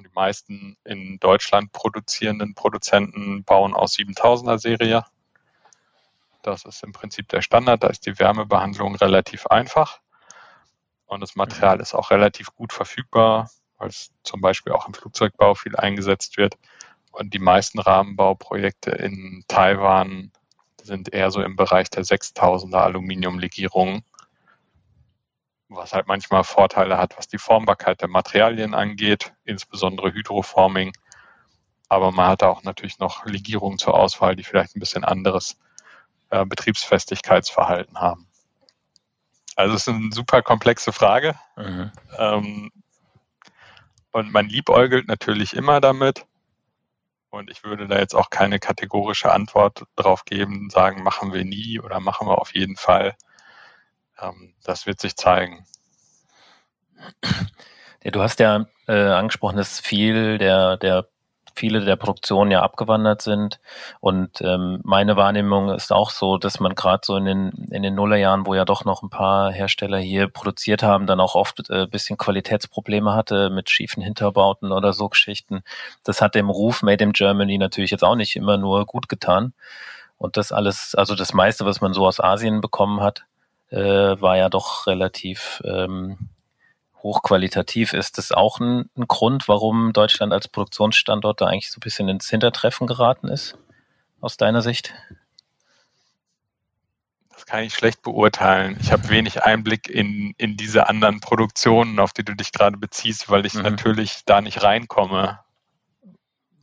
Die 0.00 0.10
meisten 0.14 0.76
in 0.84 1.18
Deutschland 1.18 1.72
produzierenden 1.72 2.54
Produzenten 2.54 3.44
bauen 3.44 3.74
aus 3.74 3.94
7000er 3.94 4.58
Serie. 4.58 5.04
Das 6.42 6.64
ist 6.64 6.82
im 6.84 6.92
Prinzip 6.92 7.28
der 7.28 7.42
Standard. 7.42 7.82
Da 7.82 7.88
ist 7.88 8.06
die 8.06 8.18
Wärmebehandlung 8.18 8.94
relativ 8.94 9.46
einfach. 9.46 10.00
Und 11.08 11.20
das 11.20 11.34
Material 11.34 11.76
mhm. 11.76 11.82
ist 11.82 11.94
auch 11.94 12.10
relativ 12.10 12.54
gut 12.54 12.72
verfügbar, 12.72 13.50
weil 13.78 13.88
es 13.88 14.12
zum 14.22 14.40
Beispiel 14.40 14.72
auch 14.72 14.86
im 14.86 14.94
Flugzeugbau 14.94 15.54
viel 15.54 15.74
eingesetzt 15.74 16.36
wird. 16.36 16.56
Und 17.10 17.34
die 17.34 17.38
meisten 17.40 17.80
Rahmenbauprojekte 17.80 18.90
in 18.90 19.42
Taiwan 19.48 20.30
sind 20.82 21.12
eher 21.12 21.30
so 21.30 21.42
im 21.42 21.56
Bereich 21.56 21.90
der 21.90 22.04
6000er 22.04 22.76
Aluminiumlegierungen, 22.76 24.04
was 25.68 25.92
halt 25.92 26.06
manchmal 26.06 26.44
Vorteile 26.44 26.98
hat, 26.98 27.16
was 27.16 27.26
die 27.26 27.38
Formbarkeit 27.38 28.00
der 28.02 28.08
Materialien 28.08 28.74
angeht, 28.74 29.32
insbesondere 29.44 30.12
Hydroforming. 30.12 30.92
Aber 31.88 32.12
man 32.12 32.28
hat 32.28 32.42
auch 32.42 32.62
natürlich 32.62 32.98
noch 32.98 33.24
Legierungen 33.24 33.78
zur 33.78 33.94
Auswahl, 33.94 34.36
die 34.36 34.44
vielleicht 34.44 34.76
ein 34.76 34.80
bisschen 34.80 35.04
anderes 35.04 35.58
äh, 36.30 36.44
Betriebsfestigkeitsverhalten 36.44 37.98
haben. 37.98 38.27
Also 39.58 39.74
es 39.74 39.88
ist 39.88 39.88
eine 39.88 40.12
super 40.12 40.40
komplexe 40.40 40.92
Frage. 40.92 41.34
Mhm. 41.56 41.90
Ähm, 42.16 42.70
und 44.12 44.32
man 44.32 44.48
liebäugelt 44.48 45.08
natürlich 45.08 45.52
immer 45.52 45.80
damit. 45.80 46.26
Und 47.30 47.50
ich 47.50 47.64
würde 47.64 47.88
da 47.88 47.98
jetzt 47.98 48.14
auch 48.14 48.30
keine 48.30 48.60
kategorische 48.60 49.32
Antwort 49.32 49.82
drauf 49.96 50.24
geben, 50.24 50.70
sagen, 50.70 51.02
machen 51.02 51.32
wir 51.32 51.44
nie 51.44 51.80
oder 51.80 51.98
machen 51.98 52.28
wir 52.28 52.38
auf 52.38 52.54
jeden 52.54 52.76
Fall. 52.76 53.16
Ähm, 54.20 54.54
das 54.62 54.86
wird 54.86 55.00
sich 55.00 55.16
zeigen. 55.16 55.66
Ja, 58.04 58.12
du 58.12 58.22
hast 58.22 58.38
ja 58.38 58.66
äh, 58.86 58.92
angesprochen, 58.92 59.56
dass 59.56 59.80
viel 59.80 60.38
der, 60.38 60.76
der 60.76 61.08
viele 61.54 61.84
der 61.84 61.96
Produktionen 61.96 62.50
ja 62.50 62.62
abgewandert 62.62 63.22
sind. 63.22 63.60
Und 64.00 64.40
ähm, 64.40 64.80
meine 64.84 65.16
Wahrnehmung 65.16 65.70
ist 65.70 65.92
auch 65.92 66.10
so, 66.10 66.38
dass 66.38 66.60
man 66.60 66.74
gerade 66.74 67.00
so 67.04 67.16
in 67.16 67.24
den, 67.24 67.50
in 67.70 67.82
den 67.82 67.94
Nullerjahren, 67.94 68.46
wo 68.46 68.54
ja 68.54 68.64
doch 68.64 68.84
noch 68.84 69.02
ein 69.02 69.10
paar 69.10 69.52
Hersteller 69.52 69.98
hier 69.98 70.28
produziert 70.28 70.82
haben, 70.82 71.06
dann 71.06 71.20
auch 71.20 71.34
oft 71.34 71.70
äh, 71.70 71.86
bisschen 71.86 72.16
Qualitätsprobleme 72.16 73.14
hatte 73.14 73.50
mit 73.50 73.70
schiefen 73.70 74.02
Hinterbauten 74.02 74.72
oder 74.72 74.92
so 74.92 75.08
Geschichten. 75.08 75.62
Das 76.04 76.20
hat 76.20 76.34
dem 76.34 76.50
Ruf 76.50 76.82
Made 76.82 77.02
in 77.02 77.12
Germany 77.12 77.58
natürlich 77.58 77.90
jetzt 77.90 78.04
auch 78.04 78.16
nicht 78.16 78.36
immer 78.36 78.56
nur 78.56 78.86
gut 78.86 79.08
getan. 79.08 79.52
Und 80.18 80.36
das 80.36 80.52
alles, 80.52 80.94
also 80.94 81.14
das 81.14 81.32
meiste, 81.32 81.64
was 81.64 81.80
man 81.80 81.94
so 81.94 82.06
aus 82.06 82.20
Asien 82.20 82.60
bekommen 82.60 83.00
hat, 83.00 83.24
äh, 83.70 83.78
war 84.20 84.36
ja 84.36 84.48
doch 84.48 84.86
relativ 84.86 85.62
ähm, 85.64 86.18
hochqualitativ. 87.08 87.94
Ist 87.94 88.18
das 88.18 88.32
auch 88.32 88.60
ein, 88.60 88.90
ein, 88.96 89.08
Grund, 89.08 89.48
warum 89.48 89.92
Deutschland 89.92 90.32
als 90.32 90.48
Produktionsstandort 90.48 91.40
da 91.40 91.46
eigentlich 91.46 91.70
so 91.70 91.78
ein 91.78 91.80
bisschen 91.80 92.08
ins 92.08 92.28
Hintertreffen 92.28 92.86
geraten 92.86 93.28
ist, 93.28 93.56
aus 94.20 94.36
deiner 94.36 94.60
Sicht? 94.60 94.94
Das 97.32 97.46
kann 97.46 97.62
ich 97.62 97.72
schlecht 97.72 98.02
beurteilen. 98.02 98.76
Ich 98.80 98.92
habe 98.92 99.08
wenig 99.08 99.42
Einblick 99.42 99.88
in, 99.88 100.34
in 100.36 100.56
diese 100.56 100.88
anderen 100.88 101.20
Produktionen, 101.20 101.98
auf 101.98 102.12
die 102.12 102.24
du 102.24 102.34
dich 102.34 102.52
gerade 102.52 102.76
beziehst, 102.76 103.30
weil 103.30 103.46
ich 103.46 103.54
mhm. 103.54 103.62
natürlich 103.62 104.24
da 104.26 104.40
nicht 104.40 104.62
reinkomme 104.62 105.40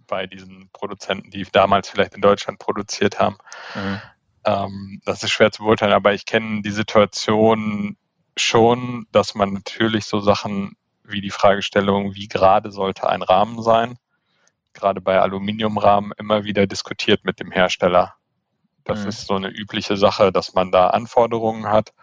bei 0.05 0.27
diesen 0.27 0.69
Produzenten, 0.71 1.31
die 1.31 1.43
damals 1.51 1.89
vielleicht 1.89 2.13
in 2.13 2.21
Deutschland 2.21 2.59
produziert 2.59 3.19
haben. 3.19 3.37
Mhm. 3.73 4.01
Ähm, 4.45 5.01
das 5.05 5.23
ist 5.23 5.31
schwer 5.31 5.51
zu 5.51 5.63
beurteilen, 5.63 5.93
aber 5.93 6.13
ich 6.13 6.27
kenne 6.27 6.61
die 6.61 6.71
Situation 6.71 7.97
schon, 8.37 9.07
dass 9.11 9.35
man 9.35 9.53
natürlich 9.53 10.05
so 10.05 10.19
Sachen 10.19 10.75
wie 11.03 11.21
die 11.21 11.29
Fragestellung, 11.29 12.15
wie 12.15 12.27
gerade 12.27 12.71
sollte 12.71 13.07
ein 13.07 13.21
Rahmen 13.21 13.61
sein, 13.61 13.97
gerade 14.73 15.01
bei 15.01 15.19
Aluminiumrahmen 15.19 16.11
immer 16.17 16.43
wieder 16.43 16.67
diskutiert 16.67 17.23
mit 17.23 17.39
dem 17.39 17.51
Hersteller. 17.51 18.15
Das 18.83 19.03
mhm. 19.03 19.09
ist 19.09 19.27
so 19.27 19.35
eine 19.35 19.49
übliche 19.49 19.97
Sache, 19.97 20.31
dass 20.31 20.53
man 20.53 20.71
da 20.71 20.87
Anforderungen 20.87 21.67
hat 21.67 21.93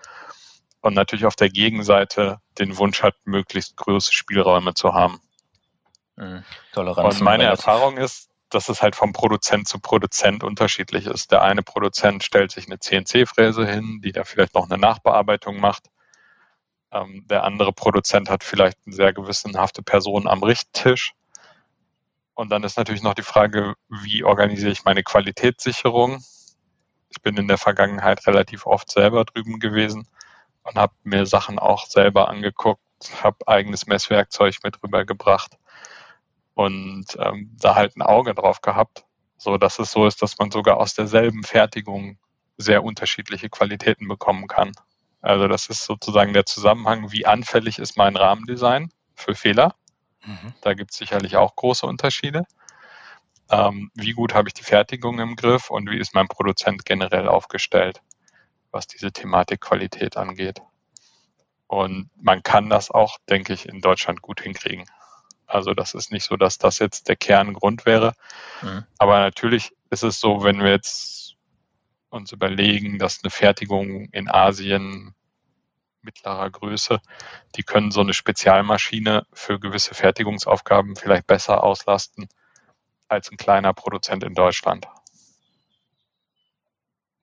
und 0.81 0.95
natürlich 0.95 1.27
auf 1.27 1.37
der 1.37 1.49
Gegenseite 1.49 2.39
den 2.59 2.77
Wunsch 2.77 3.03
hat, 3.03 3.15
möglichst 3.25 3.77
große 3.77 4.13
Spielräume 4.13 4.75
zu 4.75 4.95
haben. 4.95 5.21
Mhm. 6.17 6.45
Toleranz. 6.73 7.15
Und 7.15 7.25
meine 7.25 7.45
Erfahrung 7.45 7.97
ist, 7.97 8.31
dass 8.51 8.69
es 8.69 8.83
halt 8.83 8.97
vom 8.97 9.13
Produzent 9.13 9.69
zu 9.69 9.81
Produzent 9.81 10.45
unterschiedlich 10.45 11.07
ist. 11.07 11.33
Der 11.33 11.43
eine 11.43 11.63
Produzent 11.63 12.23
stellt 12.23 12.51
sich 12.51 12.67
eine 12.67 12.79
CNC-Fräse 12.79 13.67
hin, 13.67 14.01
die 14.05 14.13
da 14.13 14.25
vielleicht 14.25 14.55
noch 14.55 14.69
eine 14.69 14.79
Nachbearbeitung 14.79 15.59
macht. 15.59 15.85
Ähm, 16.93 17.27
der 17.29 17.45
andere 17.45 17.73
Produzent 17.73 18.29
hat 18.31 18.45
vielleicht 18.45 18.79
eine 18.87 18.95
sehr 18.95 19.13
gewissenhafte 19.13 19.83
Person 19.83 20.29
am 20.29 20.43
Richttisch. 20.43 21.15
Und 22.35 22.51
dann 22.51 22.65
ist 22.65 22.77
natürlich 22.77 23.03
noch 23.03 23.15
die 23.15 23.23
Frage, 23.23 23.75
wie 23.89 24.25
organisiere 24.25 24.73
ich 24.73 24.85
meine 24.85 25.03
Qualitätssicherung? 25.03 26.23
Ich 27.09 27.21
bin 27.23 27.37
in 27.37 27.49
der 27.49 27.59
Vergangenheit 27.59 28.27
relativ 28.27 28.67
oft 28.67 28.91
selber 28.91 29.25
drüben 29.25 29.59
gewesen 29.59 30.09
und 30.63 30.77
habe 30.77 30.95
mir 31.03 31.27
Sachen 31.27 31.59
auch 31.59 31.87
selber 31.87 32.29
angeguckt, 32.29 32.81
habe 33.23 33.47
eigenes 33.47 33.87
Messwerkzeug 33.87 34.57
mit 34.63 34.83
rübergebracht 34.83 35.59
und 36.55 37.07
ähm, 37.19 37.57
da 37.61 37.75
halt 37.75 37.97
ein 37.97 38.03
Auge 38.03 38.35
drauf 38.35 38.61
gehabt, 38.61 39.05
so 39.37 39.59
dass 39.59 39.79
es 39.79 39.91
so 39.91 40.07
ist, 40.07 40.23
dass 40.23 40.39
man 40.39 40.51
sogar 40.51 40.79
aus 40.79 40.95
derselben 40.95 41.43
Fertigung 41.43 42.19
sehr 42.57 42.85
unterschiedliche 42.85 43.49
Qualitäten 43.49 44.09
bekommen 44.09 44.47
kann. 44.47 44.73
Also 45.23 45.47
das 45.47 45.69
ist 45.69 45.85
sozusagen 45.85 46.33
der 46.33 46.45
Zusammenhang, 46.45 47.13
wie 47.13 47.27
anfällig 47.27 47.79
ist 47.79 47.97
mein 47.97 48.17
Rahmendesign 48.17 48.93
für 49.15 49.35
Fehler. 49.35 49.75
Mhm. 50.25 50.53
Da 50.61 50.75
gibt 50.75 50.91
es 50.91 50.99
sicherlich 50.99 51.37
auch 51.37 51.55
große 51.57 51.87
Unterschiede. 51.87 52.45
Ähm, 53.51 53.91
wie 53.95 54.13
gut 54.13 54.35
habe 54.35 54.49
ich 54.49 54.55
die 54.55 54.65
Fertigung 54.65 55.21
im 55.21 55.37
Griff 55.37 55.71
und 55.71 55.89
wie 55.89 55.99
ist 55.99 56.15
mein 56.15 56.29
Produzent 56.29 56.85
generell 56.85 57.29
aufgestellt, 57.29 58.03
was 58.73 58.87
diese 58.87 59.13
Thematik 59.13 59.61
Qualität 59.61 60.17
angeht. 60.17 60.61
Und 61.69 62.11
man 62.17 62.43
kann 62.43 62.69
das 62.69 62.91
auch, 62.91 63.19
denke 63.31 63.53
ich, 63.53 63.69
in 63.69 63.81
Deutschland 63.81 64.23
gut 64.23 64.41
hinkriegen. 64.41 64.85
Also 65.47 65.75
das 65.75 65.95
ist 65.95 66.11
nicht 66.11 66.25
so, 66.25 66.37
dass 66.37 66.59
das 66.59 66.79
jetzt 66.79 67.09
der 67.09 67.17
Kerngrund 67.17 67.87
wäre. 67.87 68.15
Mhm. 68.63 68.85
Aber 68.99 69.21
natürlich 69.21 69.73
ist 69.91 70.03
es 70.03 70.19
so, 70.19 70.43
wenn 70.43 70.61
wir 70.61 70.71
jetzt 70.71 71.37
uns 72.13 72.33
überlegen, 72.33 72.99
dass 72.99 73.23
eine 73.23 73.31
Fertigung 73.31 74.09
in 74.13 74.29
Asien 74.29 75.15
mittlerer 76.03 76.51
Größe, 76.51 77.01
die 77.57 77.63
können 77.63 77.91
so 77.91 78.01
eine 78.01 78.15
Spezialmaschine 78.15 79.27
für 79.33 79.59
gewisse 79.59 79.95
Fertigungsaufgaben 79.95 80.97
vielleicht 80.97 81.27
besser 81.27 81.63
auslasten 81.63 82.29
als 83.09 83.31
ein 83.31 83.37
kleiner 83.37 83.73
Produzent 83.73 84.25
in 84.25 84.35
Deutschland. 84.35 84.87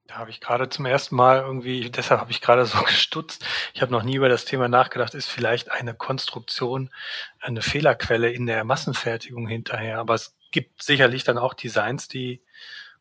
Da 0.06 0.16
habe 0.16 0.30
ich 0.30 0.40
gerade 0.40 0.68
zum 0.68 0.86
ersten 0.86 1.14
Mal 1.14 1.40
irgendwie, 1.40 1.88
deshalb 1.94 2.20
habe 2.20 2.32
ich 2.32 2.40
gerade 2.40 2.66
so 2.66 2.82
gestutzt. 2.84 3.44
Ich 3.74 3.82
habe 3.82 3.92
noch 3.92 4.02
nie 4.02 4.16
über 4.16 4.28
das 4.28 4.44
Thema 4.44 4.68
nachgedacht, 4.68 5.14
ist 5.14 5.28
vielleicht 5.28 5.70
eine 5.70 5.94
Konstruktion 5.94 6.90
eine 7.38 7.62
Fehlerquelle 7.62 8.30
in 8.30 8.46
der 8.46 8.64
Massenfertigung 8.64 9.46
hinterher. 9.46 9.98
Aber 9.98 10.14
es 10.14 10.36
gibt 10.50 10.82
sicherlich 10.82 11.22
dann 11.22 11.38
auch 11.38 11.54
Designs, 11.54 12.08
die, 12.08 12.42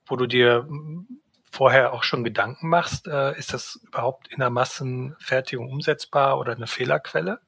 wo 0.05 0.17
du 0.17 0.27
dir 0.27 0.67
vorher 1.51 1.93
auch 1.93 2.03
schon 2.03 2.23
Gedanken 2.23 2.69
machst, 2.69 3.07
äh, 3.07 3.37
ist 3.37 3.53
das 3.53 3.79
überhaupt 3.83 4.27
in 4.27 4.39
der 4.39 4.49
Massenfertigung 4.49 5.71
umsetzbar 5.71 6.39
oder 6.39 6.53
eine 6.53 6.67
Fehlerquelle? 6.67 7.39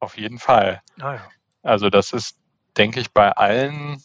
Auf 0.00 0.16
jeden 0.16 0.38
Fall. 0.38 0.82
Ah, 1.00 1.14
ja. 1.14 1.28
Also 1.62 1.90
das 1.90 2.12
ist, 2.12 2.38
denke 2.76 3.00
ich, 3.00 3.12
bei 3.12 3.32
allen, 3.32 4.02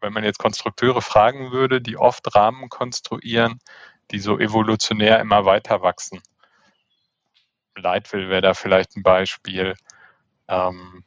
wenn 0.00 0.12
man 0.12 0.24
jetzt 0.24 0.38
Konstrukteure 0.38 1.02
fragen 1.02 1.52
würde, 1.52 1.80
die 1.80 1.96
oft 1.96 2.34
Rahmen 2.34 2.68
konstruieren, 2.68 3.60
die 4.10 4.18
so 4.18 4.38
evolutionär 4.38 5.20
immer 5.20 5.44
weiter 5.44 5.82
wachsen. 5.82 6.20
Leitwill 7.76 8.28
wäre 8.28 8.42
da 8.42 8.54
vielleicht 8.54 8.96
ein 8.96 9.02
Beispiel. 9.02 9.74
Ähm, 10.48 11.04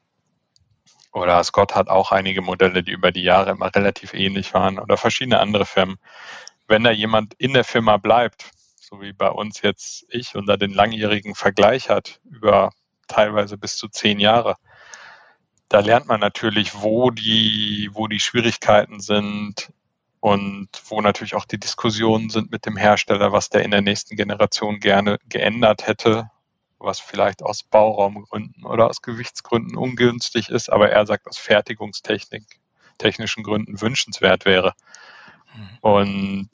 oder 1.12 1.44
Scott 1.44 1.76
hat 1.76 1.90
auch 1.90 2.12
einige 2.12 2.42
Modelle, 2.42 2.84
die 2.84 2.92
über 2.92 3.12
die 3.12 3.22
Jahre 3.22 3.52
immer 3.52 3.74
relativ 3.74 4.14
ähnlich 4.14 4.54
waren 4.54 4.80
oder 4.80 4.98
verschiedene 4.98 5.40
andere 5.40 5.66
Firmen 5.66 5.98
wenn 6.68 6.84
da 6.84 6.92
jemand 6.92 7.34
in 7.36 7.54
der 7.54 7.64
Firma 7.64 7.98
bleibt, 7.98 8.52
so 8.80 9.02
wie 9.02 9.14
bei 9.14 9.30
uns 9.30 9.62
jetzt 9.62 10.06
ich 10.10 10.36
und 10.36 10.48
da 10.48 10.58
den 10.58 10.74
langjährigen 10.74 11.36
Vergleich 11.36 11.90
hat 11.90 12.20
über 12.24 12.72
teilweise 13.08 13.58
bis 13.58 13.78
zu 13.78 13.88
zehn 13.88 14.20
Jahre, 14.20 14.56
da 15.70 15.80
lernt 15.80 16.08
man 16.08 16.20
natürlich, 16.20 16.82
wo 16.82 17.10
die, 17.10 17.90
wo 17.94 18.08
die 18.08 18.20
Schwierigkeiten 18.20 19.00
sind, 19.00 19.72
und 20.24 20.70
wo 20.86 21.02
natürlich 21.02 21.36
auch 21.36 21.44
die 21.44 21.60
Diskussionen 21.60 22.30
sind 22.30 22.50
mit 22.50 22.66
dem 22.66 22.78
Hersteller, 22.78 23.34
was 23.34 23.50
der 23.50 23.64
in 23.64 23.72
der 23.72 23.82
nächsten 23.82 24.16
Generation 24.16 24.80
gerne 24.80 25.18
geändert 25.28 25.86
hätte, 25.86 26.30
was 26.80 27.02
vielleicht 27.02 27.44
aus 27.44 27.64
Bauraumgründen 27.64 28.64
oder 28.64 28.90
aus 28.90 29.02
Gewichtsgründen 29.02 29.76
ungünstig 29.76 30.48
ist, 30.48 30.72
aber 30.72 30.90
er 30.92 31.06
sagt 31.06 31.28
aus 31.28 31.38
Fertigungstechnik, 31.38 32.46
technischen 33.00 33.44
Gründen 33.44 33.82
wünschenswert 33.82 34.46
wäre. 34.46 34.72
Und 35.82 36.50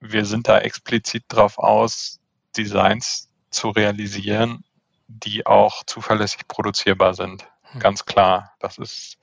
wir 0.00 0.24
sind 0.24 0.48
da 0.48 0.58
explizit 0.58 1.24
drauf 1.28 1.58
aus, 1.58 2.20
Designs 2.56 3.30
zu 3.50 3.70
realisieren, 3.70 4.64
die 5.08 5.46
auch 5.46 5.84
zuverlässig 5.84 6.48
produzierbar 6.48 7.14
sind. 7.14 7.48
Mhm. 7.74 7.78
Ganz 7.80 8.04
klar. 8.04 8.52
Das 8.58 8.78
ist 8.78 9.18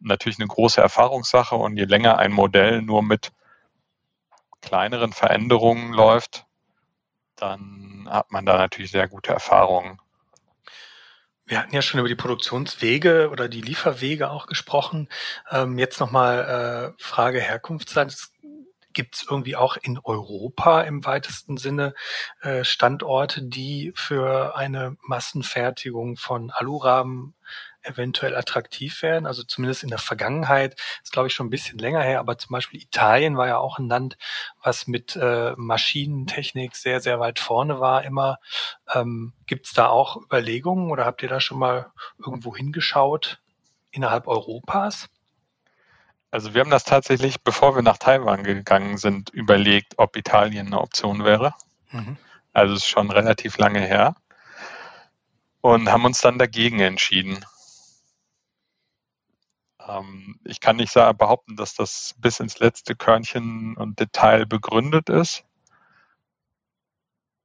natürlich 0.00 0.38
eine 0.38 0.48
große 0.48 0.80
Erfahrungssache 0.80 1.56
und 1.56 1.76
je 1.76 1.84
länger 1.84 2.18
ein 2.18 2.32
Modell 2.32 2.82
nur 2.82 3.02
mit 3.02 3.32
kleineren 4.60 5.12
Veränderungen 5.12 5.92
läuft, 5.92 6.46
dann 7.36 8.06
hat 8.10 8.30
man 8.30 8.44
da 8.44 8.56
natürlich 8.56 8.90
sehr 8.90 9.08
gute 9.08 9.32
Erfahrungen. 9.32 10.00
Wir 11.48 11.60
hatten 11.60 11.74
ja 11.74 11.80
schon 11.80 11.98
über 11.98 12.10
die 12.10 12.14
Produktionswege 12.14 13.30
oder 13.30 13.48
die 13.48 13.62
Lieferwege 13.62 14.30
auch 14.30 14.46
gesprochen. 14.46 15.08
Ähm, 15.50 15.78
jetzt 15.78 15.98
nochmal 15.98 16.94
äh, 16.98 17.02
Frage 17.02 17.40
Herkunftsland. 17.40 18.14
Gibt 18.92 19.16
es 19.16 19.26
irgendwie 19.28 19.56
auch 19.56 19.78
in 19.78 19.98
Europa 19.98 20.82
im 20.82 21.06
weitesten 21.06 21.56
Sinne 21.56 21.94
äh, 22.42 22.64
Standorte, 22.64 23.42
die 23.42 23.92
für 23.94 24.56
eine 24.56 24.96
Massenfertigung 25.00 26.18
von 26.18 26.50
Alurahmen 26.50 27.34
eventuell 27.88 28.36
attraktiv 28.36 29.02
wären. 29.02 29.26
Also 29.26 29.42
zumindest 29.42 29.82
in 29.82 29.88
der 29.88 29.98
Vergangenheit, 29.98 30.80
ist 31.02 31.12
glaube 31.12 31.28
ich 31.28 31.34
schon 31.34 31.46
ein 31.46 31.50
bisschen 31.50 31.78
länger 31.78 32.02
her, 32.02 32.20
aber 32.20 32.38
zum 32.38 32.52
Beispiel 32.52 32.80
Italien 32.80 33.36
war 33.36 33.46
ja 33.46 33.58
auch 33.58 33.78
ein 33.78 33.88
Land, 33.88 34.16
was 34.62 34.86
mit 34.86 35.16
äh, 35.16 35.54
Maschinentechnik 35.56 36.76
sehr, 36.76 37.00
sehr 37.00 37.20
weit 37.20 37.38
vorne 37.38 37.80
war 37.80 38.04
immer. 38.04 38.38
Ähm, 38.94 39.32
Gibt 39.46 39.66
es 39.66 39.72
da 39.72 39.88
auch 39.88 40.16
Überlegungen 40.16 40.90
oder 40.90 41.04
habt 41.04 41.22
ihr 41.22 41.28
da 41.28 41.40
schon 41.40 41.58
mal 41.58 41.90
irgendwo 42.18 42.54
hingeschaut 42.54 43.40
innerhalb 43.90 44.26
Europas? 44.26 45.08
Also 46.30 46.52
wir 46.52 46.60
haben 46.60 46.70
das 46.70 46.84
tatsächlich, 46.84 47.42
bevor 47.42 47.74
wir 47.74 47.82
nach 47.82 47.96
Taiwan 47.96 48.44
gegangen 48.44 48.98
sind, 48.98 49.30
überlegt, 49.30 49.94
ob 49.96 50.16
Italien 50.16 50.66
eine 50.66 50.80
Option 50.80 51.24
wäre. 51.24 51.54
Mhm. 51.90 52.18
Also 52.52 52.74
es 52.74 52.80
ist 52.80 52.88
schon 52.88 53.10
relativ 53.10 53.56
lange 53.56 53.80
her. 53.80 54.14
Und 55.60 55.90
haben 55.90 56.04
uns 56.04 56.20
dann 56.20 56.38
dagegen 56.38 56.80
entschieden. 56.80 57.44
Ähm, 59.88 60.38
ich 60.44 60.60
kann 60.60 60.76
nicht 60.76 60.92
sagen, 60.92 61.16
behaupten, 61.18 61.56
dass 61.56 61.74
das 61.74 62.14
bis 62.18 62.40
ins 62.40 62.58
letzte 62.58 62.94
Körnchen 62.94 63.76
und 63.76 63.98
Detail 63.98 64.46
begründet 64.46 65.08
ist. 65.08 65.44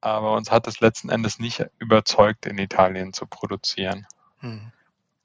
Aber 0.01 0.33
uns 0.35 0.51
hat 0.51 0.67
es 0.67 0.81
letzten 0.81 1.09
Endes 1.09 1.39
nicht 1.39 1.65
überzeugt, 1.79 2.45
in 2.45 2.57
Italien 2.57 3.13
zu 3.13 3.25
produzieren. 3.25 4.05
Hm. 4.39 4.71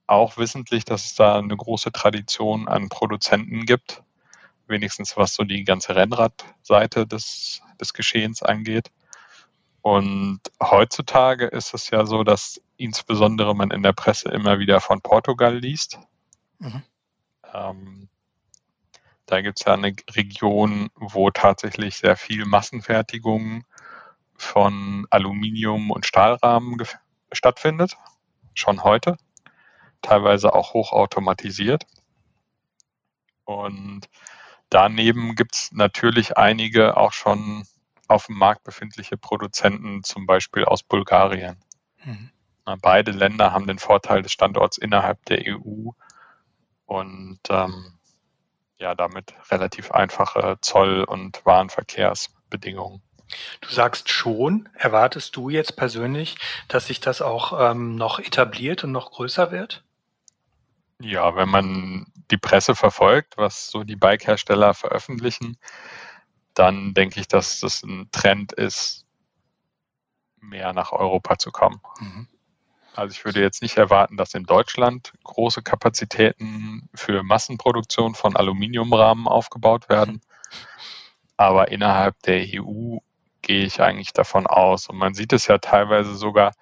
Auch 0.06 0.36
wissentlich, 0.36 0.84
dass 0.84 1.06
es 1.06 1.14
da 1.16 1.36
eine 1.36 1.56
große 1.56 1.90
Tradition 1.90 2.68
an 2.68 2.88
Produzenten 2.88 3.66
gibt, 3.66 4.02
wenigstens 4.68 5.16
was 5.16 5.34
so 5.34 5.42
die 5.42 5.64
ganze 5.64 5.96
Rennradseite 5.96 7.06
des, 7.06 7.60
des 7.80 7.92
Geschehens 7.92 8.42
angeht. 8.42 8.92
Und 9.82 10.40
heutzutage 10.62 11.46
ist 11.46 11.74
es 11.74 11.90
ja 11.90 12.06
so, 12.06 12.22
dass 12.22 12.60
insbesondere 12.76 13.56
man 13.56 13.70
in 13.70 13.82
der 13.82 13.92
Presse 13.92 14.28
immer 14.28 14.60
wieder 14.60 14.80
von 14.80 15.00
Portugal 15.00 15.58
liest. 15.58 15.98
Mhm. 16.60 16.82
Ähm, 17.55 18.09
da 19.26 19.42
gibt 19.42 19.61
es 19.61 19.66
ja 19.66 19.74
eine 19.74 19.94
Region, 20.11 20.90
wo 20.94 21.30
tatsächlich 21.30 21.96
sehr 21.96 22.16
viel 22.16 22.46
Massenfertigung 22.46 23.64
von 24.36 25.07
Aluminium- 25.11 25.90
und 25.90 26.07
Stahlrahmen 26.07 26.82
stattfindet, 27.32 27.96
schon 28.55 28.84
heute, 28.84 29.18
teilweise 30.01 30.55
auch 30.55 30.72
hochautomatisiert. 30.72 31.84
Und 33.44 34.09
daneben 34.70 35.34
gibt 35.34 35.55
es 35.55 35.72
natürlich 35.72 36.36
einige 36.36 36.96
auch 36.96 37.12
schon 37.12 37.66
auf 38.07 38.26
dem 38.26 38.38
Markt 38.38 38.64
befindliche 38.64 39.18
Produzenten, 39.18 40.03
zum 40.05 40.24
Beispiel 40.24 40.64
aus 40.64 40.82
Bulgarien. 40.82 41.57
Mhm. 42.05 42.30
Beide 42.80 43.12
Länder 43.12 43.53
haben 43.53 43.66
den 43.66 43.78
Vorteil 43.78 44.22
des 44.22 44.32
Standorts 44.32 44.78
innerhalb 44.78 45.24
der 45.26 45.42
EU 45.46 45.90
und 46.89 47.39
ähm, 47.51 47.93
ja, 48.78 48.95
damit 48.95 49.34
relativ 49.51 49.91
einfache 49.91 50.57
Zoll- 50.62 51.05
und 51.05 51.45
Warenverkehrsbedingungen. 51.45 53.03
Du 53.61 53.68
sagst 53.68 54.09
schon, 54.09 54.70
erwartest 54.72 55.36
du 55.36 55.51
jetzt 55.51 55.76
persönlich, 55.76 56.39
dass 56.66 56.86
sich 56.86 57.01
das 57.01 57.20
auch 57.20 57.70
ähm, 57.70 57.97
noch 57.97 58.18
etabliert 58.18 58.84
und 58.84 58.93
noch 58.93 59.11
größer 59.11 59.51
wird? 59.51 59.84
Ja, 60.99 61.36
wenn 61.36 61.51
man 61.51 62.07
die 62.30 62.39
Presse 62.39 62.74
verfolgt, 62.74 63.36
was 63.36 63.70
so 63.70 63.84
die 63.84 63.97
Bike-Hersteller 63.97 64.72
veröffentlichen, 64.72 65.59
dann 66.55 66.95
denke 66.95 67.20
ich, 67.20 67.28
dass 67.28 67.61
das 67.61 67.82
ein 67.82 68.09
Trend 68.12 68.53
ist, 68.53 69.05
mehr 70.41 70.72
nach 70.72 70.93
Europa 70.93 71.39
zu 71.39 71.53
kommen. 71.53 71.80
Mhm. 72.01 72.28
Also 72.99 73.12
ich 73.12 73.24
würde 73.24 73.40
jetzt 73.40 73.62
nicht 73.62 73.76
erwarten, 73.76 74.16
dass 74.16 74.34
in 74.34 74.42
Deutschland 74.42 75.12
große 75.22 75.62
Kapazitäten 75.62 76.88
für 76.96 77.22
Massenproduktion 77.22 78.16
von 78.16 78.34
Aluminiumrahmen 78.34 79.28
aufgebaut 79.28 79.88
werden. 79.88 80.20
Aber 81.36 81.70
innerhalb 81.70 82.20
der 82.22 82.44
EU 82.57 82.96
gehe 83.40 83.64
ich 83.64 83.80
eigentlich 83.80 84.12
davon 84.12 84.49
aus. 84.49 84.88
Und 84.88 84.96
man 84.96 85.14
sieht 85.14 85.32
es 85.32 85.46
ja 85.46 85.59
teilweise 85.59 86.16
sogar, 86.16 86.55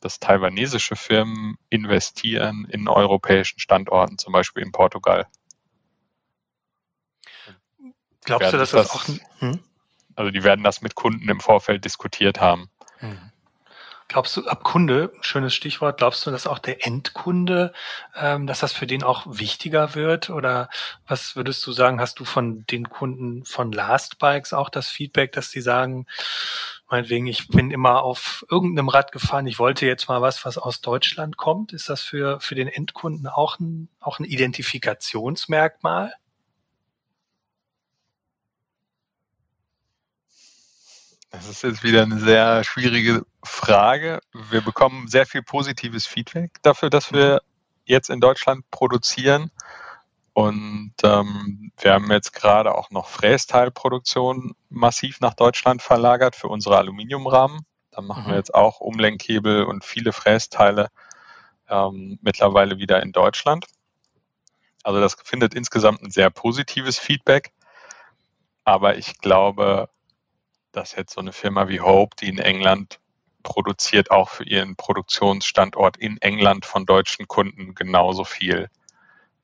dass 0.00 0.18
taiwanesische 0.18 0.96
Firmen 0.96 1.58
investieren 1.70 2.66
in 2.68 2.88
europäischen 2.88 3.60
Standorten, 3.60 4.18
zum 4.18 4.32
Beispiel 4.32 4.64
in 4.64 4.72
Portugal. 4.72 5.28
Glaubst 8.24 8.52
du, 8.52 8.56
dass 8.56 8.72
das, 8.72 8.88
das 8.88 8.96
auch... 8.96 9.08
Hm? 9.38 9.60
Also 10.16 10.32
die 10.32 10.42
werden 10.42 10.64
das 10.64 10.82
mit 10.82 10.96
Kunden 10.96 11.28
im 11.28 11.38
Vorfeld 11.38 11.84
diskutiert 11.84 12.40
haben. 12.40 12.68
Hm. 12.98 13.30
Glaubst 14.08 14.36
du, 14.36 14.46
ab 14.46 14.64
Kunde, 14.64 15.12
schönes 15.22 15.54
Stichwort, 15.54 15.96
glaubst 15.96 16.26
du, 16.26 16.30
dass 16.30 16.46
auch 16.46 16.58
der 16.58 16.86
Endkunde, 16.86 17.72
ähm, 18.14 18.46
dass 18.46 18.60
das 18.60 18.72
für 18.72 18.86
den 18.86 19.02
auch 19.02 19.24
wichtiger 19.26 19.94
wird? 19.94 20.28
Oder 20.28 20.68
was 21.06 21.36
würdest 21.36 21.66
du 21.66 21.72
sagen, 21.72 22.00
hast 22.00 22.20
du 22.20 22.24
von 22.26 22.66
den 22.66 22.90
Kunden 22.90 23.44
von 23.44 23.72
Last 23.72 24.18
Bikes 24.18 24.52
auch 24.52 24.68
das 24.68 24.88
Feedback, 24.88 25.32
dass 25.32 25.50
sie 25.50 25.62
sagen, 25.62 26.06
meinetwegen, 26.90 27.26
ich 27.26 27.48
bin 27.48 27.70
immer 27.70 28.02
auf 28.02 28.44
irgendeinem 28.50 28.88
Rad 28.88 29.10
gefahren, 29.10 29.46
ich 29.46 29.58
wollte 29.58 29.86
jetzt 29.86 30.08
mal 30.08 30.20
was, 30.20 30.44
was 30.44 30.58
aus 30.58 30.82
Deutschland 30.82 31.36
kommt? 31.38 31.72
Ist 31.72 31.88
das 31.88 32.02
für, 32.02 32.40
für 32.40 32.54
den 32.54 32.68
Endkunden 32.68 33.26
auch 33.26 33.58
ein, 33.58 33.88
auch 34.00 34.18
ein 34.18 34.24
Identifikationsmerkmal? 34.24 36.12
Das 41.34 41.48
ist 41.48 41.62
jetzt 41.64 41.82
wieder 41.82 42.02
eine 42.02 42.20
sehr 42.20 42.62
schwierige 42.62 43.26
Frage. 43.42 44.20
Wir 44.32 44.60
bekommen 44.60 45.08
sehr 45.08 45.26
viel 45.26 45.42
positives 45.42 46.06
Feedback 46.06 46.62
dafür, 46.62 46.90
dass 46.90 47.12
wir 47.12 47.42
jetzt 47.84 48.08
in 48.08 48.20
Deutschland 48.20 48.70
produzieren. 48.70 49.50
Und 50.32 50.94
ähm, 51.02 51.72
wir 51.78 51.92
haben 51.92 52.10
jetzt 52.12 52.34
gerade 52.34 52.76
auch 52.76 52.90
noch 52.90 53.08
Frästeilproduktion 53.08 54.54
massiv 54.68 55.20
nach 55.20 55.34
Deutschland 55.34 55.82
verlagert 55.82 56.36
für 56.36 56.46
unsere 56.46 56.78
Aluminiumrahmen. 56.78 57.66
Da 57.90 58.00
machen 58.00 58.26
mhm. 58.26 58.28
wir 58.28 58.36
jetzt 58.36 58.54
auch 58.54 58.78
Umlenkhebel 58.78 59.64
und 59.64 59.84
viele 59.84 60.12
Frästeile 60.12 60.88
ähm, 61.68 62.18
mittlerweile 62.22 62.78
wieder 62.78 63.02
in 63.02 63.10
Deutschland. 63.10 63.66
Also 64.84 65.00
das 65.00 65.16
findet 65.24 65.54
insgesamt 65.54 66.00
ein 66.02 66.10
sehr 66.10 66.30
positives 66.30 66.98
Feedback. 66.98 67.50
Aber 68.64 68.96
ich 68.96 69.18
glaube, 69.18 69.88
dass 70.74 70.94
jetzt 70.94 71.14
so 71.14 71.20
eine 71.20 71.32
Firma 71.32 71.68
wie 71.68 71.80
Hope, 71.80 72.16
die 72.16 72.28
in 72.28 72.38
England 72.38 73.00
produziert, 73.42 74.10
auch 74.10 74.28
für 74.30 74.44
ihren 74.44 74.76
Produktionsstandort 74.76 75.96
in 75.96 76.18
England 76.18 76.64
von 76.64 76.86
deutschen 76.86 77.28
Kunden 77.28 77.74
genauso 77.74 78.24
viel 78.24 78.68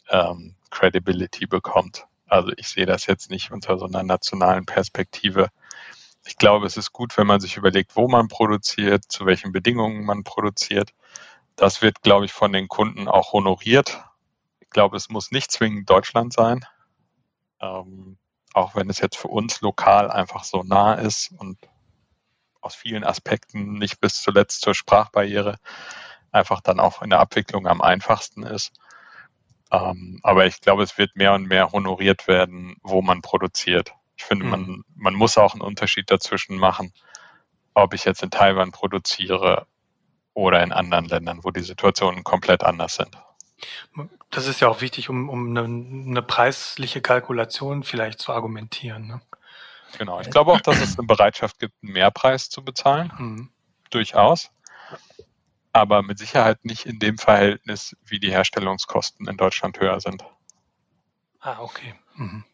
ähm, 0.09 0.57
Credibility 0.71 1.47
bekommt. 1.47 2.07
Also 2.27 2.53
ich 2.57 2.69
sehe 2.69 2.87
das 2.87 3.07
jetzt 3.07 3.31
nicht 3.31 3.51
unter 3.51 3.79
so 3.79 3.87
einer 3.87 4.03
nationalen 4.03 4.67
Perspektive. 4.67 5.49
Ich 6.25 6.37
glaube, 6.37 6.67
es 6.67 6.77
ist 6.77 6.93
gut, 6.93 7.17
wenn 7.17 7.27
man 7.27 7.41
sich 7.41 7.57
überlegt, 7.57 7.97
wo 7.97 8.09
man 8.09 8.29
produziert, 8.29 9.05
zu 9.09 9.27
welchen 9.27 9.53
Bedingungen 9.53 10.05
man 10.05 10.25
produziert. 10.25 10.93
Das 11.57 11.83
wird, 11.83 12.03
glaube 12.03 12.25
ich, 12.25 12.33
von 12.33 12.53
den 12.53 12.69
Kunden 12.69 13.09
auch 13.09 13.33
honoriert. 13.33 14.03
Ich 14.61 14.71
glaube, 14.71 14.97
es 14.97 15.09
muss 15.09 15.31
nicht 15.31 15.51
zwingend 15.51 15.91
Deutschland 15.91 16.33
sein. 16.33 16.65
Ähm, 17.61 18.17
auch 18.55 18.75
wenn 18.75 18.91
es 18.91 18.99
jetzt 18.99 19.17
für 19.17 19.29
uns 19.29 19.61
lokal 19.61 20.11
einfach 20.11 20.45
so 20.45 20.63
nah 20.63 20.95
ist 20.95 21.33
und 21.39 21.59
aus 22.61 22.75
vielen 22.75 23.05
Aspekten 23.05 23.79
nicht 23.79 24.01
bis 24.01 24.21
zuletzt 24.21 24.61
zur 24.63 24.75
Sprachbarriere 24.75 25.57
einfach 26.33 26.61
dann 26.61 26.81
auch 26.81 27.03
in 27.03 27.11
der 27.11 27.21
Abwicklung 27.21 27.67
am 27.67 27.81
einfachsten 27.81 28.43
ist. 28.43 28.73
Ähm, 29.73 30.21
aber 30.23 30.47
ich 30.47 30.61
glaube, 30.61 30.83
es 30.83 30.99
wird 30.99 31.17
mehr 31.17 31.33
und 31.33 31.47
mehr 31.47 31.73
honoriert 31.73 32.27
werden, 32.29 32.77
wo 32.83 33.03
man 33.03 33.23
produziert. 33.23 33.93
Ich 34.17 34.25
finde, 34.25 34.45
mhm. 34.45 34.51
man, 34.51 34.85
man 34.95 35.15
muss 35.15 35.39
auch 35.39 35.55
einen 35.55 35.63
Unterschied 35.63 36.11
dazwischen 36.11 36.57
machen, 36.57 36.93
ob 37.75 37.95
ich 37.95 38.05
jetzt 38.05 38.23
in 38.23 38.31
Taiwan 38.31 38.73
produziere 38.73 39.67
oder 40.35 40.63
in 40.63 40.73
anderen 40.73 41.07
Ländern, 41.07 41.41
wo 41.43 41.51
die 41.51 41.63
Situationen 41.63 42.25
komplett 42.25 42.65
anders 42.65 42.97
sind. 42.97 43.17
Das 44.31 44.47
ist 44.47 44.61
ja 44.61 44.69
auch 44.69 44.81
wichtig, 44.81 45.09
um, 45.09 45.29
um 45.29 45.51
eine, 45.51 45.65
eine 45.65 46.23
preisliche 46.23 47.01
Kalkulation 47.01 47.83
vielleicht 47.83 48.21
zu 48.21 48.33
argumentieren. 48.33 49.07
Ne? 49.07 49.21
Genau, 49.99 50.21
ich 50.21 50.31
glaube 50.31 50.53
auch, 50.53 50.61
dass 50.61 50.81
es 50.81 50.99
eine 50.99 51.07
Bereitschaft 51.07 51.59
gibt, 51.59 51.75
einen 51.83 51.93
Mehrpreis 51.93 52.49
zu 52.49 52.65
bezahlen. 52.65 53.13
Mhm. 53.19 53.49
Durchaus. 53.91 54.51
Aber 55.73 56.03
mit 56.03 56.19
Sicherheit 56.19 56.65
nicht 56.65 56.87
in 56.87 56.99
dem 56.99 57.19
Verhältnis, 57.19 57.97
wie 58.05 58.19
die 58.19 58.31
Herstellungskosten 58.31 59.29
in 59.29 59.37
Deutschland 59.37 59.79
höher 59.81 60.01
sind. 60.01 60.25
Ah, 61.41 61.59
okay. 61.61 61.95
Mhm. 62.15 62.45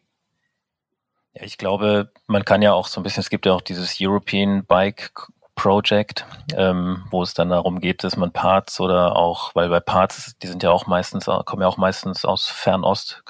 Ja, 1.33 1.43
ich 1.43 1.57
glaube, 1.57 2.11
man 2.25 2.45
kann 2.45 2.61
ja 2.61 2.73
auch 2.73 2.87
so 2.87 2.99
ein 2.99 3.03
bisschen, 3.03 3.21
es 3.21 3.29
gibt 3.29 3.45
ja 3.45 3.53
auch 3.53 3.61
dieses 3.61 3.97
European 3.99 4.65
Bike 4.65 5.11
Project, 5.57 6.25
ähm, 6.55 7.03
wo 7.09 7.23
es 7.23 7.33
dann 7.33 7.49
darum 7.49 7.81
geht, 7.81 8.03
dass 8.03 8.15
man 8.15 8.31
Parts 8.31 8.79
oder 8.79 9.15
auch, 9.15 9.53
weil 9.55 9.69
bei 9.69 9.79
Parts, 9.79 10.37
die 10.41 10.47
sind 10.47 10.63
ja 10.63 10.69
auch 10.69 10.85
meistens, 10.85 11.25
kommen 11.25 11.63
ja 11.63 11.67
auch 11.67 11.77
meistens 11.77 12.23
aus 12.23 12.47
Fernost, 12.47 13.23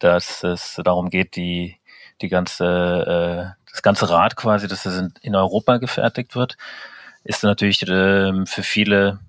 dass 0.00 0.42
es 0.42 0.80
darum 0.82 1.10
geht, 1.10 1.36
die, 1.36 1.76
die 2.22 2.28
ganze, 2.28 2.64
äh, 2.64 3.70
das 3.70 3.82
ganze 3.82 4.08
Rad 4.08 4.34
quasi, 4.34 4.66
dass 4.66 4.86
es 4.86 4.98
in, 4.98 5.14
in 5.20 5.36
Europa 5.36 5.76
gefertigt 5.76 6.34
wird, 6.34 6.56
ist 7.22 7.44
natürlich 7.44 7.82
äh, 7.82 8.46
für 8.46 8.62
viele, 8.62 9.20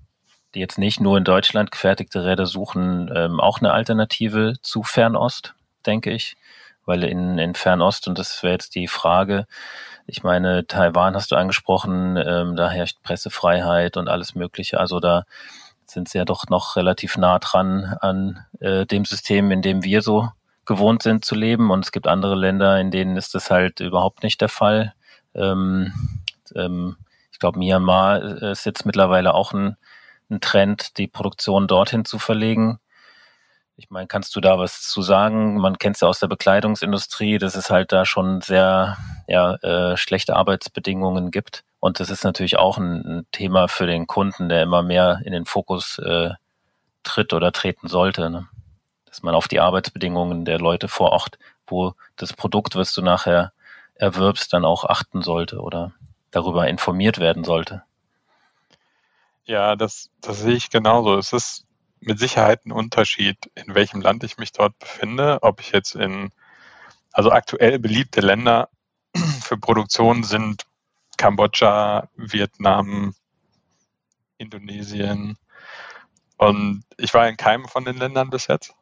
die 0.54 0.60
jetzt 0.60 0.78
nicht 0.78 0.98
nur 0.98 1.18
in 1.18 1.24
Deutschland 1.24 1.70
gefertigte 1.70 2.24
Räder 2.24 2.46
suchen, 2.46 3.12
ähm, 3.14 3.38
auch 3.38 3.58
eine 3.58 3.72
Alternative 3.72 4.54
zu 4.62 4.82
Fernost, 4.82 5.54
denke 5.86 6.10
ich. 6.10 6.36
Weil 6.84 7.04
in, 7.04 7.38
in 7.38 7.54
Fernost, 7.54 8.08
und 8.08 8.18
das 8.18 8.42
wäre 8.42 8.54
jetzt 8.54 8.74
die 8.74 8.88
Frage, 8.88 9.46
ich 10.06 10.22
meine, 10.22 10.66
Taiwan 10.66 11.14
hast 11.14 11.32
du 11.32 11.36
angesprochen, 11.36 12.16
ähm, 12.16 12.56
da 12.56 12.70
herrscht 12.70 13.02
Pressefreiheit 13.02 13.96
und 13.96 14.08
alles 14.08 14.34
Mögliche. 14.34 14.78
Also 14.80 15.00
da 15.00 15.24
sind 15.86 16.08
sie 16.08 16.18
ja 16.18 16.24
doch 16.24 16.48
noch 16.48 16.76
relativ 16.76 17.16
nah 17.16 17.38
dran 17.38 17.96
an 18.00 18.44
äh, 18.60 18.86
dem 18.86 19.04
System, 19.04 19.50
in 19.50 19.62
dem 19.62 19.84
wir 19.84 20.02
so 20.02 20.28
gewohnt 20.64 21.02
sind 21.02 21.24
zu 21.24 21.34
leben. 21.34 21.70
Und 21.70 21.84
es 21.84 21.92
gibt 21.92 22.06
andere 22.06 22.34
Länder, 22.34 22.80
in 22.80 22.90
denen 22.90 23.16
ist 23.16 23.34
das 23.34 23.50
halt 23.50 23.80
überhaupt 23.80 24.22
nicht 24.22 24.40
der 24.40 24.48
Fall. 24.48 24.94
Ähm, 25.34 25.92
ähm, 26.54 26.96
ich 27.30 27.38
glaube, 27.38 27.58
Myanmar 27.58 28.42
äh, 28.42 28.52
ist 28.52 28.66
jetzt 28.66 28.86
mittlerweile 28.86 29.34
auch 29.34 29.52
ein, 29.52 29.76
ein 30.30 30.40
Trend, 30.40 30.98
die 30.98 31.08
Produktion 31.08 31.66
dorthin 31.66 32.04
zu 32.04 32.18
verlegen. 32.18 32.78
Ich 33.76 33.90
meine, 33.90 34.06
kannst 34.06 34.36
du 34.36 34.40
da 34.40 34.58
was 34.58 34.82
zu 34.82 35.02
sagen? 35.02 35.56
Man 35.56 35.78
kennt 35.78 35.96
es 35.96 36.00
ja 36.00 36.08
aus 36.08 36.20
der 36.20 36.28
Bekleidungsindustrie, 36.28 37.38
dass 37.38 37.56
es 37.56 37.70
halt 37.70 37.90
da 37.92 38.04
schon 38.04 38.40
sehr 38.42 38.98
ja, 39.26 39.54
äh, 39.56 39.96
schlechte 39.96 40.36
Arbeitsbedingungen 40.36 41.30
gibt. 41.30 41.64
Und 41.80 41.98
das 41.98 42.10
ist 42.10 42.22
natürlich 42.22 42.58
auch 42.58 42.78
ein, 42.78 43.00
ein, 43.00 43.26
Thema 43.32 43.68
für 43.68 43.86
den 43.86 44.06
Kunden, 44.06 44.48
der 44.48 44.62
immer 44.62 44.82
mehr 44.82 45.20
in 45.24 45.32
den 45.32 45.46
Fokus 45.46 45.98
äh, 45.98 46.30
tritt 47.02 47.32
oder 47.32 47.50
treten 47.50 47.88
sollte. 47.88 48.30
Ne? 48.30 48.46
Dass 49.06 49.22
man 49.22 49.34
auf 49.34 49.48
die 49.48 49.60
Arbeitsbedingungen 49.60 50.44
der 50.44 50.58
Leute 50.58 50.86
vor 50.86 51.10
Ort, 51.10 51.38
wo 51.66 51.94
das 52.16 52.34
Produkt, 52.34 52.76
was 52.76 52.92
du 52.92 53.02
nachher 53.02 53.52
erwirbst, 53.94 54.52
dann 54.52 54.64
auch 54.64 54.84
achten 54.84 55.22
sollte 55.22 55.60
oder 55.60 55.92
darüber 56.30 56.68
informiert 56.68 57.18
werden 57.18 57.44
sollte. 57.44 57.82
Ja, 59.44 59.74
das, 59.76 60.10
das 60.20 60.40
sehe 60.40 60.54
ich 60.54 60.70
genauso. 60.70 61.16
Es 61.16 61.32
ist 61.32 61.66
mit 62.02 62.18
Sicherheit 62.18 62.66
ein 62.66 62.72
Unterschied, 62.72 63.50
in 63.54 63.74
welchem 63.74 64.00
Land 64.00 64.24
ich 64.24 64.36
mich 64.36 64.52
dort 64.52 64.78
befinde, 64.78 65.38
ob 65.42 65.60
ich 65.60 65.70
jetzt 65.72 65.94
in, 65.94 66.30
also 67.12 67.30
aktuell 67.30 67.78
beliebte 67.78 68.20
Länder 68.20 68.68
für 69.42 69.56
Produktion 69.56 70.24
sind 70.24 70.66
Kambodscha, 71.16 72.08
Vietnam, 72.16 73.14
Indonesien. 74.38 75.36
Und 76.36 76.84
ich 76.96 77.14
war 77.14 77.28
in 77.28 77.36
keinem 77.36 77.68
von 77.68 77.84
den 77.84 77.96
Ländern 77.96 78.30
bis 78.30 78.48
jetzt. 78.48 78.74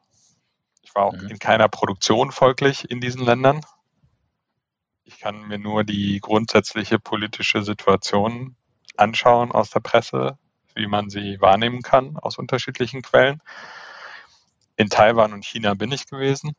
Ich 0.82 0.94
war 0.94 1.04
auch 1.04 1.12
mhm. 1.12 1.28
in 1.28 1.38
keiner 1.38 1.68
Produktion 1.68 2.32
folglich 2.32 2.90
in 2.90 3.00
diesen 3.00 3.24
Ländern. 3.24 3.60
Ich 5.04 5.18
kann 5.18 5.46
mir 5.46 5.58
nur 5.58 5.84
die 5.84 6.20
grundsätzliche 6.20 6.98
politische 6.98 7.62
Situation 7.62 8.56
anschauen 8.96 9.52
aus 9.52 9.70
der 9.70 9.80
Presse, 9.80 10.38
wie 10.80 10.88
man 10.88 11.10
sie 11.10 11.40
wahrnehmen 11.40 11.82
kann 11.82 12.16
aus 12.16 12.38
unterschiedlichen 12.38 13.02
Quellen. 13.02 13.40
In 14.76 14.88
Taiwan 14.88 15.32
und 15.32 15.44
China 15.44 15.74
bin 15.74 15.92
ich 15.92 16.06
gewesen, 16.06 16.56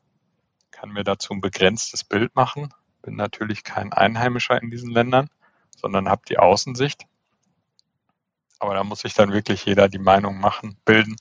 kann 0.69 0.91
mir 0.91 1.03
dazu 1.03 1.33
ein 1.33 1.41
begrenztes 1.41 2.03
Bild 2.03 2.35
machen, 2.35 2.73
bin 3.01 3.15
natürlich 3.15 3.63
kein 3.63 3.91
Einheimischer 3.91 4.61
in 4.61 4.69
diesen 4.69 4.91
Ländern, 4.91 5.29
sondern 5.75 6.07
habe 6.07 6.21
die 6.29 6.37
Außensicht. 6.37 7.05
Aber 8.59 8.75
da 8.75 8.83
muss 8.83 8.99
sich 8.99 9.15
dann 9.15 9.33
wirklich 9.33 9.65
jeder 9.65 9.89
die 9.89 9.97
Meinung 9.97 10.39
machen, 10.39 10.77
bilden, 10.85 11.15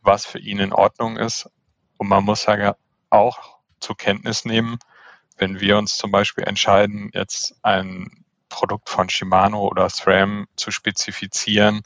was 0.00 0.24
für 0.24 0.38
ihn 0.38 0.58
in 0.58 0.72
Ordnung 0.72 1.18
ist. 1.18 1.50
Und 1.98 2.08
man 2.08 2.24
muss 2.24 2.46
ja 2.46 2.76
auch 3.10 3.58
zur 3.78 3.96
Kenntnis 3.96 4.46
nehmen, 4.46 4.78
wenn 5.36 5.60
wir 5.60 5.76
uns 5.76 5.98
zum 5.98 6.10
Beispiel 6.10 6.44
entscheiden, 6.44 7.10
jetzt 7.12 7.56
ein 7.62 8.24
Produkt 8.48 8.88
von 8.88 9.08
Shimano 9.08 9.66
oder 9.66 9.88
SRAM 9.88 10.46
zu 10.56 10.70
spezifizieren, 10.70 11.82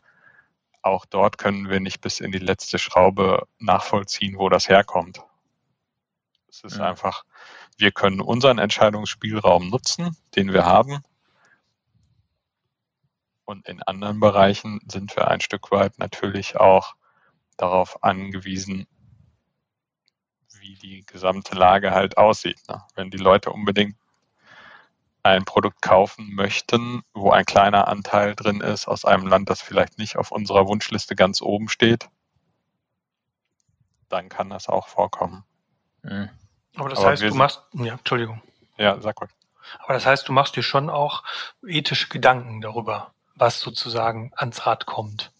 auch 0.86 1.04
dort 1.04 1.36
können 1.36 1.68
wir 1.68 1.80
nicht 1.80 2.00
bis 2.00 2.20
in 2.20 2.32
die 2.32 2.38
letzte 2.38 2.78
Schraube 2.78 3.46
nachvollziehen, 3.58 4.38
wo 4.38 4.48
das 4.48 4.68
herkommt. 4.68 5.20
Es 6.48 6.62
ist 6.62 6.78
ja. 6.78 6.88
einfach, 6.88 7.24
wir 7.76 7.90
können 7.90 8.20
unseren 8.20 8.58
Entscheidungsspielraum 8.58 9.68
nutzen, 9.68 10.16
den 10.36 10.52
wir 10.52 10.64
haben. 10.64 11.02
Und 13.44 13.68
in 13.68 13.82
anderen 13.82 14.20
Bereichen 14.20 14.80
sind 14.90 15.14
wir 15.16 15.28
ein 15.28 15.40
Stück 15.40 15.70
weit 15.70 15.98
natürlich 15.98 16.56
auch 16.56 16.94
darauf 17.56 18.02
angewiesen, 18.02 18.86
wie 20.60 20.76
die 20.76 21.04
gesamte 21.04 21.56
Lage 21.56 21.90
halt 21.90 22.16
aussieht. 22.16 22.60
Ne? 22.68 22.82
Wenn 22.94 23.10
die 23.10 23.18
Leute 23.18 23.50
unbedingt 23.50 23.96
ein 25.30 25.44
Produkt 25.44 25.82
kaufen 25.82 26.34
möchten, 26.34 27.02
wo 27.14 27.30
ein 27.30 27.44
kleiner 27.44 27.88
Anteil 27.88 28.34
drin 28.34 28.60
ist 28.60 28.88
aus 28.88 29.04
einem 29.04 29.26
Land, 29.26 29.50
das 29.50 29.62
vielleicht 29.62 29.98
nicht 29.98 30.16
auf 30.16 30.30
unserer 30.30 30.66
Wunschliste 30.66 31.16
ganz 31.16 31.42
oben 31.42 31.68
steht, 31.68 32.08
dann 34.08 34.28
kann 34.28 34.50
das 34.50 34.68
auch 34.68 34.88
vorkommen. 34.88 35.44
Mhm. 36.02 36.30
Aber 36.76 36.88
das 36.88 37.00
Aber 37.00 37.10
heißt, 37.10 37.22
du 37.22 37.34
machst, 37.34 37.62
ja, 37.72 37.94
Entschuldigung. 37.94 38.42
Ja, 38.76 39.00
sag 39.00 39.20
mal. 39.20 39.28
Aber 39.80 39.94
das 39.94 40.06
heißt, 40.06 40.28
du 40.28 40.32
machst 40.32 40.56
dir 40.56 40.62
schon 40.62 40.90
auch 40.90 41.24
ethische 41.66 42.08
Gedanken 42.08 42.60
darüber, 42.60 43.12
was 43.34 43.60
sozusagen 43.60 44.32
ans 44.36 44.66
Rad 44.66 44.86
kommt. 44.86 45.32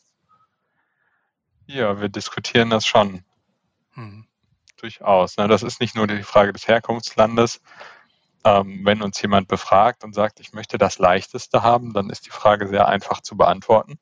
Ja, 1.67 2.01
wir 2.01 2.09
diskutieren 2.09 2.71
das 2.71 2.87
schon. 2.87 3.25
Mhm. 3.95 4.27
Durchaus. 4.77 5.37
Ne? 5.37 5.49
Das 5.49 5.63
ist 5.63 5.81
nicht 5.81 5.95
nur 5.95 6.07
die 6.07 6.23
Frage 6.23 6.53
des 6.53 6.69
Herkunftslandes, 6.69 7.61
ähm, 8.47 8.83
wenn 8.85 9.03
uns 9.03 9.21
jemand 9.21 9.49
befragt 9.49 10.05
und 10.05 10.15
sagt, 10.15 10.39
ich 10.39 10.53
möchte 10.53 10.79
das 10.79 10.99
Leichteste 10.99 11.65
haben, 11.65 11.93
dann 11.93 12.11
ist 12.11 12.27
die 12.27 12.31
Frage 12.31 12.69
sehr 12.69 12.87
einfach 12.87 13.21
zu 13.21 13.37
beantworten. 13.37 13.99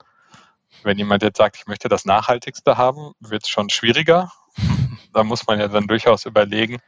Wenn 0.82 0.99
jemand 0.99 1.22
jetzt 1.22 1.38
sagt, 1.38 1.57
ich 1.57 1.66
möchte 1.66 1.88
das 1.88 2.05
Nachhaltigste 2.05 2.76
haben, 2.76 3.12
wird 3.20 3.45
es 3.45 3.49
schon 3.49 3.70
schwieriger. 3.70 4.30
da 5.14 5.24
muss 5.24 5.47
man 5.47 5.59
ja 5.59 5.68
dann 5.68 5.86
durchaus 5.86 6.26
überlegen, 6.26 6.78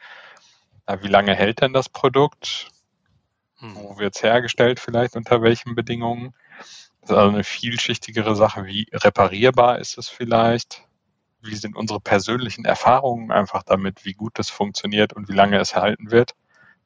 na, 0.86 1.02
wie 1.02 1.08
lange 1.08 1.34
hält 1.34 1.62
denn 1.62 1.72
das 1.72 1.88
Produkt? 1.88 2.68
Hm. 3.58 3.74
Wo 3.74 3.98
wird 3.98 4.14
es 4.14 4.22
hergestellt, 4.22 4.78
vielleicht 4.78 5.16
unter 5.16 5.40
welchen 5.40 5.74
Bedingungen? 5.74 6.34
Das 7.00 7.10
ist 7.10 7.16
also 7.16 7.30
eine 7.30 7.44
vielschichtigere 7.44 8.36
Sache. 8.36 8.66
Wie 8.66 8.86
reparierbar 8.92 9.78
ist 9.78 9.96
es 9.96 10.10
vielleicht? 10.10 10.82
Wie 11.40 11.54
sind 11.54 11.74
unsere 11.74 12.00
persönlichen 12.00 12.66
Erfahrungen 12.66 13.30
einfach 13.30 13.62
damit, 13.62 14.04
wie 14.04 14.12
gut 14.12 14.38
das 14.38 14.50
funktioniert 14.50 15.14
und 15.14 15.28
wie 15.28 15.34
lange 15.34 15.58
es 15.58 15.72
erhalten 15.72 16.10
wird? 16.10 16.34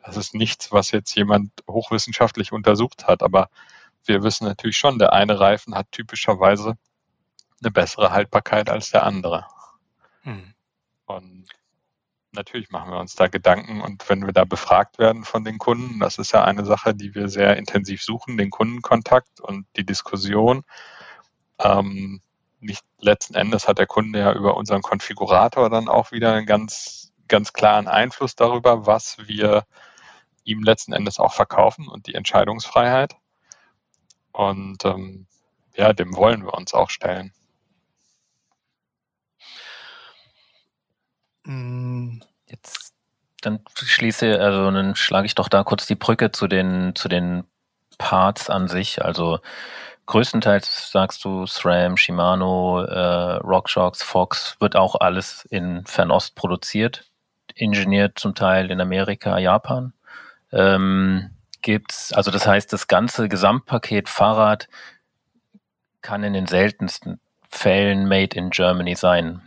Das 0.04 0.16
ist 0.16 0.34
nichts, 0.34 0.72
was 0.72 0.90
jetzt 0.90 1.14
jemand 1.14 1.52
hochwissenschaftlich 1.68 2.52
untersucht 2.52 3.06
hat, 3.06 3.22
aber 3.22 3.50
wir 4.04 4.22
wissen 4.22 4.46
natürlich 4.46 4.78
schon, 4.78 4.98
der 4.98 5.12
eine 5.12 5.38
Reifen 5.38 5.74
hat 5.74 5.92
typischerweise 5.92 6.76
eine 7.62 7.70
bessere 7.70 8.10
Haltbarkeit 8.10 8.70
als 8.70 8.90
der 8.90 9.04
andere. 9.04 9.46
Hm. 10.22 10.54
Und 11.04 11.46
natürlich 12.32 12.70
machen 12.70 12.92
wir 12.92 12.98
uns 12.98 13.14
da 13.14 13.28
Gedanken 13.28 13.80
und 13.80 14.08
wenn 14.08 14.24
wir 14.24 14.32
da 14.32 14.44
befragt 14.44 14.98
werden 14.98 15.24
von 15.24 15.44
den 15.44 15.58
Kunden, 15.58 16.00
das 16.00 16.18
ist 16.18 16.32
ja 16.32 16.44
eine 16.44 16.64
Sache, 16.64 16.94
die 16.94 17.14
wir 17.14 17.28
sehr 17.28 17.56
intensiv 17.56 18.02
suchen, 18.02 18.36
den 18.36 18.50
Kundenkontakt 18.50 19.40
und 19.40 19.66
die 19.76 19.84
Diskussion. 19.84 20.62
Ähm, 21.58 22.22
nicht 22.60 22.84
letzten 22.98 23.34
Endes 23.34 23.68
hat 23.68 23.78
der 23.78 23.86
Kunde 23.86 24.18
ja 24.18 24.32
über 24.32 24.56
unseren 24.56 24.82
Konfigurator 24.82 25.70
dann 25.70 25.88
auch 25.88 26.12
wieder 26.12 26.34
einen 26.34 26.46
ganz, 26.46 27.12
ganz 27.28 27.52
klaren 27.52 27.88
Einfluss 27.88 28.36
darüber, 28.36 28.86
was 28.86 29.16
wir 29.26 29.64
ihm 30.50 30.62
letzten 30.62 30.92
Endes 30.92 31.18
auch 31.18 31.32
verkaufen 31.32 31.88
und 31.88 32.06
die 32.06 32.14
Entscheidungsfreiheit. 32.14 33.16
Und 34.32 34.84
ähm, 34.84 35.26
ja, 35.74 35.92
dem 35.92 36.16
wollen 36.16 36.44
wir 36.44 36.54
uns 36.54 36.74
auch 36.74 36.90
stellen. 36.90 37.32
Mm. 41.44 42.20
Jetzt 42.46 42.94
dann 43.42 43.60
schließe, 43.74 44.40
also 44.40 44.70
dann 44.70 44.94
schlage 44.96 45.26
ich 45.26 45.34
doch 45.34 45.48
da 45.48 45.62
kurz 45.64 45.86
die 45.86 45.94
Brücke 45.94 46.32
zu 46.32 46.46
den, 46.48 46.94
zu 46.94 47.08
den 47.08 47.44
Parts 47.98 48.50
an 48.50 48.68
sich. 48.68 49.02
Also 49.04 49.38
größtenteils 50.06 50.90
sagst 50.90 51.24
du 51.24 51.46
SRAM, 51.46 51.96
Shimano, 51.96 52.82
äh, 52.82 53.36
RockShox, 53.36 54.02
Fox, 54.02 54.56
wird 54.60 54.76
auch 54.76 54.96
alles 54.96 55.44
in 55.50 55.84
Fernost 55.86 56.34
produziert, 56.34 57.10
ingeniert 57.54 58.18
zum 58.18 58.34
Teil 58.34 58.70
in 58.70 58.80
Amerika, 58.80 59.38
Japan. 59.38 59.92
Ähm, 60.52 61.30
gibt's, 61.62 62.12
also 62.12 62.30
das 62.30 62.46
heißt, 62.46 62.72
das 62.72 62.88
ganze 62.88 63.28
Gesamtpaket 63.28 64.08
Fahrrad 64.08 64.68
kann 66.02 66.24
in 66.24 66.32
den 66.32 66.46
seltensten 66.46 67.20
Fällen 67.48 68.08
made 68.08 68.36
in 68.36 68.50
Germany 68.50 68.94
sein. 68.94 69.42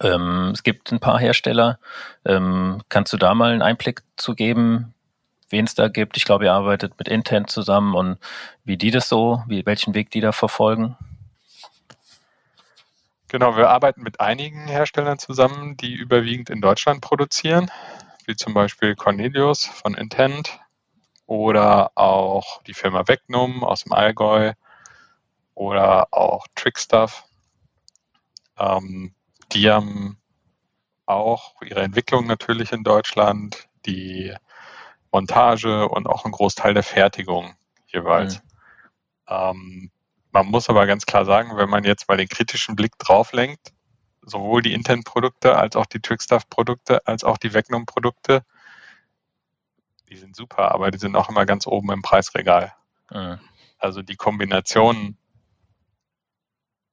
Ähm, 0.00 0.50
es 0.54 0.62
gibt 0.62 0.92
ein 0.92 1.00
paar 1.00 1.18
Hersteller. 1.18 1.78
Ähm, 2.24 2.82
kannst 2.88 3.12
du 3.12 3.16
da 3.16 3.34
mal 3.34 3.52
einen 3.52 3.62
Einblick 3.62 4.02
zu 4.16 4.34
geben, 4.34 4.94
wen 5.50 5.64
es 5.64 5.74
da 5.74 5.88
gibt? 5.88 6.16
Ich 6.16 6.24
glaube, 6.24 6.44
ihr 6.44 6.52
arbeitet 6.52 6.98
mit 6.98 7.08
Intent 7.08 7.50
zusammen 7.50 7.94
und 7.94 8.18
wie 8.64 8.76
die 8.76 8.90
das 8.90 9.08
so, 9.08 9.42
wie, 9.46 9.66
welchen 9.66 9.94
Weg 9.94 10.10
die 10.10 10.20
da 10.20 10.32
verfolgen. 10.32 10.96
Genau, 13.28 13.56
wir 13.56 13.70
arbeiten 13.70 14.02
mit 14.02 14.20
einigen 14.20 14.68
Herstellern 14.68 15.18
zusammen, 15.18 15.78
die 15.78 15.94
überwiegend 15.94 16.50
in 16.50 16.60
Deutschland 16.60 17.00
produzieren, 17.00 17.70
wie 18.26 18.36
zum 18.36 18.54
Beispiel 18.54 18.94
Cornelius 18.94 19.64
von 19.64 19.94
Intent 19.94 20.60
oder 21.26 21.92
auch 21.96 22.62
die 22.64 22.74
Firma 22.74 23.06
Vegnum 23.06 23.64
aus 23.64 23.84
dem 23.84 23.92
Allgäu 23.92 24.52
oder 25.54 26.08
auch 26.12 26.46
Trickstuff. 26.54 27.24
Ähm, 28.58 29.14
die 29.52 29.70
haben 29.70 30.18
auch 31.06 31.60
ihre 31.62 31.82
Entwicklung 31.82 32.26
natürlich 32.26 32.72
in 32.72 32.84
Deutschland, 32.84 33.68
die 33.86 34.34
Montage 35.10 35.88
und 35.88 36.06
auch 36.06 36.24
einen 36.24 36.32
Großteil 36.32 36.74
der 36.74 36.82
Fertigung 36.82 37.54
jeweils. 37.86 38.36
Mhm. 38.36 38.40
Ähm, 39.28 39.90
man 40.30 40.46
muss 40.46 40.68
aber 40.68 40.86
ganz 40.86 41.04
klar 41.04 41.24
sagen, 41.24 41.56
wenn 41.56 41.68
man 41.68 41.84
jetzt 41.84 42.08
mal 42.08 42.16
den 42.16 42.28
kritischen 42.28 42.74
Blick 42.74 42.98
drauf 42.98 43.32
lenkt, 43.32 43.72
sowohl 44.22 44.62
die 44.62 44.72
Intent-Produkte 44.72 45.56
als 45.56 45.76
auch 45.76 45.86
die 45.86 46.00
Trickstuff-Produkte 46.00 47.06
als 47.06 47.24
auch 47.24 47.38
die 47.38 47.54
Vegnum-Produkte, 47.54 48.44
die 50.08 50.16
sind 50.16 50.36
super, 50.36 50.72
aber 50.72 50.90
die 50.90 50.98
sind 50.98 51.16
auch 51.16 51.28
immer 51.28 51.46
ganz 51.46 51.66
oben 51.66 51.90
im 51.90 52.02
Preisregal. 52.02 52.74
Mhm. 53.10 53.40
Also 53.78 54.02
die 54.02 54.16
Kombination 54.16 55.16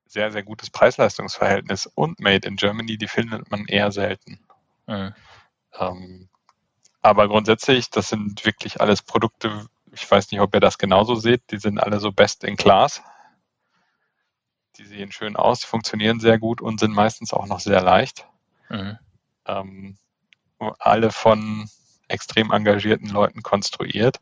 sehr, 0.05 0.31
sehr 0.31 0.41
gutes 0.41 0.71
Preis-Leistungs-Verhältnis 0.71 1.85
und 1.85 2.19
Made 2.19 2.47
in 2.47 2.55
Germany, 2.55 2.97
die 2.97 3.07
findet 3.07 3.51
man 3.51 3.65
eher 3.65 3.91
selten. 3.91 4.39
Mhm. 4.87 5.13
Ähm, 5.77 6.29
aber 7.01 7.27
grundsätzlich, 7.27 7.89
das 7.89 8.09
sind 8.09 8.43
wirklich 8.45 8.81
alles 8.81 9.01
Produkte, 9.01 9.67
ich 9.91 10.09
weiß 10.09 10.31
nicht, 10.31 10.41
ob 10.41 10.53
ihr 10.53 10.59
das 10.59 10.77
genauso 10.77 11.15
seht, 11.15 11.51
die 11.51 11.59
sind 11.59 11.77
alle 11.77 11.99
so 11.99 12.11
best 12.11 12.43
in 12.43 12.57
class. 12.57 13.03
Die 14.79 14.85
sehen 14.85 15.11
schön 15.11 15.35
aus, 15.35 15.65
funktionieren 15.65 16.21
sehr 16.21 16.39
gut 16.39 16.61
und 16.61 16.79
sind 16.79 16.93
meistens 16.93 17.33
auch 17.33 17.45
noch 17.45 17.59
sehr 17.59 17.81
leicht. 17.81 18.25
Mhm. 18.69 18.97
Ähm, 19.45 19.97
alle 20.79 21.11
von 21.11 21.69
extrem 22.07 22.51
engagierten 22.51 23.09
Leuten 23.09 23.43
konstruiert. 23.43 24.21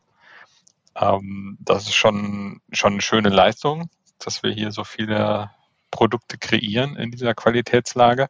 Ähm, 0.96 1.56
das 1.60 1.84
ist 1.84 1.94
schon, 1.94 2.60
schon 2.72 2.94
eine 2.94 3.02
schöne 3.02 3.28
Leistung, 3.28 3.88
dass 4.18 4.42
wir 4.42 4.50
hier 4.50 4.72
so 4.72 4.82
viele 4.82 5.50
Produkte 5.92 6.38
kreieren 6.38 6.96
in 6.96 7.12
dieser 7.12 7.34
Qualitätslage. 7.34 8.28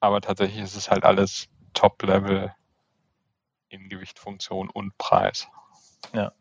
Aber 0.00 0.20
tatsächlich 0.20 0.62
ist 0.62 0.76
es 0.76 0.90
halt 0.90 1.04
alles 1.04 1.46
Top-Level 1.74 2.52
in 3.68 3.88
Gewicht, 3.88 4.18
Funktion 4.18 4.68
und 4.68 4.98
Preis. 4.98 5.48
Ja. 6.12 6.32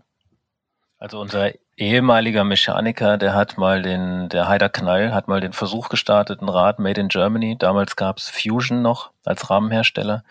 Also 1.03 1.19
unser 1.19 1.51
ehemaliger 1.75 2.45
Mechaniker, 2.45 3.17
der 3.17 3.33
hat 3.33 3.57
mal 3.57 3.81
den, 3.81 4.29
der 4.29 4.47
Heider 4.47 4.69
Knall, 4.69 5.13
hat 5.13 5.27
mal 5.27 5.41
den 5.41 5.51
Versuch 5.51 5.89
gestartet, 5.89 6.41
ein 6.41 6.47
Rad 6.47 6.79
made 6.79 7.01
in 7.01 7.09
Germany. 7.09 7.57
Damals 7.57 7.97
gab 7.97 8.19
es 8.19 8.29
Fusion 8.29 8.81
noch 8.81 9.11
als 9.25 9.49
Rahmenhersteller. 9.49 10.23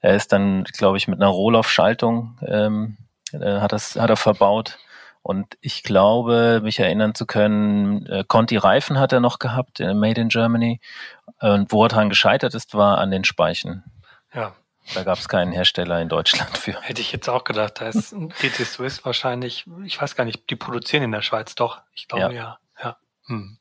Er 0.00 0.14
ist 0.14 0.30
dann, 0.30 0.64
glaube 0.64 0.98
ich, 0.98 1.08
mit 1.08 1.22
einer 1.22 1.30
Rohloff-Schaltung 1.30 2.36
ähm, 2.46 2.98
äh, 3.32 3.60
hat, 3.60 3.72
das, 3.72 3.96
hat 3.96 4.10
er 4.10 4.18
verbaut. 4.18 4.78
Und 5.22 5.56
ich 5.62 5.82
glaube, 5.82 6.60
mich 6.62 6.78
erinnern 6.80 7.14
zu 7.14 7.24
können, 7.24 8.04
äh, 8.04 8.24
Conti 8.28 8.58
Reifen 8.58 8.98
hat 8.98 9.14
er 9.14 9.20
noch 9.20 9.38
gehabt, 9.38 9.80
äh, 9.80 9.94
Made 9.94 10.20
in 10.20 10.28
Germany. 10.28 10.82
Und 11.40 11.72
wo 11.72 11.82
er 11.82 11.88
dran 11.88 12.10
gescheitert 12.10 12.54
ist, 12.54 12.74
war 12.74 12.98
an 12.98 13.10
den 13.10 13.24
Speichen. 13.24 13.84
Ja. 14.34 14.52
Da 14.92 15.02
gab 15.02 15.18
es 15.18 15.28
keinen 15.28 15.52
Hersteller 15.52 16.00
in 16.00 16.08
Deutschland 16.08 16.58
für. 16.58 16.80
Hätte 16.82 17.00
ich 17.00 17.10
jetzt 17.12 17.28
auch 17.28 17.44
gedacht. 17.44 17.80
Da 17.80 17.88
ist 17.88 18.14
GT 18.40 18.66
Swiss 18.66 19.04
wahrscheinlich, 19.04 19.64
ich 19.84 20.00
weiß 20.00 20.14
gar 20.14 20.24
nicht, 20.24 20.50
die 20.50 20.56
produzieren 20.56 21.02
in 21.02 21.12
der 21.12 21.22
Schweiz 21.22 21.54
doch. 21.54 21.80
Ich 21.94 22.06
glaube 22.08 22.34
ja. 22.34 22.58
ja. 22.80 22.82
ja. 22.82 22.96
Hm. 23.26 23.58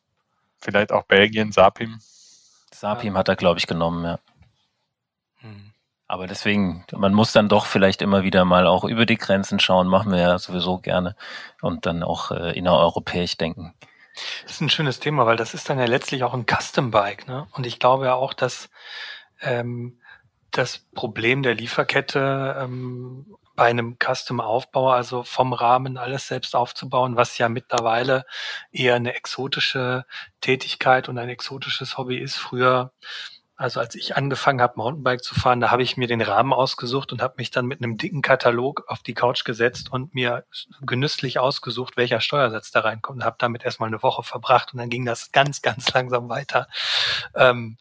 Vielleicht 0.60 0.92
auch 0.92 1.04
Belgien, 1.04 1.52
Sapim. 1.52 2.00
Sapim 2.74 3.14
ja. 3.14 3.20
hat 3.20 3.30
er, 3.30 3.36
glaube 3.36 3.60
ich, 3.60 3.68
genommen, 3.68 4.04
ja. 4.04 4.20
Hm. 5.40 5.74
Aber 6.08 6.28
deswegen, 6.28 6.86
man 6.92 7.14
muss 7.14 7.32
dann 7.32 7.48
doch 7.48 7.66
vielleicht 7.66 8.02
immer 8.02 8.24
wieder 8.24 8.44
mal 8.46 8.68
auch 8.68 8.84
über 8.84 9.06
die 9.06 9.18
Grenzen 9.18 9.60
schauen, 9.60 9.88
machen 9.88 10.12
wir 10.12 10.20
ja 10.20 10.38
sowieso 10.38 10.78
gerne 10.78 11.16
und 11.62 11.86
dann 11.86 12.04
auch 12.04 12.32
äh, 12.32 12.52
innereuropäisch 12.58 13.38
denken. 13.38 13.74
Das 14.44 14.54
ist 14.54 14.62
ein 14.62 14.70
schönes 14.70 15.00
Thema, 15.00 15.26
weil 15.26 15.38
das 15.38 15.54
ist 15.54 15.70
dann 15.70 15.80
ja 15.80 15.86
letztlich 15.86 16.24
auch 16.24 16.34
ein 16.34 16.46
Custom 16.46 16.92
Bike, 16.92 17.28
ne? 17.28 17.48
Und 17.54 17.66
ich 17.66 17.80
glaube 17.80 18.06
ja 18.06 18.14
auch, 18.14 18.34
dass 18.34 18.70
ähm, 19.42 20.00
das 20.54 20.80
Problem 20.96 21.44
der 21.44 21.56
Lieferkette 21.56 22.56
ähm, 22.60 23.36
bei 23.56 23.66
einem 23.66 23.98
Custom-Aufbau, 24.00 24.92
also 24.92 25.24
vom 25.24 25.54
Rahmen 25.54 25.98
alles 25.98 26.28
selbst 26.28 26.56
aufzubauen, 26.56 27.16
was 27.16 27.38
ja 27.38 27.50
mittlerweile 27.50 28.26
eher 28.72 28.96
eine 28.96 29.14
exotische 29.16 30.06
Tätigkeit 30.42 31.10
und 31.10 31.18
ein 31.18 31.30
exotisches 31.30 31.98
Hobby 31.98 32.18
ist. 32.18 32.38
Früher 32.38 32.92
also 33.56 33.80
als 33.80 33.94
ich 33.96 34.18
angefangen 34.18 34.62
habe, 34.62 34.74
Mountainbike 34.78 35.24
zu 35.24 35.36
fahren, 35.36 35.62
da 35.62 35.70
habe 35.70 35.84
ich 35.84 35.96
mir 35.96 36.08
den 36.08 36.22
Rahmen 36.22 36.54
ausgesucht 36.54 37.12
und 37.14 37.22
habe 37.22 37.36
mich 37.38 37.52
dann 37.52 37.68
mit 37.68 37.82
einem 37.82 37.98
dicken 37.98 38.22
Katalog 38.24 38.84
auf 38.88 39.04
die 39.04 39.14
Couch 39.14 39.46
gesetzt 39.46 39.92
und 39.92 40.16
mir 40.16 40.46
genüsslich 40.82 41.38
ausgesucht, 41.38 41.96
welcher 41.96 42.20
Steuersatz 42.20 42.72
da 42.72 42.80
reinkommt 42.80 43.20
und 43.20 43.26
habe 43.26 43.36
damit 43.40 43.64
erstmal 43.64 43.88
eine 43.88 44.02
Woche 44.02 44.24
verbracht 44.24 44.74
und 44.74 44.80
dann 44.80 44.90
ging 44.90 45.06
das 45.06 45.32
ganz, 45.32 45.62
ganz 45.62 45.94
langsam 45.94 46.30
weiter. 46.30 46.68
Ähm, 47.36 47.78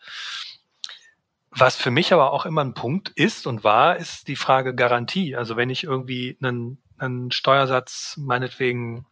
was 1.54 1.76
für 1.76 1.90
mich 1.90 2.12
aber 2.12 2.32
auch 2.32 2.46
immer 2.46 2.64
ein 2.64 2.74
Punkt 2.74 3.10
ist 3.10 3.46
und 3.46 3.62
war, 3.62 3.96
ist 3.96 4.28
die 4.28 4.36
Frage 4.36 4.74
Garantie. 4.74 5.36
Also 5.36 5.56
wenn 5.56 5.70
ich 5.70 5.84
irgendwie 5.84 6.36
einen, 6.42 6.82
einen 6.98 7.30
Steuersatz 7.30 8.14
meinetwegen 8.16 9.06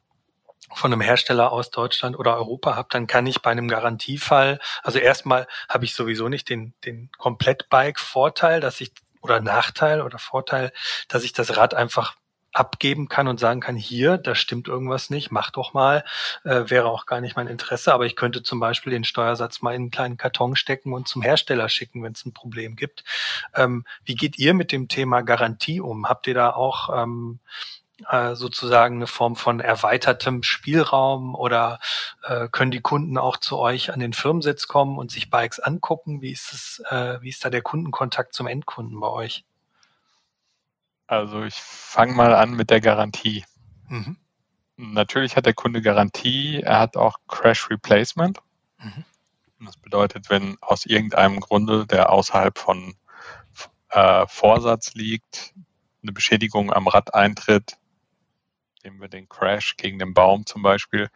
von 0.73 0.93
einem 0.93 1.03
Hersteller 1.03 1.53
aus 1.53 1.71
Deutschland 1.71 2.19
oder 2.19 2.37
Europa 2.37 2.77
habe, 2.77 2.89
dann 2.91 3.07
kann 3.07 3.27
ich 3.27 3.43
bei 3.43 3.51
einem 3.51 3.69
Garantiefall, 3.69 4.61
also 4.83 4.99
erstmal 4.99 5.47
habe 5.69 5.85
ich 5.85 5.95
sowieso 5.95 6.29
nicht 6.29 6.49
den, 6.49 6.75
den 6.85 7.11
Komplett-Bike-Vorteil, 7.19 8.61
dass 8.61 8.81
ich, 8.81 8.93
oder 9.21 9.41
Nachteil 9.41 10.01
oder 10.01 10.19
Vorteil, 10.19 10.73
dass 11.09 11.25
ich 11.25 11.33
das 11.33 11.57
Rad 11.57 11.75
einfach 11.75 12.17
abgeben 12.53 13.09
kann 13.09 13.29
und 13.29 13.39
sagen 13.39 13.61
kann, 13.61 13.77
hier, 13.77 14.19
da 14.19 14.35
stimmt 14.35 14.69
irgendwas 14.69 15.11
nicht, 15.11 15.31
mach 15.31 15.51
doch 15.51 15.73
mal, 15.73 16.05
äh, 16.45 16.65
wäre 16.67 16.89
auch 16.89 17.07
gar 17.07 17.21
nicht 17.21 17.37
mein 17.37 17.47
Interesse, 17.47 17.95
aber 17.95 18.07
ich 18.07 18.17
könnte 18.17 18.43
zum 18.43 18.61
Beispiel 18.61 18.93
den 18.93 19.05
Steuersatz 19.05 19.63
mal 19.63 19.75
in 19.75 19.83
einen 19.83 19.91
kleinen 19.91 20.17
Karton 20.17 20.57
stecken 20.57 20.93
und 20.93 21.09
zum 21.09 21.23
Hersteller 21.23 21.69
schicken, 21.69 22.03
wenn 22.03 22.13
es 22.13 22.25
ein 22.25 22.33
Problem 22.33 22.77
gibt. 22.77 23.05
Ähm, 23.55 23.85
wie 24.05 24.15
geht 24.15 24.39
ihr 24.39 24.55
mit 24.55 24.73
dem 24.73 24.89
Thema 24.89 25.23
Garantie 25.23 25.81
um? 25.81 26.09
Habt 26.09 26.27
ihr 26.27 26.35
da 26.35 26.51
auch 26.51 26.91
ähm, 27.03 27.39
äh, 28.09 28.35
sozusagen 28.35 28.97
eine 28.97 29.07
Form 29.07 29.37
von 29.37 29.61
erweitertem 29.61 30.43
Spielraum 30.43 31.35
oder 31.35 31.79
äh, 32.23 32.49
können 32.49 32.71
die 32.71 32.81
Kunden 32.81 33.19
auch 33.19 33.37
zu 33.37 33.59
euch 33.59 33.93
an 33.93 34.01
den 34.01 34.13
Firmensitz 34.13 34.67
kommen 34.67 34.99
und 34.99 35.11
sich 35.11 35.31
Bikes 35.31 35.61
angucken? 35.61 36.23
Wie 36.23 36.33
ist 36.33 36.53
es, 36.53 36.83
äh, 36.91 37.21
wie 37.21 37.29
ist 37.29 37.45
da 37.45 37.51
der 37.51 37.63
Kundenkontakt 37.63 38.35
zum 38.35 38.47
Endkunden 38.47 38.99
bei 38.99 39.09
euch? 39.09 39.45
Also 41.11 41.43
ich 41.43 41.57
fange 41.57 42.13
mal 42.13 42.33
an 42.37 42.53
mit 42.53 42.71
der 42.71 42.81
Garantie. 42.81 43.45
Mhm. 43.89 44.17
Natürlich 44.77 45.35
hat 45.35 45.45
der 45.45 45.55
Kunde 45.55 45.83
Garantie, 45.83 46.61
er 46.61 46.79
hat 46.79 46.97
auch 46.97 47.17
Crash 47.27 47.69
Replacement. 47.69 48.39
Mhm. 48.79 49.05
Das 49.67 49.77
bedeutet, 49.77 50.31
wenn 50.31 50.57
aus 50.61 50.87
irgendeinem 50.87 51.41
Grunde, 51.41 51.85
der 51.85 52.11
außerhalb 52.11 52.57
von 52.57 52.95
äh, 53.89 54.25
Vorsatz 54.29 54.95
liegt, 54.95 55.53
eine 56.01 56.13
Beschädigung 56.13 56.73
am 56.73 56.87
Rad 56.87 57.13
eintritt, 57.13 57.77
nehmen 58.85 59.01
wir 59.01 59.09
den 59.09 59.29
Crash 59.29 59.77
gegen 59.77 59.99
den 59.99 60.15
Baum 60.15 60.47
zum 60.47 60.63
Beispiel, 60.63 61.11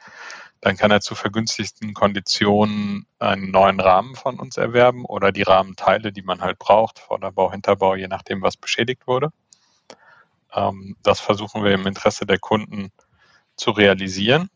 dann 0.60 0.76
kann 0.76 0.90
er 0.90 1.02
zu 1.02 1.14
vergünstigten 1.14 1.94
Konditionen 1.94 3.06
einen 3.20 3.52
neuen 3.52 3.78
Rahmen 3.78 4.16
von 4.16 4.40
uns 4.40 4.56
erwerben 4.56 5.04
oder 5.04 5.30
die 5.30 5.42
Rahmenteile, 5.42 6.10
die 6.10 6.22
man 6.22 6.40
halt 6.40 6.58
braucht, 6.58 6.98
Vorderbau, 6.98 7.52
Hinterbau, 7.52 7.94
je 7.94 8.08
nachdem, 8.08 8.42
was 8.42 8.56
beschädigt 8.56 9.06
wurde. 9.06 9.30
Ähm, 10.54 10.96
das 11.02 11.20
versuchen 11.20 11.64
wir 11.64 11.72
im 11.72 11.86
Interesse 11.86 12.26
der 12.26 12.38
Kunden 12.38 12.92
zu 13.56 13.70
realisieren. 13.70 14.48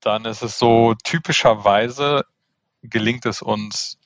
Dann 0.00 0.24
ist 0.26 0.42
es 0.42 0.58
so, 0.58 0.94
typischerweise 1.02 2.24
gelingt 2.82 3.24
es 3.26 3.40
uns 3.40 3.98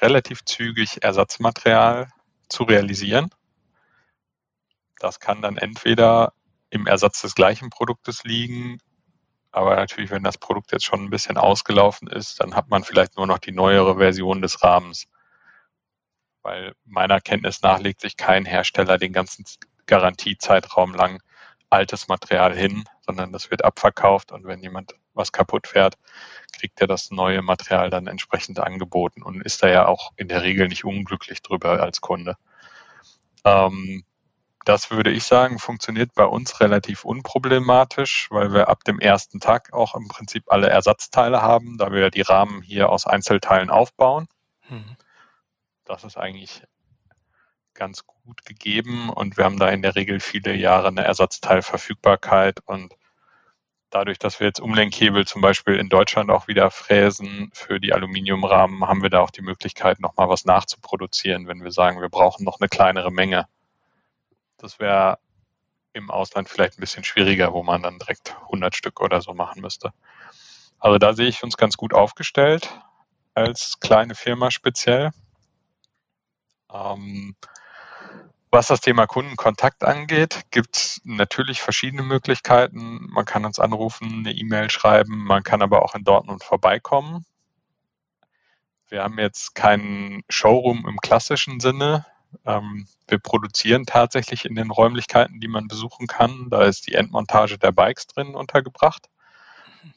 relativ 0.00 0.44
zügig 0.44 1.02
Ersatzmaterial 1.02 2.10
zu 2.48 2.64
realisieren. 2.64 3.30
Das 4.98 5.18
kann 5.18 5.42
dann 5.42 5.56
entweder 5.56 6.32
im 6.70 6.86
Ersatz 6.86 7.22
des 7.22 7.34
gleichen 7.34 7.70
Produktes 7.70 8.22
liegen, 8.22 8.78
aber 9.50 9.74
natürlich, 9.74 10.10
wenn 10.10 10.22
das 10.22 10.38
Produkt 10.38 10.72
jetzt 10.72 10.84
schon 10.84 11.00
ein 11.00 11.10
bisschen 11.10 11.36
ausgelaufen 11.36 12.08
ist, 12.08 12.40
dann 12.40 12.54
hat 12.54 12.68
man 12.68 12.84
vielleicht 12.84 13.16
nur 13.16 13.26
noch 13.26 13.38
die 13.38 13.52
neuere 13.52 13.96
Version 13.96 14.42
des 14.42 14.62
Rahmens. 14.62 15.06
Weil 16.42 16.74
meiner 16.84 17.20
Kenntnis 17.20 17.62
nach 17.62 17.80
legt 17.80 18.00
sich 18.00 18.16
kein 18.16 18.44
Hersteller 18.44 18.98
den 18.98 19.12
ganzen 19.12 19.44
Garantiezeitraum 19.86 20.94
lang 20.94 21.20
altes 21.68 22.08
Material 22.08 22.54
hin, 22.56 22.84
sondern 23.02 23.32
das 23.32 23.50
wird 23.50 23.64
abverkauft 23.64 24.32
und 24.32 24.44
wenn 24.44 24.60
jemand 24.60 24.94
was 25.14 25.32
kaputt 25.32 25.66
fährt, 25.66 25.96
kriegt 26.52 26.80
er 26.80 26.86
das 26.86 27.10
neue 27.10 27.42
Material 27.42 27.90
dann 27.90 28.06
entsprechend 28.06 28.58
angeboten 28.58 29.22
und 29.22 29.42
ist 29.42 29.62
da 29.62 29.68
ja 29.68 29.86
auch 29.86 30.12
in 30.16 30.28
der 30.28 30.42
Regel 30.42 30.68
nicht 30.68 30.84
unglücklich 30.84 31.42
drüber 31.42 31.80
als 31.80 32.00
Kunde. 32.00 32.36
Ähm, 33.44 34.04
das 34.64 34.90
würde 34.90 35.10
ich 35.10 35.24
sagen, 35.24 35.58
funktioniert 35.58 36.14
bei 36.14 36.24
uns 36.24 36.60
relativ 36.60 37.04
unproblematisch, 37.04 38.28
weil 38.30 38.52
wir 38.52 38.68
ab 38.68 38.84
dem 38.84 39.00
ersten 39.00 39.40
Tag 39.40 39.72
auch 39.72 39.94
im 39.94 40.08
Prinzip 40.08 40.44
alle 40.48 40.68
Ersatzteile 40.68 41.40
haben, 41.40 41.78
da 41.78 41.92
wir 41.92 42.10
die 42.10 42.20
Rahmen 42.20 42.62
hier 42.62 42.90
aus 42.90 43.06
Einzelteilen 43.06 43.70
aufbauen. 43.70 44.28
Mhm. 44.68 44.96
Das 45.90 46.04
ist 46.04 46.16
eigentlich 46.16 46.62
ganz 47.74 48.06
gut 48.06 48.44
gegeben 48.44 49.10
und 49.10 49.36
wir 49.36 49.44
haben 49.44 49.58
da 49.58 49.68
in 49.70 49.82
der 49.82 49.96
Regel 49.96 50.20
viele 50.20 50.54
Jahre 50.54 50.86
eine 50.86 51.02
Ersatzteilverfügbarkeit 51.02 52.60
und 52.64 52.94
dadurch, 53.90 54.20
dass 54.20 54.38
wir 54.38 54.46
jetzt 54.46 54.60
Umlenkhebel 54.60 55.26
zum 55.26 55.42
Beispiel 55.42 55.74
in 55.74 55.88
Deutschland 55.88 56.30
auch 56.30 56.46
wieder 56.46 56.70
fräsen 56.70 57.50
für 57.52 57.80
die 57.80 57.92
Aluminiumrahmen, 57.92 58.86
haben 58.86 59.02
wir 59.02 59.10
da 59.10 59.18
auch 59.18 59.32
die 59.32 59.42
Möglichkeit, 59.42 59.98
nochmal 59.98 60.28
was 60.28 60.44
nachzuproduzieren, 60.44 61.48
wenn 61.48 61.64
wir 61.64 61.72
sagen, 61.72 62.00
wir 62.00 62.08
brauchen 62.08 62.44
noch 62.44 62.60
eine 62.60 62.68
kleinere 62.68 63.10
Menge. 63.10 63.48
Das 64.58 64.78
wäre 64.78 65.18
im 65.92 66.08
Ausland 66.12 66.48
vielleicht 66.48 66.78
ein 66.78 66.82
bisschen 66.82 67.02
schwieriger, 67.02 67.52
wo 67.52 67.64
man 67.64 67.82
dann 67.82 67.98
direkt 67.98 68.36
100 68.42 68.76
Stück 68.76 69.00
oder 69.00 69.20
so 69.22 69.34
machen 69.34 69.60
müsste. 69.60 69.92
Also 70.78 70.98
da 70.98 71.14
sehe 71.14 71.26
ich 71.26 71.42
uns 71.42 71.56
ganz 71.56 71.76
gut 71.76 71.92
aufgestellt 71.92 72.80
als 73.34 73.80
kleine 73.80 74.14
Firma 74.14 74.52
speziell. 74.52 75.10
Ähm, 76.72 77.34
was 78.52 78.66
das 78.66 78.80
Thema 78.80 79.06
Kundenkontakt 79.06 79.84
angeht, 79.84 80.40
gibt 80.50 80.76
es 80.76 81.00
natürlich 81.04 81.60
verschiedene 81.60 82.02
Möglichkeiten. 82.02 83.06
Man 83.10 83.24
kann 83.24 83.44
uns 83.44 83.60
anrufen, 83.60 84.24
eine 84.26 84.32
E-Mail 84.32 84.70
schreiben, 84.70 85.24
man 85.24 85.44
kann 85.44 85.62
aber 85.62 85.82
auch 85.82 85.94
in 85.94 86.02
Dortmund 86.02 86.42
vorbeikommen. 86.42 87.24
Wir 88.88 89.04
haben 89.04 89.18
jetzt 89.20 89.54
keinen 89.54 90.24
Showroom 90.28 90.84
im 90.88 90.98
klassischen 90.98 91.60
Sinne. 91.60 92.06
Ähm, 92.44 92.88
wir 93.06 93.18
produzieren 93.20 93.86
tatsächlich 93.86 94.44
in 94.44 94.56
den 94.56 94.72
Räumlichkeiten, 94.72 95.38
die 95.38 95.48
man 95.48 95.68
besuchen 95.68 96.08
kann. 96.08 96.48
Da 96.50 96.62
ist 96.64 96.88
die 96.88 96.94
Endmontage 96.94 97.56
der 97.56 97.70
Bikes 97.70 98.08
drin 98.08 98.34
untergebracht. 98.34 99.08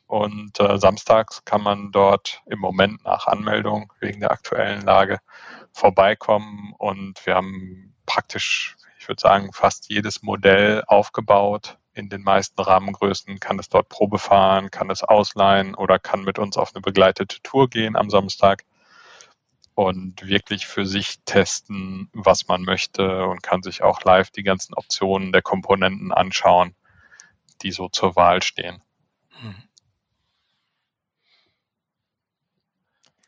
Und 0.05 0.59
äh, 0.59 0.78
samstags 0.78 1.43
kann 1.43 1.63
man 1.63 1.91
dort 1.91 2.43
im 2.45 2.59
Moment 2.59 3.03
nach 3.03 3.26
Anmeldung 3.26 3.91
wegen 3.99 4.19
der 4.19 4.32
aktuellen 4.32 4.84
Lage 4.84 5.19
vorbeikommen. 5.74 6.74
Und 6.78 7.26
wir 7.26 7.36
haben 7.36 7.95
praktisch, 8.05 8.78
ich 8.99 9.07
würde 9.07 9.21
sagen, 9.21 9.51
fast 9.53 9.89
jedes 9.89 10.24
Modell 10.24 10.84
aufgebaut. 10.88 11.78
In 11.93 12.09
den 12.09 12.24
meisten 12.24 12.59
Rahmengrößen 12.59 13.39
kann 13.39 13.59
es 13.59 13.69
dort 13.69 13.89
Probe 13.89 14.17
fahren, 14.17 14.71
kann 14.71 14.89
es 14.89 15.03
ausleihen 15.03 15.76
oder 15.76 15.99
kann 15.99 16.24
mit 16.24 16.39
uns 16.39 16.57
auf 16.57 16.74
eine 16.74 16.82
begleitete 16.82 17.41
Tour 17.43 17.69
gehen 17.69 17.95
am 17.95 18.09
Samstag 18.09 18.63
und 19.76 20.28
wirklich 20.28 20.67
für 20.67 20.86
sich 20.86 21.19
testen, 21.26 22.09
was 22.13 22.47
man 22.47 22.61
möchte 22.63 23.26
und 23.26 23.43
kann 23.43 23.63
sich 23.63 23.84
auch 23.84 24.03
live 24.03 24.30
die 24.32 24.43
ganzen 24.43 24.74
Optionen 24.74 25.32
der 25.32 25.41
Komponenten 25.41 26.11
anschauen, 26.11 26.76
die 27.61 27.71
so 27.71 27.89
zur 27.89 28.15
Wahl 28.15 28.41
stehen. 28.43 28.82
Hm. 29.30 29.55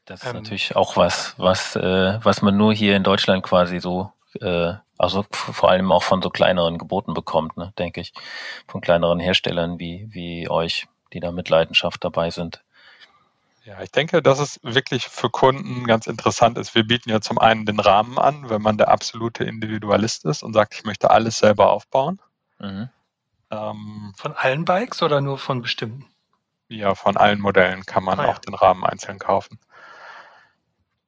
Das 0.06 0.22
ist 0.22 0.30
ähm, 0.30 0.36
natürlich 0.36 0.76
auch 0.76 0.98
was, 0.98 1.34
was, 1.38 1.76
äh, 1.76 2.20
was 2.24 2.42
man 2.42 2.56
nur 2.58 2.74
hier 2.74 2.96
in 2.96 3.04
Deutschland 3.04 3.44
quasi 3.44 3.80
so 3.80 4.12
äh, 4.42 4.74
also 4.98 5.26
vor 5.30 5.70
allem 5.70 5.92
auch 5.92 6.04
von 6.04 6.22
so 6.22 6.30
kleineren 6.30 6.78
Geboten 6.78 7.14
bekommt, 7.14 7.58
ne, 7.58 7.74
denke 7.78 8.02
ich. 8.02 8.14
Von 8.68 8.82
kleineren 8.82 9.20
Herstellern 9.20 9.80
wie, 9.80 10.08
wie 10.12 10.50
euch, 10.50 10.88
die 11.14 11.20
da 11.20 11.32
mit 11.32 11.50
Leidenschaft 11.50 12.04
dabei 12.04 12.30
sind. 12.30 12.64
Ja, 13.66 13.82
ich 13.82 13.92
denke, 13.92 14.22
dass 14.22 14.40
es 14.40 14.60
wirklich 14.64 15.08
für 15.08 15.30
Kunden 15.30 15.86
ganz 15.88 16.06
interessant 16.08 16.58
ist. 16.58 16.76
Wir 16.76 16.86
bieten 16.86 17.10
ja 17.10 17.20
zum 17.20 17.40
einen 17.40 17.66
den 17.66 17.80
Rahmen 17.80 18.20
an, 18.20 18.50
wenn 18.50 18.62
man 18.62 18.78
der 18.78 18.90
absolute 18.90 19.44
Individualist 19.44 20.24
ist 20.26 20.44
und 20.44 20.54
sagt, 20.54 20.76
ich 20.76 20.84
möchte 20.84 21.10
alles 21.10 21.40
selber 21.40 21.72
aufbauen. 21.72 22.22
Mhm. 22.60 22.90
Ähm, 23.50 24.14
von 24.16 24.34
allen 24.34 24.66
Bikes 24.66 25.02
oder 25.02 25.20
nur 25.20 25.40
von 25.40 25.62
bestimmten? 25.62 26.06
Ja, 26.68 26.96
von 26.96 27.18
allen 27.18 27.42
Modellen 27.42 27.86
kann 27.86 28.04
man 28.04 28.20
ah, 28.20 28.28
auch 28.28 28.40
den 28.40 28.54
Rahmen 28.54 28.84
einzeln 28.84 29.20
kaufen. 29.20 29.60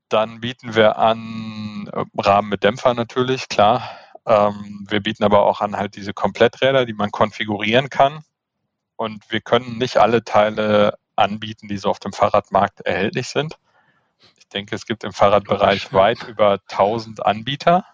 Dann 0.09 0.39
bieten 0.39 0.75
wir 0.75 0.97
an 0.97 1.89
äh, 1.91 2.05
Rahmen 2.17 2.49
mit 2.49 2.63
Dämpfer 2.63 2.93
natürlich, 2.93 3.49
klar. 3.49 3.89
Ähm, 4.25 4.85
wir 4.89 5.01
bieten 5.01 5.23
aber 5.23 5.45
auch 5.45 5.61
an 5.61 5.77
halt 5.77 5.95
diese 5.95 6.13
Kompletträder, 6.13 6.85
die 6.85 6.93
man 6.93 7.11
konfigurieren 7.11 7.89
kann. 7.89 8.23
Und 8.95 9.31
wir 9.31 9.41
können 9.41 9.77
nicht 9.77 9.97
alle 9.97 10.23
Teile 10.23 10.97
anbieten, 11.15 11.67
die 11.67 11.77
so 11.77 11.89
auf 11.89 11.99
dem 11.99 12.13
Fahrradmarkt 12.13 12.81
erhältlich 12.81 13.27
sind. 13.27 13.57
Ich 14.37 14.47
denke, 14.47 14.75
es 14.75 14.85
gibt 14.85 15.03
im 15.03 15.13
Fahrradbereich 15.13 15.93
weit 15.93 16.23
über 16.23 16.59
1000 16.69 17.25
Anbieter, 17.25 17.85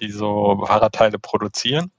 die 0.00 0.10
so 0.10 0.64
Fahrradteile 0.66 1.18
produzieren. 1.18 1.92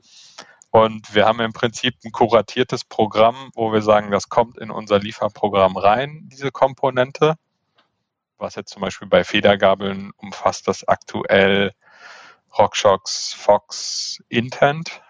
Und 0.71 1.15
wir 1.15 1.25
haben 1.25 1.39
im 1.39 1.53
Prinzip 1.53 1.95
ein 2.03 2.11
kuratiertes 2.11 2.83
Programm, 2.83 3.51
wo 3.55 3.71
wir 3.71 3.81
sagen, 3.81 4.11
das 4.11 4.29
kommt 4.29 4.57
in 4.57 4.69
unser 4.69 4.99
Lieferprogramm 4.99 5.77
rein, 5.77 6.29
diese 6.31 6.51
Komponente 6.51 7.35
was 8.37 8.55
jetzt 8.55 8.71
zum 8.71 8.81
Beispiel 8.81 9.07
bei 9.07 9.23
Federgabeln 9.23 10.11
umfasst 10.17 10.67
das 10.67 10.87
aktuell 10.87 11.73
RockShox 12.57 13.33
Fox 13.33 14.23
Intent, 14.29 15.01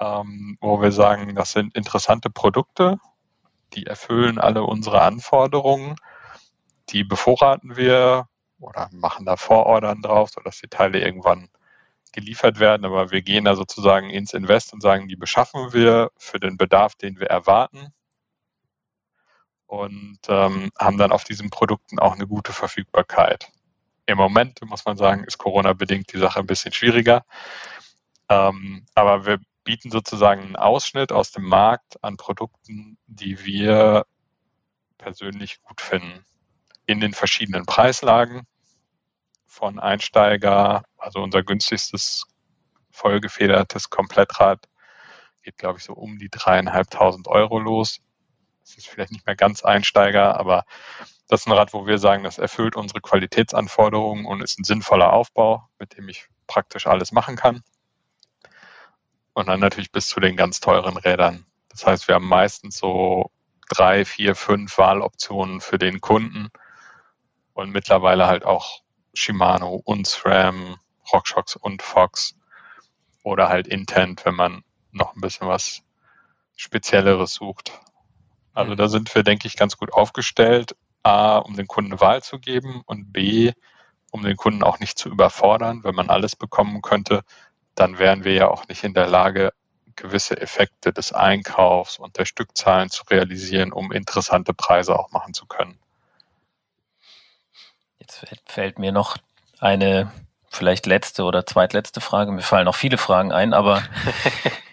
ähm, 0.00 0.58
wo 0.60 0.80
wir 0.80 0.92
sagen, 0.92 1.34
das 1.34 1.52
sind 1.52 1.76
interessante 1.76 2.30
Produkte, 2.30 2.98
die 3.74 3.86
erfüllen 3.86 4.38
alle 4.38 4.62
unsere 4.62 5.02
Anforderungen, 5.02 5.96
die 6.90 7.04
bevorraten 7.04 7.76
wir 7.76 8.28
oder 8.60 8.88
machen 8.92 9.26
da 9.26 9.36
Vorordern 9.36 10.02
drauf, 10.02 10.30
sodass 10.30 10.60
die 10.60 10.68
Teile 10.68 11.00
irgendwann 11.00 11.48
geliefert 12.12 12.58
werden, 12.58 12.86
aber 12.86 13.10
wir 13.10 13.20
gehen 13.20 13.44
da 13.44 13.54
sozusagen 13.54 14.08
ins 14.08 14.32
Invest 14.32 14.72
und 14.72 14.80
sagen, 14.80 15.08
die 15.08 15.16
beschaffen 15.16 15.72
wir 15.72 16.10
für 16.16 16.40
den 16.40 16.56
Bedarf, 16.56 16.94
den 16.94 17.20
wir 17.20 17.26
erwarten 17.26 17.92
und 19.66 20.18
ähm, 20.28 20.70
haben 20.78 20.98
dann 20.98 21.12
auf 21.12 21.24
diesen 21.24 21.50
Produkten 21.50 21.98
auch 21.98 22.14
eine 22.14 22.26
gute 22.26 22.52
Verfügbarkeit. 22.52 23.50
Im 24.06 24.18
Moment, 24.18 24.60
muss 24.64 24.84
man 24.84 24.96
sagen, 24.96 25.24
ist 25.24 25.38
Corona-bedingt 25.38 26.12
die 26.12 26.18
Sache 26.18 26.38
ein 26.38 26.46
bisschen 26.46 26.72
schwieriger. 26.72 27.24
Ähm, 28.28 28.86
aber 28.94 29.26
wir 29.26 29.38
bieten 29.64 29.90
sozusagen 29.90 30.42
einen 30.42 30.56
Ausschnitt 30.56 31.10
aus 31.10 31.32
dem 31.32 31.44
Markt 31.44 32.02
an 32.02 32.16
Produkten, 32.16 32.98
die 33.06 33.44
wir 33.44 34.06
persönlich 34.96 35.60
gut 35.62 35.80
finden. 35.80 36.24
In 36.86 37.00
den 37.00 37.12
verschiedenen 37.12 37.66
Preislagen 37.66 38.46
von 39.44 39.80
Einsteiger, 39.80 40.84
also 40.98 41.20
unser 41.20 41.42
günstigstes 41.42 42.26
vollgefedertes 42.92 43.90
Komplettrad 43.90 44.68
geht, 45.42 45.58
glaube 45.58 45.78
ich, 45.78 45.84
so 45.84 45.94
um 45.94 46.18
die 46.18 46.28
dreieinhalbtausend 46.28 47.26
Euro 47.26 47.58
los 47.58 48.00
ist 48.76 48.88
vielleicht 48.88 49.12
nicht 49.12 49.26
mehr 49.26 49.36
ganz 49.36 49.62
Einsteiger, 49.62 50.38
aber 50.38 50.64
das 51.28 51.40
ist 51.40 51.46
ein 51.46 51.52
Rad, 51.52 51.72
wo 51.72 51.86
wir 51.86 51.98
sagen, 51.98 52.24
das 52.24 52.38
erfüllt 52.38 52.76
unsere 52.76 53.00
Qualitätsanforderungen 53.00 54.26
und 54.26 54.42
ist 54.42 54.58
ein 54.58 54.64
sinnvoller 54.64 55.12
Aufbau, 55.12 55.68
mit 55.78 55.96
dem 55.96 56.08
ich 56.08 56.28
praktisch 56.46 56.86
alles 56.86 57.12
machen 57.12 57.36
kann. 57.36 57.62
Und 59.34 59.48
dann 59.48 59.60
natürlich 59.60 59.92
bis 59.92 60.08
zu 60.08 60.20
den 60.20 60.36
ganz 60.36 60.60
teuren 60.60 60.96
Rädern. 60.96 61.44
Das 61.68 61.86
heißt, 61.86 62.08
wir 62.08 62.14
haben 62.14 62.28
meistens 62.28 62.78
so 62.78 63.30
drei, 63.68 64.04
vier, 64.04 64.34
fünf 64.34 64.78
Wahloptionen 64.78 65.60
für 65.60 65.78
den 65.78 66.00
Kunden 66.00 66.48
und 67.52 67.70
mittlerweile 67.70 68.26
halt 68.26 68.44
auch 68.44 68.82
Shimano 69.12 69.80
und 69.84 70.06
SRAM, 70.06 70.78
RockShox 71.12 71.56
und 71.56 71.82
Fox 71.82 72.36
oder 73.22 73.48
halt 73.48 73.66
Intent, 73.66 74.24
wenn 74.24 74.34
man 74.34 74.62
noch 74.92 75.14
ein 75.14 75.20
bisschen 75.20 75.48
was 75.48 75.82
Spezielleres 76.54 77.34
sucht. 77.34 77.80
Also 78.56 78.74
da 78.74 78.88
sind 78.88 79.14
wir, 79.14 79.22
denke 79.22 79.46
ich, 79.46 79.56
ganz 79.56 79.76
gut 79.76 79.92
aufgestellt. 79.92 80.74
A, 81.02 81.36
um 81.38 81.56
den 81.56 81.66
Kunden 81.66 82.00
Wahl 82.00 82.22
zu 82.22 82.38
geben 82.38 82.82
und 82.86 83.12
B, 83.12 83.52
um 84.10 84.22
den 84.22 84.36
Kunden 84.36 84.62
auch 84.64 84.80
nicht 84.80 84.98
zu 84.98 85.10
überfordern. 85.10 85.84
Wenn 85.84 85.94
man 85.94 86.08
alles 86.08 86.34
bekommen 86.34 86.80
könnte, 86.80 87.20
dann 87.74 87.98
wären 87.98 88.24
wir 88.24 88.32
ja 88.32 88.48
auch 88.48 88.66
nicht 88.66 88.82
in 88.82 88.94
der 88.94 89.06
Lage, 89.06 89.52
gewisse 89.94 90.40
Effekte 90.40 90.92
des 90.92 91.12
Einkaufs 91.12 91.98
und 91.98 92.16
der 92.16 92.24
Stückzahlen 92.24 92.90
zu 92.90 93.04
realisieren, 93.04 93.72
um 93.72 93.92
interessante 93.92 94.54
Preise 94.54 94.98
auch 94.98 95.10
machen 95.10 95.34
zu 95.34 95.46
können. 95.46 95.78
Jetzt 97.98 98.26
fällt 98.46 98.78
mir 98.78 98.92
noch 98.92 99.18
eine 99.58 100.10
vielleicht 100.48 100.86
letzte 100.86 101.24
oder 101.24 101.44
zweitletzte 101.44 102.00
Frage. 102.00 102.32
Mir 102.32 102.42
fallen 102.42 102.64
noch 102.64 102.74
viele 102.74 102.98
Fragen 102.98 103.32
ein, 103.32 103.52
aber 103.52 103.82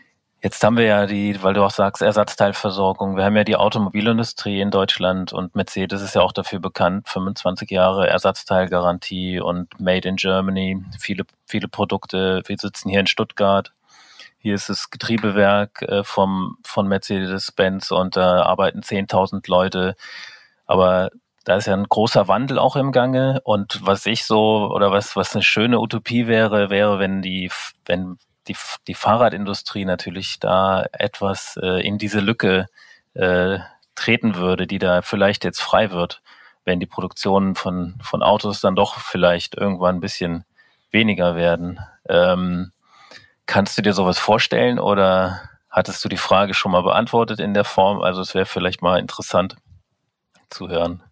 jetzt 0.44 0.62
haben 0.64 0.78
wir 0.78 0.86
ja 0.86 1.06
die, 1.06 1.42
weil 1.42 1.54
du 1.54 1.64
auch 1.64 1.72
sagst, 1.72 2.02
Ersatzteilversorgung. 2.02 3.16
Wir 3.16 3.24
haben 3.24 3.36
ja 3.38 3.46
die 3.46 3.56
Automobilindustrie 3.56 4.60
in 4.60 4.72
Deutschland 4.72 5.32
und 5.32 5.56
Mercedes 5.56 6.02
ist 6.02 6.16
ja 6.16 6.22
auch 6.22 6.34
dafür 6.34 6.60
bekannt, 6.60 7.08
25 7.08 7.72
Jahre 7.72 8.10
Ersatzteilgarantie 8.10 9.40
und 9.40 9.80
Made 9.80 10.08
in 10.08 10.18
Germany, 10.18 10.84
viele, 11.00 11.24
viele 11.48 11.70
Produkte. 11.70 12.44
Wir 12.46 12.58
sitzen 12.58 12.90
hier 12.90 13.00
in 13.00 13.08
Stuttgart. 13.08 13.72
Hier 14.38 14.56
ist 14.56 14.68
das 14.68 14.90
Getriebewerk 14.90 15.82
äh, 15.84 16.04
vom, 16.04 16.58
von 16.66 16.88
Mercedes-Benz 16.90 17.92
und 17.92 18.18
da 18.18 18.44
arbeiten 18.44 18.82
10.000 18.82 19.50
Leute. 19.50 19.96
Aber 20.66 21.10
da 21.46 21.56
ist 21.56 21.68
ja 21.68 21.74
ein 21.74 21.88
großer 21.88 22.28
Wandel 22.28 22.60
auch 22.60 22.76
im 22.76 22.92
Gange. 22.92 23.40
Und 23.46 23.80
was 23.84 24.06
ich 24.06 24.26
so, 24.26 24.70
oder 24.74 24.92
was, 24.92 25.16
was 25.16 25.34
eine 25.34 25.44
schöne 25.44 25.80
Utopie 25.80 26.28
wäre, 26.28 26.70
wäre, 26.70 27.00
wenn 27.00 27.22
die, 27.22 27.50
wenn 27.86 28.18
die, 28.48 28.56
die 28.88 28.94
Fahrradindustrie 28.94 29.86
natürlich 29.86 30.40
da 30.40 30.86
etwas 30.92 31.58
äh, 31.62 31.86
in 31.86 31.98
diese 31.98 32.20
Lücke 32.20 32.68
äh, 33.14 33.60
treten 33.96 34.36
würde, 34.36 34.68
die 34.68 34.80
da 34.80 35.02
vielleicht 35.02 35.44
jetzt 35.44 35.62
frei 35.62 35.92
wird, 35.92 36.22
wenn 36.66 36.80
die 36.80 36.86
Produktionen 36.86 37.56
von, 37.56 37.96
von 38.02 38.24
Autos 38.24 38.62
dann 38.62 38.76
doch 38.76 39.00
vielleicht 39.00 39.56
irgendwann 39.56 39.98
ein 39.98 40.02
bisschen 40.02 40.46
weniger 40.92 41.36
werden. 41.36 41.80
Ähm, 42.08 42.72
kannst 43.46 43.78
du 43.78 43.82
dir 43.82 43.94
sowas 43.94 44.20
vorstellen 44.20 44.80
oder 44.80 45.50
hattest 45.70 46.04
du 46.04 46.10
die 46.10 46.18
Frage 46.18 46.54
schon 46.54 46.72
mal 46.72 46.84
beantwortet 46.84 47.40
in 47.40 47.54
der 47.54 47.66
Form? 47.66 48.02
Also 48.02 48.22
es 48.22 48.34
wäre 48.34 48.46
vielleicht 48.46 48.82
mal 48.82 49.00
interessant 49.00 49.56
zu 50.50 50.70
hören. 50.70 51.04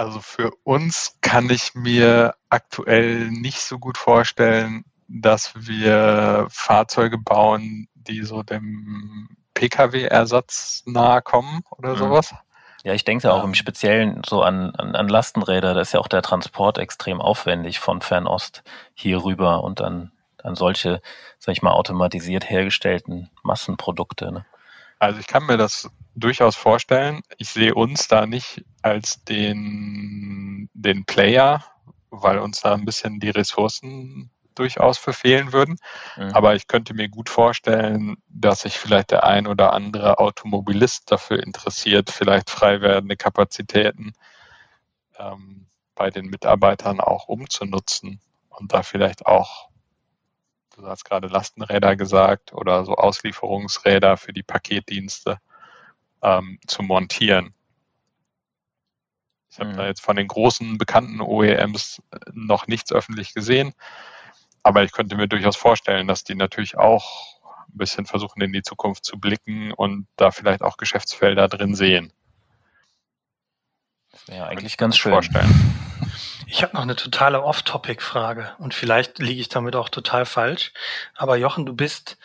Also 0.00 0.20
für 0.20 0.52
uns 0.64 1.18
kann 1.20 1.50
ich 1.50 1.74
mir 1.74 2.34
aktuell 2.48 3.30
nicht 3.30 3.60
so 3.60 3.78
gut 3.78 3.98
vorstellen, 3.98 4.86
dass 5.08 5.52
wir 5.54 6.46
Fahrzeuge 6.48 7.18
bauen, 7.18 7.86
die 7.92 8.22
so 8.22 8.42
dem 8.42 9.28
Pkw-Ersatz 9.52 10.84
nahe 10.86 11.20
kommen 11.20 11.60
oder 11.76 11.90
mhm. 11.90 11.98
sowas. 11.98 12.34
Ja, 12.82 12.94
ich 12.94 13.04
denke 13.04 13.30
auch 13.30 13.44
im 13.44 13.52
Speziellen 13.52 14.22
so 14.26 14.40
an, 14.40 14.74
an, 14.74 14.96
an 14.96 15.08
Lastenräder. 15.10 15.74
Da 15.74 15.82
ist 15.82 15.92
ja 15.92 16.00
auch 16.00 16.08
der 16.08 16.22
Transport 16.22 16.78
extrem 16.78 17.20
aufwendig 17.20 17.78
von 17.78 18.00
Fernost 18.00 18.62
hier 18.94 19.22
rüber 19.22 19.62
und 19.62 19.80
dann 19.80 20.12
an 20.42 20.54
solche, 20.54 21.02
sag 21.38 21.52
ich 21.52 21.60
mal, 21.60 21.72
automatisiert 21.72 22.48
hergestellten 22.48 23.28
Massenprodukte. 23.42 24.32
Ne? 24.32 24.46
Also 25.00 25.18
ich 25.18 25.26
kann 25.26 25.46
mir 25.46 25.56
das 25.56 25.90
durchaus 26.14 26.56
vorstellen. 26.56 27.22
Ich 27.38 27.48
sehe 27.48 27.74
uns 27.74 28.06
da 28.06 28.26
nicht 28.26 28.64
als 28.82 29.24
den, 29.24 30.68
den 30.74 31.06
Player, 31.06 31.64
weil 32.10 32.38
uns 32.38 32.60
da 32.60 32.74
ein 32.74 32.84
bisschen 32.84 33.18
die 33.18 33.30
Ressourcen 33.30 34.30
durchaus 34.54 34.98
verfehlen 34.98 35.54
würden. 35.54 35.78
Mhm. 36.16 36.32
Aber 36.34 36.54
ich 36.54 36.66
könnte 36.68 36.92
mir 36.92 37.08
gut 37.08 37.30
vorstellen, 37.30 38.18
dass 38.28 38.60
sich 38.60 38.78
vielleicht 38.78 39.10
der 39.10 39.24
ein 39.24 39.46
oder 39.46 39.72
andere 39.72 40.18
Automobilist 40.18 41.10
dafür 41.10 41.42
interessiert, 41.42 42.10
vielleicht 42.10 42.50
frei 42.50 42.82
werdende 42.82 43.16
Kapazitäten 43.16 44.12
ähm, 45.18 45.66
bei 45.94 46.10
den 46.10 46.26
Mitarbeitern 46.26 47.00
auch 47.00 47.26
umzunutzen 47.26 48.20
und 48.50 48.74
da 48.74 48.82
vielleicht 48.82 49.24
auch 49.24 49.69
du 50.80 50.88
hast 50.88 51.04
gerade 51.04 51.28
Lastenräder 51.28 51.96
gesagt 51.96 52.52
oder 52.52 52.84
so 52.84 52.94
Auslieferungsräder 52.94 54.16
für 54.16 54.32
die 54.32 54.42
Paketdienste 54.42 55.38
ähm, 56.22 56.58
zu 56.66 56.82
montieren. 56.82 57.54
Ich 59.50 59.58
habe 59.58 59.70
mhm. 59.70 59.76
da 59.76 59.86
jetzt 59.86 60.00
von 60.00 60.16
den 60.16 60.28
großen 60.28 60.78
bekannten 60.78 61.20
OEMs 61.20 62.02
äh, 62.10 62.18
noch 62.32 62.66
nichts 62.66 62.92
öffentlich 62.92 63.34
gesehen, 63.34 63.72
aber 64.62 64.84
ich 64.84 64.92
könnte 64.92 65.16
mir 65.16 65.28
durchaus 65.28 65.56
vorstellen, 65.56 66.06
dass 66.06 66.24
die 66.24 66.34
natürlich 66.34 66.78
auch 66.78 67.40
ein 67.68 67.78
bisschen 67.78 68.06
versuchen, 68.06 68.42
in 68.42 68.52
die 68.52 68.62
Zukunft 68.62 69.04
zu 69.04 69.18
blicken 69.18 69.72
und 69.72 70.06
da 70.16 70.30
vielleicht 70.30 70.62
auch 70.62 70.76
Geschäftsfelder 70.76 71.48
drin 71.48 71.74
sehen. 71.74 72.12
Das 74.10 74.28
wäre 74.28 74.38
ja 74.38 74.46
eigentlich 74.46 74.76
ganz 74.76 74.96
schön. 74.96 75.12
Vorstellen. 75.12 75.88
Ich 76.52 76.64
habe 76.64 76.74
noch 76.74 76.82
eine 76.82 76.96
totale 76.96 77.44
Off-Topic-Frage 77.44 78.56
und 78.58 78.74
vielleicht 78.74 79.20
liege 79.20 79.40
ich 79.40 79.48
damit 79.48 79.76
auch 79.76 79.88
total 79.88 80.26
falsch. 80.26 80.72
Aber 81.14 81.36
Jochen, 81.36 81.64
du 81.64 81.72
bist, 81.72 82.18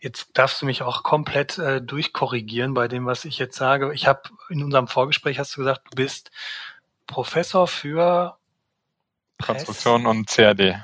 jetzt 0.00 0.38
darfst 0.38 0.62
du 0.62 0.66
mich 0.66 0.82
auch 0.82 1.02
komplett 1.02 1.58
äh, 1.58 1.82
durchkorrigieren 1.82 2.74
bei 2.74 2.86
dem, 2.86 3.06
was 3.06 3.24
ich 3.24 3.38
jetzt 3.38 3.56
sage. 3.56 3.92
Ich 3.92 4.06
habe 4.06 4.22
in 4.50 4.62
unserem 4.62 4.86
Vorgespräch 4.86 5.40
hast 5.40 5.56
du 5.56 5.62
gesagt, 5.62 5.82
du 5.90 5.96
bist 5.96 6.30
Professor 7.08 7.66
für 7.66 8.38
Press? 9.36 9.64
Konstruktion 9.64 10.06
und 10.06 10.28
CAD. 10.28 10.80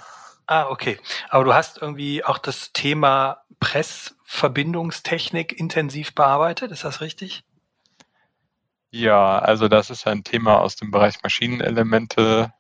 Ah, 0.47 0.67
okay. 0.67 0.99
Aber 1.29 1.45
du 1.45 1.55
hast 1.55 1.81
irgendwie 1.81 2.25
auch 2.25 2.39
das 2.39 2.73
Thema 2.73 3.45
Pressverbindungstechnik 3.61 5.53
intensiv 5.53 6.17
bearbeitet, 6.17 6.73
ist 6.73 6.83
das 6.83 7.01
richtig? 7.01 7.45
Ja, 8.91 9.39
also 9.39 9.69
das 9.69 9.89
ist 9.91 10.09
ein 10.09 10.25
Thema 10.25 10.59
aus 10.59 10.75
dem 10.75 10.91
Bereich 10.91 11.23
Maschinenelemente, 11.23 12.53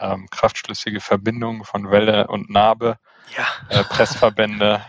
ähm, 0.00 0.28
kraftschlüssige 0.30 1.00
Verbindungen 1.00 1.64
von 1.64 1.90
Welle 1.90 2.26
und 2.28 2.50
Narbe, 2.50 2.98
ja. 3.36 3.46
äh, 3.68 3.84
Pressverbände. 3.84 4.84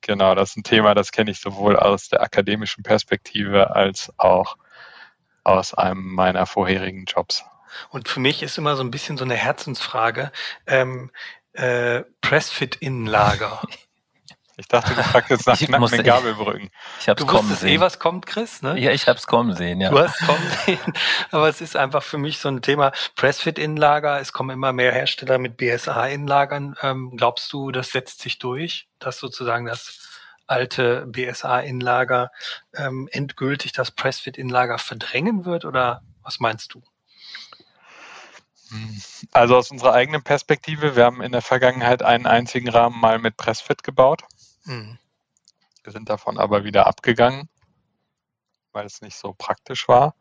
genau, 0.00 0.34
das 0.34 0.50
ist 0.50 0.56
ein 0.58 0.64
Thema, 0.64 0.94
das 0.94 1.12
kenne 1.12 1.30
ich 1.30 1.40
sowohl 1.40 1.76
aus 1.76 2.08
der 2.08 2.22
akademischen 2.22 2.82
Perspektive 2.82 3.74
als 3.74 4.12
auch 4.18 4.56
aus 5.42 5.74
einem 5.74 6.14
meiner 6.14 6.46
vorherigen 6.46 7.04
Jobs. 7.04 7.44
Und 7.90 8.08
für 8.08 8.20
mich 8.20 8.42
ist 8.42 8.58
immer 8.58 8.76
so 8.76 8.82
ein 8.82 8.90
bisschen 8.90 9.16
so 9.16 9.24
eine 9.24 9.34
Herzensfrage, 9.34 10.32
ähm, 10.66 11.10
äh, 11.52 12.02
Pressfit-Innenlager. 12.20 13.62
Ich 14.56 14.68
dachte, 14.68 14.94
du 14.94 15.02
fragst 15.02 15.30
jetzt 15.30 15.46
nach 15.46 15.58
knackenden 15.58 16.04
Gabelbrücken. 16.04 16.70
Ich 17.00 17.08
hab's 17.08 17.20
du 17.20 17.26
kommen 17.26 17.48
wusstest 17.50 17.64
eh, 17.64 17.66
sehen. 17.66 17.76
eh, 17.76 17.80
was 17.80 17.98
kommt, 17.98 18.26
Chris, 18.26 18.62
ne? 18.62 18.78
Ja, 18.78 18.92
ich 18.92 19.08
hab's 19.08 19.26
kommen 19.26 19.56
sehen, 19.56 19.80
ja. 19.80 19.90
Du 19.90 19.98
hast 19.98 20.18
kommen 20.24 20.50
sehen. 20.64 20.78
Aber 21.32 21.48
es 21.48 21.60
ist 21.60 21.76
einfach 21.76 22.02
für 22.02 22.18
mich 22.18 22.38
so 22.38 22.48
ein 22.48 22.62
Thema 22.62 22.92
Pressfit-Innenlager. 23.16 24.20
Es 24.20 24.32
kommen 24.32 24.50
immer 24.50 24.72
mehr 24.72 24.92
Hersteller 24.92 25.38
mit 25.38 25.56
BSA-Innenlagern. 25.56 26.76
Ähm, 26.82 27.12
glaubst 27.16 27.52
du, 27.52 27.72
das 27.72 27.90
setzt 27.90 28.20
sich 28.20 28.38
durch, 28.38 28.86
dass 29.00 29.18
sozusagen 29.18 29.66
das 29.66 30.08
alte 30.46 31.06
BSA-Innenlager 31.06 32.30
ähm, 32.76 33.08
endgültig 33.10 33.72
das 33.72 33.90
Pressfit-Innenlager 33.90 34.78
verdrängen 34.78 35.44
wird? 35.44 35.64
Oder 35.64 36.02
was 36.22 36.38
meinst 36.38 36.74
du? 36.74 36.82
Also 39.32 39.56
aus 39.56 39.70
unserer 39.70 39.92
eigenen 39.92 40.22
Perspektive, 40.22 40.96
wir 40.96 41.04
haben 41.04 41.22
in 41.22 41.32
der 41.32 41.42
Vergangenheit 41.42 42.02
einen 42.02 42.26
einzigen 42.26 42.68
Rahmen 42.68 42.98
mal 43.00 43.18
mit 43.18 43.36
Pressfit 43.36 43.82
gebaut. 43.82 44.22
Mhm. 44.64 44.98
Wir 45.82 45.92
sind 45.92 46.08
davon 46.08 46.38
aber 46.38 46.64
wieder 46.64 46.86
abgegangen, 46.86 47.48
weil 48.72 48.86
es 48.86 49.02
nicht 49.02 49.16
so 49.16 49.34
praktisch 49.36 49.86
war. 49.88 50.14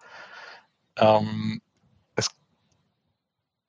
Ähm, 0.98 1.62
es, 2.16 2.28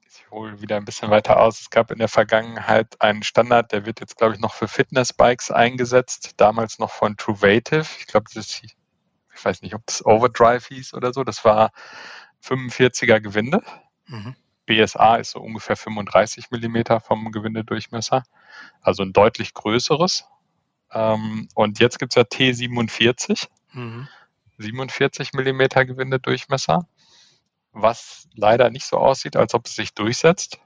ich 0.07 0.31
hole 0.31 0.61
wieder 0.61 0.77
ein 0.77 0.85
bisschen 0.85 1.11
weiter 1.11 1.39
aus. 1.39 1.61
Es 1.61 1.70
gab 1.70 1.91
in 1.91 1.99
der 1.99 2.09
Vergangenheit 2.09 3.01
einen 3.01 3.22
Standard, 3.22 3.72
der 3.72 3.87
wird 3.87 4.01
jetzt, 4.01 4.16
glaube 4.16 4.35
ich, 4.35 4.41
noch 4.41 4.55
für 4.55 4.68
Fitnessbikes 4.68 5.51
eingesetzt, 5.51 6.33
damals 6.37 6.79
noch 6.79 6.91
von 6.91 7.16
Truvative. 7.16 7.87
Ich 7.99 8.07
glaube, 8.07 8.27
das 8.35 8.61
ich 9.35 9.45
weiß 9.45 9.62
nicht, 9.62 9.75
ob 9.75 9.85
das 9.87 10.05
Overdrive 10.05 10.66
hieß 10.68 10.95
oder 10.95 11.12
so. 11.12 11.25
Das 11.25 11.45
war 11.45 11.72
45er 12.43 13.20
Gewinde. 13.20 13.62
Mhm. 14.07 14.37
BSA 14.66 15.16
ist 15.16 15.33
so 15.33 15.41
ungefähr 15.41 15.77
35 15.77 16.51
Millimeter 16.51 17.01
vom 17.01 17.31
Gewindedurchmesser, 17.31 18.22
also 18.81 19.03
ein 19.03 19.12
deutlich 19.12 19.53
größeres. 19.53 20.27
Ähm, 20.95 21.49
und 21.55 21.80
jetzt 21.80 21.99
gibt 21.99 22.12
es 22.12 22.16
ja 22.16 22.22
T47, 22.22 23.49
mhm. 23.72 24.09
47 24.59 25.32
Millimeter 25.32 25.84
Gewindedurchmesser, 25.84 26.86
was 27.72 28.28
leider 28.34 28.70
nicht 28.70 28.86
so 28.86 28.97
aussieht, 28.97 29.36
als 29.36 29.55
ob 29.55 29.66
es 29.66 29.74
sich 29.74 29.92
durchsetzt. 29.95 30.61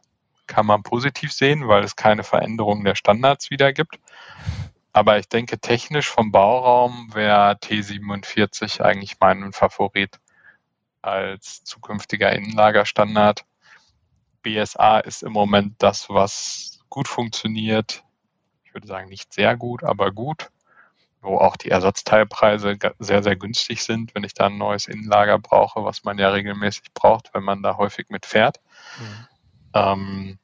Kann 0.47 0.67
man 0.67 0.83
positiv 0.83 1.33
sehen, 1.33 1.67
weil 1.69 1.83
es 1.85 1.97
keine 1.97 2.25
Veränderung 2.25 2.85
der 2.85 2.95
Standards 2.95 3.51
wieder 3.51 3.73
gibt. 3.73 3.99
Aber 4.93 5.19
ich 5.19 5.29
denke, 5.29 5.59
technisch 5.59 6.09
vom 6.09 6.33
Bauraum 6.33 7.11
wäre 7.15 7.53
T47 7.53 8.81
eigentlich 8.81 9.17
mein 9.21 9.53
Favorit 9.53 10.19
als 11.03 11.65
zukünftiger 11.65 12.33
Innenlagerstandard. 12.33 13.45
BSA 14.43 15.01
ist 15.01 15.23
im 15.23 15.33
Moment 15.33 15.75
das, 15.79 16.09
was 16.09 16.81
gut 16.89 17.09
funktioniert. 17.09 18.03
Ich 18.69 18.75
würde 18.75 18.87
sagen, 18.87 19.09
nicht 19.09 19.33
sehr 19.33 19.57
gut, 19.57 19.83
aber 19.83 20.13
gut. 20.13 20.51
Wo 21.23 21.39
auch 21.39 21.57
die 21.57 21.71
Ersatzteilpreise 21.71 22.77
sehr, 22.99 23.23
sehr 23.23 23.35
günstig 23.35 23.83
sind, 23.83 24.15
wenn 24.15 24.23
ich 24.23 24.35
da 24.35 24.47
ein 24.47 24.59
neues 24.59 24.87
Innenlager 24.87 25.39
brauche, 25.39 25.83
was 25.83 26.05
man 26.05 26.19
ja 26.19 26.29
regelmäßig 26.29 26.93
braucht, 26.95 27.31
wenn 27.33 27.43
man 27.43 27.63
da 27.63 27.77
häufig 27.77 28.09
mit 28.11 28.25
fährt. 28.27 28.61
Mhm. 29.01 29.27
Ähm, 29.75 30.39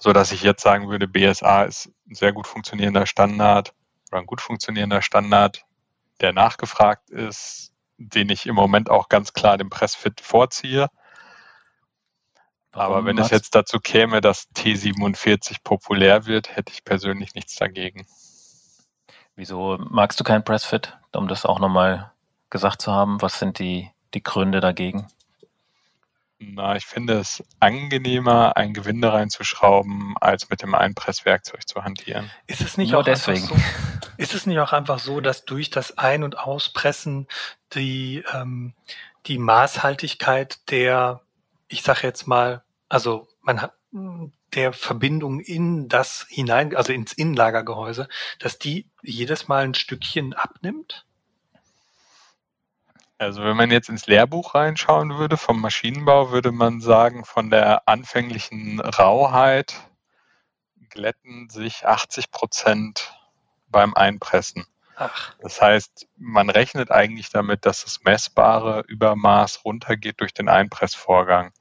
so 0.00 0.12
dass 0.12 0.32
ich 0.32 0.42
jetzt 0.42 0.62
sagen 0.62 0.88
würde, 0.88 1.06
BSA 1.06 1.64
ist 1.64 1.90
ein 2.08 2.14
sehr 2.14 2.32
gut 2.32 2.46
funktionierender 2.46 3.06
Standard 3.06 3.72
oder 4.10 4.20
ein 4.20 4.26
gut 4.26 4.40
funktionierender 4.40 5.02
Standard, 5.02 5.64
der 6.20 6.32
nachgefragt 6.32 7.10
ist, 7.10 7.72
den 7.98 8.30
ich 8.30 8.46
im 8.46 8.54
Moment 8.54 8.90
auch 8.90 9.08
ganz 9.08 9.32
klar 9.32 9.58
dem 9.58 9.70
Pressfit 9.70 10.20
vorziehe. 10.20 10.88
Warum 12.74 12.96
Aber 12.96 13.06
wenn 13.06 13.18
es 13.18 13.30
jetzt 13.30 13.54
dazu 13.54 13.78
käme, 13.78 14.20
dass 14.20 14.48
T47 14.54 15.58
populär 15.62 16.26
wird, 16.26 16.56
hätte 16.56 16.72
ich 16.72 16.84
persönlich 16.84 17.34
nichts 17.34 17.54
dagegen. 17.56 18.06
Wieso 19.36 19.78
magst 19.78 20.18
du 20.18 20.24
kein 20.24 20.44
Pressfit, 20.44 20.96
um 21.12 21.28
das 21.28 21.46
auch 21.46 21.60
nochmal 21.60 22.12
gesagt 22.50 22.82
zu 22.82 22.92
haben? 22.92 23.22
Was 23.22 23.38
sind 23.38 23.58
die, 23.58 23.90
die 24.12 24.22
Gründe 24.22 24.60
dagegen? 24.60 25.06
Na, 26.38 26.74
ich 26.74 26.84
finde 26.84 27.14
es 27.14 27.42
angenehmer, 27.60 28.56
ein 28.56 28.74
Gewinde 28.74 29.12
reinzuschrauben, 29.12 30.16
als 30.20 30.50
mit 30.50 30.62
dem 30.62 30.74
Einpresswerkzeug 30.74 31.66
zu 31.66 31.84
hantieren. 31.84 32.30
Ist 32.46 32.60
es 32.60 32.76
nicht 32.76 32.90
Nur 32.90 33.00
auch 33.00 33.04
deswegen. 33.04 33.44
Einfach 33.44 33.56
so, 33.56 34.12
ist 34.16 34.34
es 34.34 34.46
nicht 34.46 34.58
auch 34.58 34.72
einfach 34.72 34.98
so, 34.98 35.20
dass 35.20 35.44
durch 35.44 35.70
das 35.70 35.96
Ein- 35.96 36.24
und 36.24 36.38
Auspressen 36.38 37.28
die, 37.72 38.24
ähm, 38.32 38.74
die 39.26 39.38
Maßhaltigkeit 39.38 40.70
der, 40.70 41.20
ich 41.68 41.82
sage 41.82 42.00
jetzt 42.02 42.26
mal, 42.26 42.63
also 42.88 43.28
man 43.40 43.60
hat 43.60 43.74
der 44.54 44.72
Verbindung 44.72 45.40
in 45.40 45.88
das 45.88 46.26
hinein, 46.28 46.74
also 46.74 46.92
ins 46.92 47.12
Innenlagergehäuse, 47.12 48.08
dass 48.38 48.58
die 48.58 48.90
jedes 49.02 49.48
Mal 49.48 49.64
ein 49.64 49.74
Stückchen 49.74 50.32
abnimmt? 50.32 51.04
Also 53.18 53.42
wenn 53.44 53.56
man 53.56 53.70
jetzt 53.70 53.88
ins 53.88 54.06
Lehrbuch 54.06 54.54
reinschauen 54.54 55.16
würde 55.18 55.36
vom 55.36 55.60
Maschinenbau, 55.60 56.30
würde 56.30 56.52
man 56.52 56.80
sagen, 56.80 57.24
von 57.24 57.50
der 57.50 57.88
anfänglichen 57.88 58.80
Rauheit 58.80 59.74
glätten 60.90 61.48
sich 61.48 61.86
80 61.86 62.30
Prozent 62.30 63.14
beim 63.68 63.94
Einpressen. 63.94 64.66
Ach, 64.96 65.34
Das 65.40 65.60
heißt, 65.60 66.06
man 66.16 66.50
rechnet 66.50 66.90
eigentlich 66.90 67.30
damit, 67.30 67.66
dass 67.66 67.84
das 67.84 68.04
messbare 68.04 68.84
Übermaß 68.86 69.64
runtergeht 69.64 70.20
durch 70.20 70.32
den 70.32 70.48
Einpressvorgang. 70.48 71.52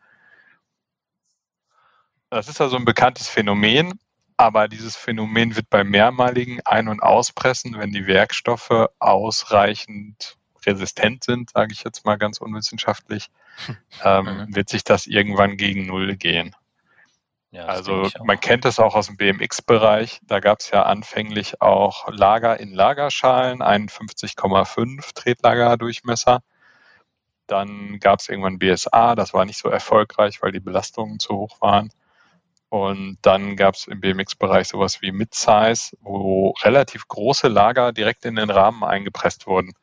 Das 2.34 2.48
ist 2.48 2.60
also 2.60 2.78
ein 2.78 2.86
bekanntes 2.86 3.30
Phänomen, 3.30 4.00
aber 4.38 4.68
dieses 4.68 4.96
Phänomen 4.96 5.56
wird 5.56 5.70
beim 5.70 5.90
mehrmaligen 5.90 6.62
Ein- 6.66 6.88
und 6.88 7.02
Auspressen, 7.02 7.78
wenn 7.78 7.92
die 7.92 8.08
Werkstoffe 8.08 8.88
ausreichend 8.98 10.38
resistent 10.66 11.24
sind, 11.24 11.52
sage 11.52 11.74
ich 11.74 11.84
jetzt 11.84 12.06
mal 12.06 12.18
ganz 12.18 12.40
unwissenschaftlich, 12.40 13.30
ähm, 14.04 14.26
Mhm. 14.26 14.56
wird 14.56 14.70
sich 14.70 14.84
das 14.84 15.06
irgendwann 15.06 15.58
gegen 15.58 15.86
Null 15.86 16.16
gehen. 16.16 16.56
Ja, 17.52 17.68
das 17.68 17.78
Also 17.78 18.10
man 18.24 18.40
kennt 18.40 18.66
es 18.66 18.80
auch 18.80 18.96
aus 18.96 19.08
dem 19.08 19.18
BMX-Bereich. 19.18 20.20
Da 20.24 20.40
gab 20.40 20.62
es 20.62 20.72
ja 20.72 20.84
anfänglich 20.84 21.62
auch 21.62 22.08
Lager 22.10 22.60
in 22.60 22.74
Lagerschalen, 22.74 23.62
51,5 23.62 25.14
Tretlagerdurchmesser. 25.14 26.42
Dann 27.46 28.00
gab 28.00 28.22
es 28.22 28.30
irgendwann 28.30 28.58
BSA, 28.58 29.14
das 29.14 29.36
war 29.36 29.46
nicht 29.46 29.60
so 29.60 29.70
erfolgreich, 29.70 30.42
weil 30.42 30.52
die 30.52 30.60
Belastungen 30.60 31.20
zu 31.20 31.36
hoch 31.36 31.62
waren. 31.62 31.92
Und 32.74 33.20
dann 33.22 33.56
gab 33.56 33.76
es 33.76 33.86
im 33.86 34.02
BMX-Bereich 34.02 34.68
sowas 34.68 35.04
wie 35.04 35.12
Midsize, 35.12 35.96
wo 36.02 36.56
relativ 36.64 37.08
große 37.08 37.48
Lager 37.48 37.92
direkt 37.94 38.26
in 38.26 38.36
den 38.36 38.50
Rahmen 38.50 38.84
eingepresst 38.84 39.46
wurden. 39.46 39.74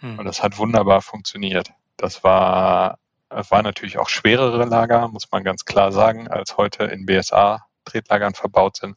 hm. 0.00 0.18
Und 0.18 0.24
das 0.24 0.42
hat 0.42 0.58
wunderbar 0.58 1.00
funktioniert. 1.00 1.70
Das 1.96 2.24
war, 2.24 2.98
es 3.28 3.52
waren 3.52 3.62
natürlich 3.62 3.98
auch 3.98 4.08
schwerere 4.08 4.64
Lager, 4.64 5.06
muss 5.06 5.30
man 5.30 5.44
ganz 5.44 5.64
klar 5.64 5.92
sagen, 5.92 6.26
als 6.26 6.56
heute 6.56 6.86
in 6.86 7.06
BSA-Tretlagern 7.06 8.34
verbaut 8.34 8.78
sind. 8.78 8.96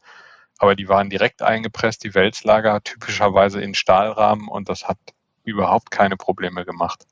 Aber 0.58 0.76
die 0.76 0.89
waren 0.89 1.12
direkt 1.12 1.43
eingepresst, 1.43 2.04
die 2.04 2.16
Wälzlager 2.16 2.82
typischerweise 2.82 3.62
in 3.62 3.76
Stahlrahmen 3.76 4.47
und 4.47 4.68
das 4.68 4.88
hat 4.88 4.97
überhaupt 5.43 5.91
keine 5.91 6.18
Probleme 6.18 6.66
gemacht. 6.66 7.06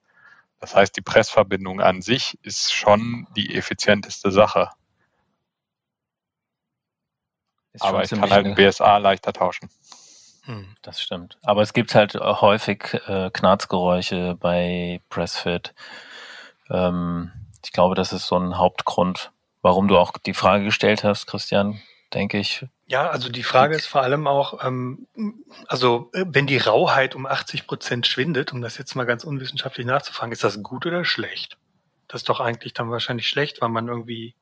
Das 0.60 0.74
heißt, 0.74 0.98
die 0.98 1.02
Pressverbindung 1.02 1.82
an 1.82 2.02
sich 2.02 2.40
ist 2.42 2.74
schon 2.74 3.28
die 3.36 3.54
effizienteste 3.54 4.32
Sache. 4.32 4.70
Ist 7.74 7.84
Aber 7.84 8.04
ich 8.04 8.10
kann 8.10 8.22
halt 8.22 8.32
eine- 8.34 8.50
ein 8.50 8.56
BSA 8.56 8.98
leichter 8.98 9.34
tauschen. 9.34 9.70
Hm. 10.46 10.76
Das 10.82 11.02
stimmt. 11.02 11.38
Aber 11.44 11.62
es 11.62 11.74
gibt 11.74 11.94
halt 11.96 12.16
häufig 12.16 12.96
äh, 13.08 13.30
Knarzgeräusche 13.32 14.36
bei 14.40 15.00
Pressfit. 15.10 15.74
Ähm, 16.70 17.32
ich 17.64 17.72
glaube, 17.72 17.96
das 17.96 18.12
ist 18.14 18.28
so 18.28 18.38
ein 18.38 18.58
Hauptgrund, 18.58 19.32
warum 19.62 19.88
du 19.88 19.98
auch 19.98 20.14
die 20.18 20.34
Frage 20.34 20.64
gestellt 20.66 21.04
hast, 21.04 21.28
Christian, 21.28 21.80
denke 22.14 22.40
ich. 22.40 22.66
Ja, 22.88 23.10
also 23.10 23.30
die 23.30 23.44
Frage 23.44 23.76
ist 23.76 23.86
vor 23.86 24.02
allem 24.02 24.28
auch, 24.28 24.66
ähm, 24.66 25.08
also 25.68 26.10
äh, 26.14 26.26
wenn 26.28 26.48
die 26.48 26.58
Rauheit 26.58 27.16
um 27.16 27.26
80 27.26 27.68
Prozent 27.68 28.08
schwindet, 28.08 28.52
um 28.52 28.62
das 28.62 28.78
jetzt 28.78 28.96
mal 28.96 29.06
ganz 29.06 29.24
unwissenschaftlich 29.24 29.86
nachzufragen, 29.86 30.34
ist 30.34 30.44
das 30.44 30.62
gut 30.64 30.86
oder 30.86 31.06
schlecht? 31.06 31.58
Das 32.08 32.22
ist 32.22 32.30
doch 32.30 32.42
eigentlich 32.42 32.74
dann 32.74 32.90
wahrscheinlich 32.92 33.30
schlecht, 33.30 33.62
weil 33.62 33.70
man 33.70 33.88
irgendwie 33.88 34.36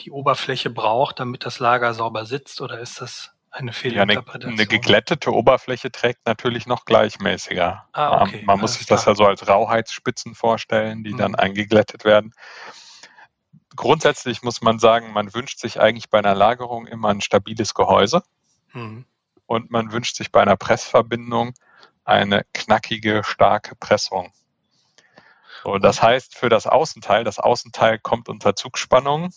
die 0.00 0.10
Oberfläche 0.10 0.70
braucht, 0.70 1.20
damit 1.20 1.44
das 1.46 1.58
Lager 1.58 1.94
sauber 1.94 2.24
sitzt, 2.26 2.60
oder 2.60 2.78
ist 2.78 3.00
das 3.00 3.32
eine 3.50 3.70
Ja, 3.70 3.72
eine, 3.72 3.74
Fehlinterpretation? 3.74 4.52
eine 4.52 4.66
geglättete 4.66 5.32
Oberfläche 5.32 5.90
trägt 5.90 6.26
natürlich 6.26 6.66
noch 6.66 6.84
gleichmäßiger. 6.84 7.88
Ah, 7.92 8.22
okay, 8.22 8.42
Man 8.46 8.60
muss 8.60 8.72
alles 8.72 8.78
sich 8.78 8.86
das 8.86 9.04
klar. 9.04 9.14
ja 9.14 9.16
so 9.16 9.26
als 9.26 9.48
Rauheitsspitzen 9.48 10.34
vorstellen, 10.34 11.04
die 11.04 11.14
dann 11.14 11.32
Mhm. 11.32 11.36
eingeglättet 11.36 12.04
werden. 12.04 12.34
Grundsätzlich 13.74 14.42
muss 14.42 14.62
man 14.62 14.78
sagen, 14.78 15.12
man 15.12 15.34
wünscht 15.34 15.58
sich 15.58 15.80
eigentlich 15.80 16.08
bei 16.10 16.18
einer 16.18 16.34
Lagerung 16.34 16.86
immer 16.86 17.08
ein 17.10 17.20
stabiles 17.20 17.74
Gehäuse 17.74 18.22
Hm. 18.72 19.04
und 19.46 19.70
man 19.70 19.92
wünscht 19.92 20.16
sich 20.16 20.32
bei 20.32 20.40
einer 20.42 20.56
Pressverbindung 20.56 21.52
eine 22.04 22.44
knackige, 22.54 23.22
starke 23.24 23.74
Pressung. 23.76 24.32
So, 25.62 25.78
das 25.78 26.00
heißt, 26.02 26.36
für 26.36 26.48
das 26.48 26.66
Außenteil, 26.66 27.24
das 27.24 27.38
Außenteil 27.38 27.98
kommt 27.98 28.28
unter 28.28 28.54
Zugspannung 28.56 29.30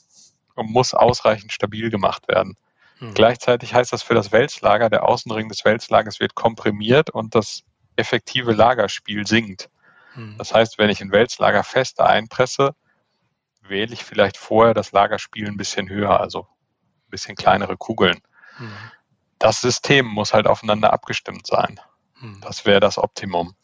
und 0.60 0.70
muss 0.70 0.94
ausreichend 0.94 1.52
stabil 1.52 1.90
gemacht 1.90 2.28
werden. 2.28 2.58
Hm. 3.00 3.14
Gleichzeitig 3.14 3.74
heißt 3.74 3.94
das 3.94 4.04
für 4.04 4.14
das 4.14 4.32
Wälzlager, 4.32 4.90
der 4.90 5.08
Außenring 5.08 5.50
des 5.50 5.66
Wälzlagers 5.66 6.20
wird 6.20 6.36
komprimiert 6.36 7.10
und 7.10 7.34
das 7.34 7.64
effektive 7.96 8.52
Lagerspiel 8.52 9.26
sinkt. 9.26 9.70
Hm. 10.14 10.36
Das 10.38 10.54
heißt, 10.54 10.78
wenn 10.78 10.90
ich 10.90 11.02
ein 11.02 11.12
Wälzlager 11.12 11.64
fest 11.64 12.00
einpresse, 12.02 12.76
wähle 13.62 13.94
ich 13.94 14.04
vielleicht 14.04 14.38
vorher 14.38 14.74
das 14.74 14.92
Lagerspiel 14.92 15.48
ein 15.48 15.58
bisschen 15.58 15.90
höher, 15.90 16.20
also 16.20 16.42
ein 16.42 17.10
bisschen 17.10 17.36
kleinere 17.36 17.78
Kugeln. 17.78 18.22
Hm. 18.58 18.72
Das 19.40 19.62
System 19.62 20.06
muss 20.06 20.34
halt 20.34 20.48
aufeinander 20.48 20.92
abgestimmt 20.92 21.48
sein. 21.48 21.80
Hm. 22.20 22.42
Das 22.42 22.66
wäre 22.66 22.82
das 22.82 22.98
Optimum. 22.98 23.56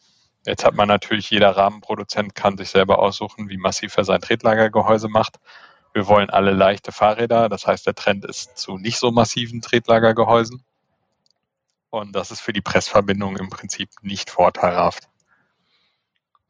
Jetzt 0.45 0.63
hat 0.63 0.75
man 0.75 0.87
natürlich, 0.87 1.29
jeder 1.31 1.57
Rahmenproduzent 1.57 2.35
kann 2.35 2.55
sich 2.55 2.69
selber 2.69 2.99
aussuchen, 2.99 3.49
wie 3.49 3.57
massiv 3.57 3.97
er 3.97 4.05
sein 4.05 4.21
Tretlagergehäuse 4.21 5.09
macht. 5.09 5.37
Wir 5.95 6.07
wollen 6.07 6.29
alle 6.29 6.51
leichte 6.51 6.91
Fahrräder, 6.91 7.47
das 7.47 7.65
heißt, 7.65 7.87
der 7.87 7.95
Trend 7.95 8.25
ist 8.25 8.57
zu 8.57 8.77
nicht 8.77 8.97
so 8.97 9.11
massiven 9.11 9.61
Tretlagergehäusen. 9.61 10.61
Und 11.89 12.13
das 12.13 12.31
ist 12.31 12.41
für 12.41 12.51
die 12.51 12.59
Pressverbindung 12.59 13.37
im 13.37 13.49
Prinzip 13.49 13.89
nicht 14.01 14.29
vorteilhaft. 14.29 15.07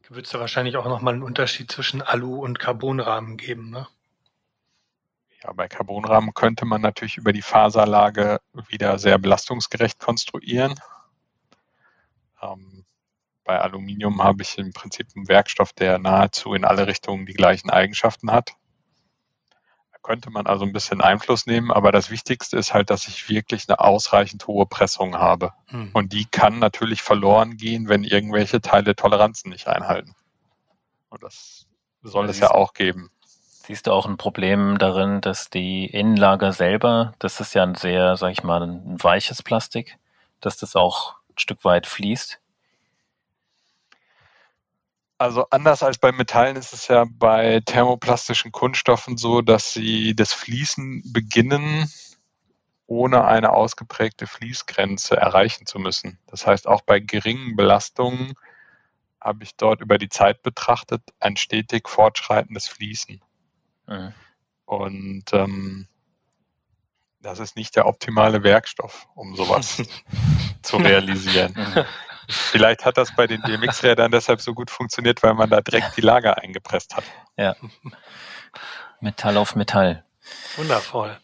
Wird 0.08 0.26
es 0.26 0.32
da 0.32 0.40
wahrscheinlich 0.40 0.76
auch 0.76 0.86
nochmal 0.86 1.14
einen 1.14 1.22
Unterschied 1.22 1.70
zwischen 1.70 2.02
Alu- 2.02 2.42
und 2.42 2.58
Carbonrahmen 2.58 3.36
geben, 3.36 3.70
ne? 3.70 3.86
Ja, 5.44 5.52
bei 5.52 5.68
Carbonrahmen 5.68 6.34
könnte 6.34 6.64
man 6.64 6.80
natürlich 6.80 7.16
über 7.16 7.32
die 7.32 7.40
Faserlage 7.42 8.40
wieder 8.66 8.98
sehr 8.98 9.16
belastungsgerecht 9.16 10.00
konstruieren. 10.00 10.74
Ähm, 12.42 12.84
bei 13.44 13.60
Aluminium 13.60 14.24
habe 14.24 14.42
ich 14.42 14.58
im 14.58 14.72
Prinzip 14.72 15.06
einen 15.14 15.28
Werkstoff, 15.28 15.72
der 15.72 16.00
nahezu 16.00 16.52
in 16.54 16.64
alle 16.64 16.88
Richtungen 16.88 17.26
die 17.26 17.34
gleichen 17.34 17.70
Eigenschaften 17.70 18.32
hat. 18.32 18.56
Könnte 20.06 20.30
man 20.30 20.46
also 20.46 20.64
ein 20.64 20.72
bisschen 20.72 21.00
Einfluss 21.00 21.46
nehmen, 21.46 21.72
aber 21.72 21.90
das 21.90 22.10
Wichtigste 22.12 22.56
ist 22.56 22.72
halt, 22.72 22.90
dass 22.90 23.08
ich 23.08 23.28
wirklich 23.28 23.68
eine 23.68 23.80
ausreichend 23.80 24.46
hohe 24.46 24.64
Pressung 24.64 25.16
habe. 25.16 25.52
Hm. 25.66 25.90
Und 25.94 26.12
die 26.12 26.26
kann 26.26 26.60
natürlich 26.60 27.02
verloren 27.02 27.56
gehen, 27.56 27.88
wenn 27.88 28.04
irgendwelche 28.04 28.60
Teile 28.60 28.94
Toleranzen 28.94 29.50
nicht 29.50 29.66
einhalten. 29.66 30.14
Und 31.08 31.24
das 31.24 31.66
soll 32.02 32.26
es 32.26 32.38
ja 32.38 32.46
siehst 32.46 32.54
du. 32.54 32.56
auch 32.56 32.72
geben. 32.72 33.10
Siehst 33.66 33.88
du 33.88 33.92
auch 33.92 34.06
ein 34.06 34.16
Problem 34.16 34.78
darin, 34.78 35.20
dass 35.20 35.50
die 35.50 35.86
Innenlager 35.86 36.52
selber, 36.52 37.14
das 37.18 37.40
ist 37.40 37.54
ja 37.54 37.64
ein 37.64 37.74
sehr, 37.74 38.16
sag 38.16 38.30
ich 38.30 38.44
mal, 38.44 38.62
ein 38.62 39.02
weiches 39.02 39.42
Plastik, 39.42 39.98
dass 40.40 40.56
das 40.56 40.76
auch 40.76 41.14
ein 41.30 41.38
Stück 41.38 41.64
weit 41.64 41.88
fließt? 41.88 42.38
Also 45.18 45.46
anders 45.50 45.82
als 45.82 45.98
bei 45.98 46.12
Metallen 46.12 46.56
ist 46.56 46.74
es 46.74 46.88
ja 46.88 47.06
bei 47.08 47.60
thermoplastischen 47.64 48.52
Kunststoffen 48.52 49.16
so, 49.16 49.40
dass 49.40 49.72
sie 49.72 50.14
das 50.14 50.34
Fließen 50.34 51.10
beginnen, 51.12 51.90
ohne 52.86 53.24
eine 53.24 53.52
ausgeprägte 53.52 54.26
Fließgrenze 54.26 55.16
erreichen 55.16 55.66
zu 55.66 55.78
müssen. 55.78 56.18
Das 56.26 56.46
heißt, 56.46 56.68
auch 56.68 56.82
bei 56.82 57.00
geringen 57.00 57.56
Belastungen 57.56 58.34
habe 59.20 59.42
ich 59.42 59.56
dort 59.56 59.80
über 59.80 59.96
die 59.98 60.10
Zeit 60.10 60.42
betrachtet 60.42 61.02
ein 61.18 61.36
stetig 61.36 61.88
fortschreitendes 61.88 62.68
Fließen. 62.68 63.22
Mhm. 63.86 64.14
Und 64.66 65.32
ähm, 65.32 65.88
das 67.20 67.38
ist 67.38 67.56
nicht 67.56 67.74
der 67.74 67.86
optimale 67.86 68.42
Werkstoff, 68.42 69.08
um 69.14 69.34
sowas 69.34 69.82
zu 70.62 70.76
realisieren. 70.76 71.54
Vielleicht 72.28 72.84
hat 72.84 72.96
das 72.96 73.14
bei 73.14 73.26
den 73.26 73.40
BMX-Rädern 73.42 74.10
deshalb 74.10 74.40
so 74.40 74.54
gut 74.54 74.70
funktioniert, 74.70 75.22
weil 75.22 75.34
man 75.34 75.50
da 75.50 75.60
direkt 75.60 75.96
die 75.96 76.00
Lager 76.00 76.38
eingepresst 76.38 76.96
hat. 76.96 77.04
Ja. 77.36 77.56
Metall 79.00 79.36
auf 79.36 79.54
Metall. 79.54 80.04
Wundervoll. 80.56 81.18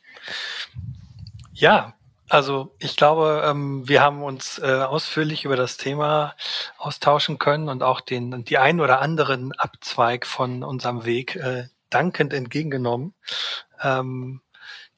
Ja, 1.53 1.95
also 2.29 2.75
ich 2.79 2.97
glaube, 2.97 3.43
ähm, 3.45 3.87
wir 3.89 4.01
haben 4.01 4.23
uns 4.23 4.59
äh, 4.59 4.83
ausführlich 4.83 5.45
über 5.45 5.57
das 5.57 5.77
Thema 5.77 6.35
austauschen 6.79 7.39
können 7.39 7.69
und 7.69 7.83
auch 7.83 8.01
den 8.01 8.45
die 8.45 8.59
ein 8.59 8.81
oder 8.81 9.01
anderen 9.01 9.53
Abzweig 9.53 10.27
von 10.27 10.63
unserem 10.63 11.05
Weg 11.05 11.37
äh, 11.37 11.65
dankend 11.91 12.33
entgegengenommen. 12.33 13.15
Ähm, 13.83 14.41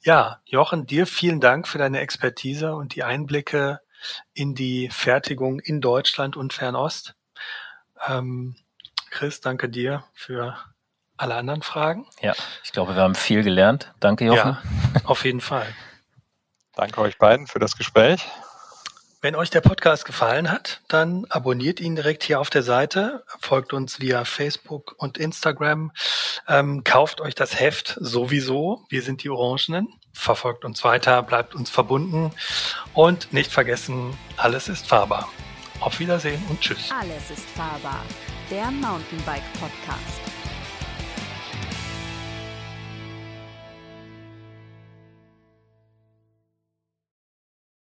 ja, 0.02 0.40
Jochen, 0.44 0.86
dir 0.86 1.06
vielen 1.06 1.40
Dank 1.40 1.66
für 1.66 1.78
deine 1.78 2.01
Expertise 2.01 2.74
und 2.74 2.94
die 2.94 3.02
Einblicke 3.02 3.81
in 4.32 4.55
die 4.55 4.89
Fertigung 4.90 5.60
in 5.60 5.81
Deutschland 5.81 6.36
und 6.36 6.52
Fernost. 6.52 7.14
Ähm, 8.06 8.56
Chris, 9.10 9.40
danke 9.40 9.68
dir 9.68 10.05
für 10.12 10.59
alle 11.16 11.36
anderen 11.36 11.62
Fragen. 11.62 12.06
Ja, 12.20 12.35
ich 12.62 12.72
glaube, 12.72 12.94
wir 12.94 13.02
haben 13.02 13.14
viel 13.14 13.43
gelernt. 13.43 13.93
Danke, 14.01 14.24
Jochen. 14.24 14.59
Ja, 14.59 14.62
auf 15.05 15.24
jeden 15.24 15.40
Fall. 15.40 15.66
Danke 16.74 17.01
euch 17.01 17.18
beiden 17.18 17.47
für 17.47 17.59
das 17.59 17.76
Gespräch. 17.76 18.26
Wenn 19.24 19.36
euch 19.36 19.48
der 19.48 19.62
Podcast 19.62 20.05
gefallen 20.05 20.51
hat, 20.51 20.82
dann 20.89 21.24
abonniert 21.31 21.81
ihn 21.81 21.97
direkt 21.97 22.24
hier 22.24 22.40
auf 22.40 22.51
der 22.51 22.62
Seite, 22.62 23.24
folgt 23.40 23.72
uns 23.72 23.98
via 23.98 24.26
Facebook 24.26 24.94
und 24.98 25.16
Instagram, 25.16 25.93
ähm, 26.47 26.85
kauft 26.85 27.22
euch 27.22 27.35
das 27.35 27.59
Heft 27.59 27.97
sowieso. 27.98 28.85
Wir 28.90 29.01
sind 29.01 29.22
die 29.22 29.31
Orangenen. 29.31 29.89
Verfolgt 30.15 30.65
uns 30.65 30.85
weiter, 30.85 31.23
bleibt 31.23 31.55
uns 31.55 31.69
verbunden 31.69 32.31
und 32.95 33.32
nicht 33.32 33.53
vergessen, 33.53 34.16
alles 34.36 34.69
ist 34.69 34.86
fahrbar. 34.86 35.28
Auf 35.81 35.99
Wiedersehen 35.99 36.43
und 36.49 36.61
tschüss. 36.61 36.91
Alles 36.99 37.31
ist 37.31 37.47
fahrbar. 37.51 38.03
Der 38.51 38.70
Mountainbike 38.70 39.43
Podcast. 39.61 40.23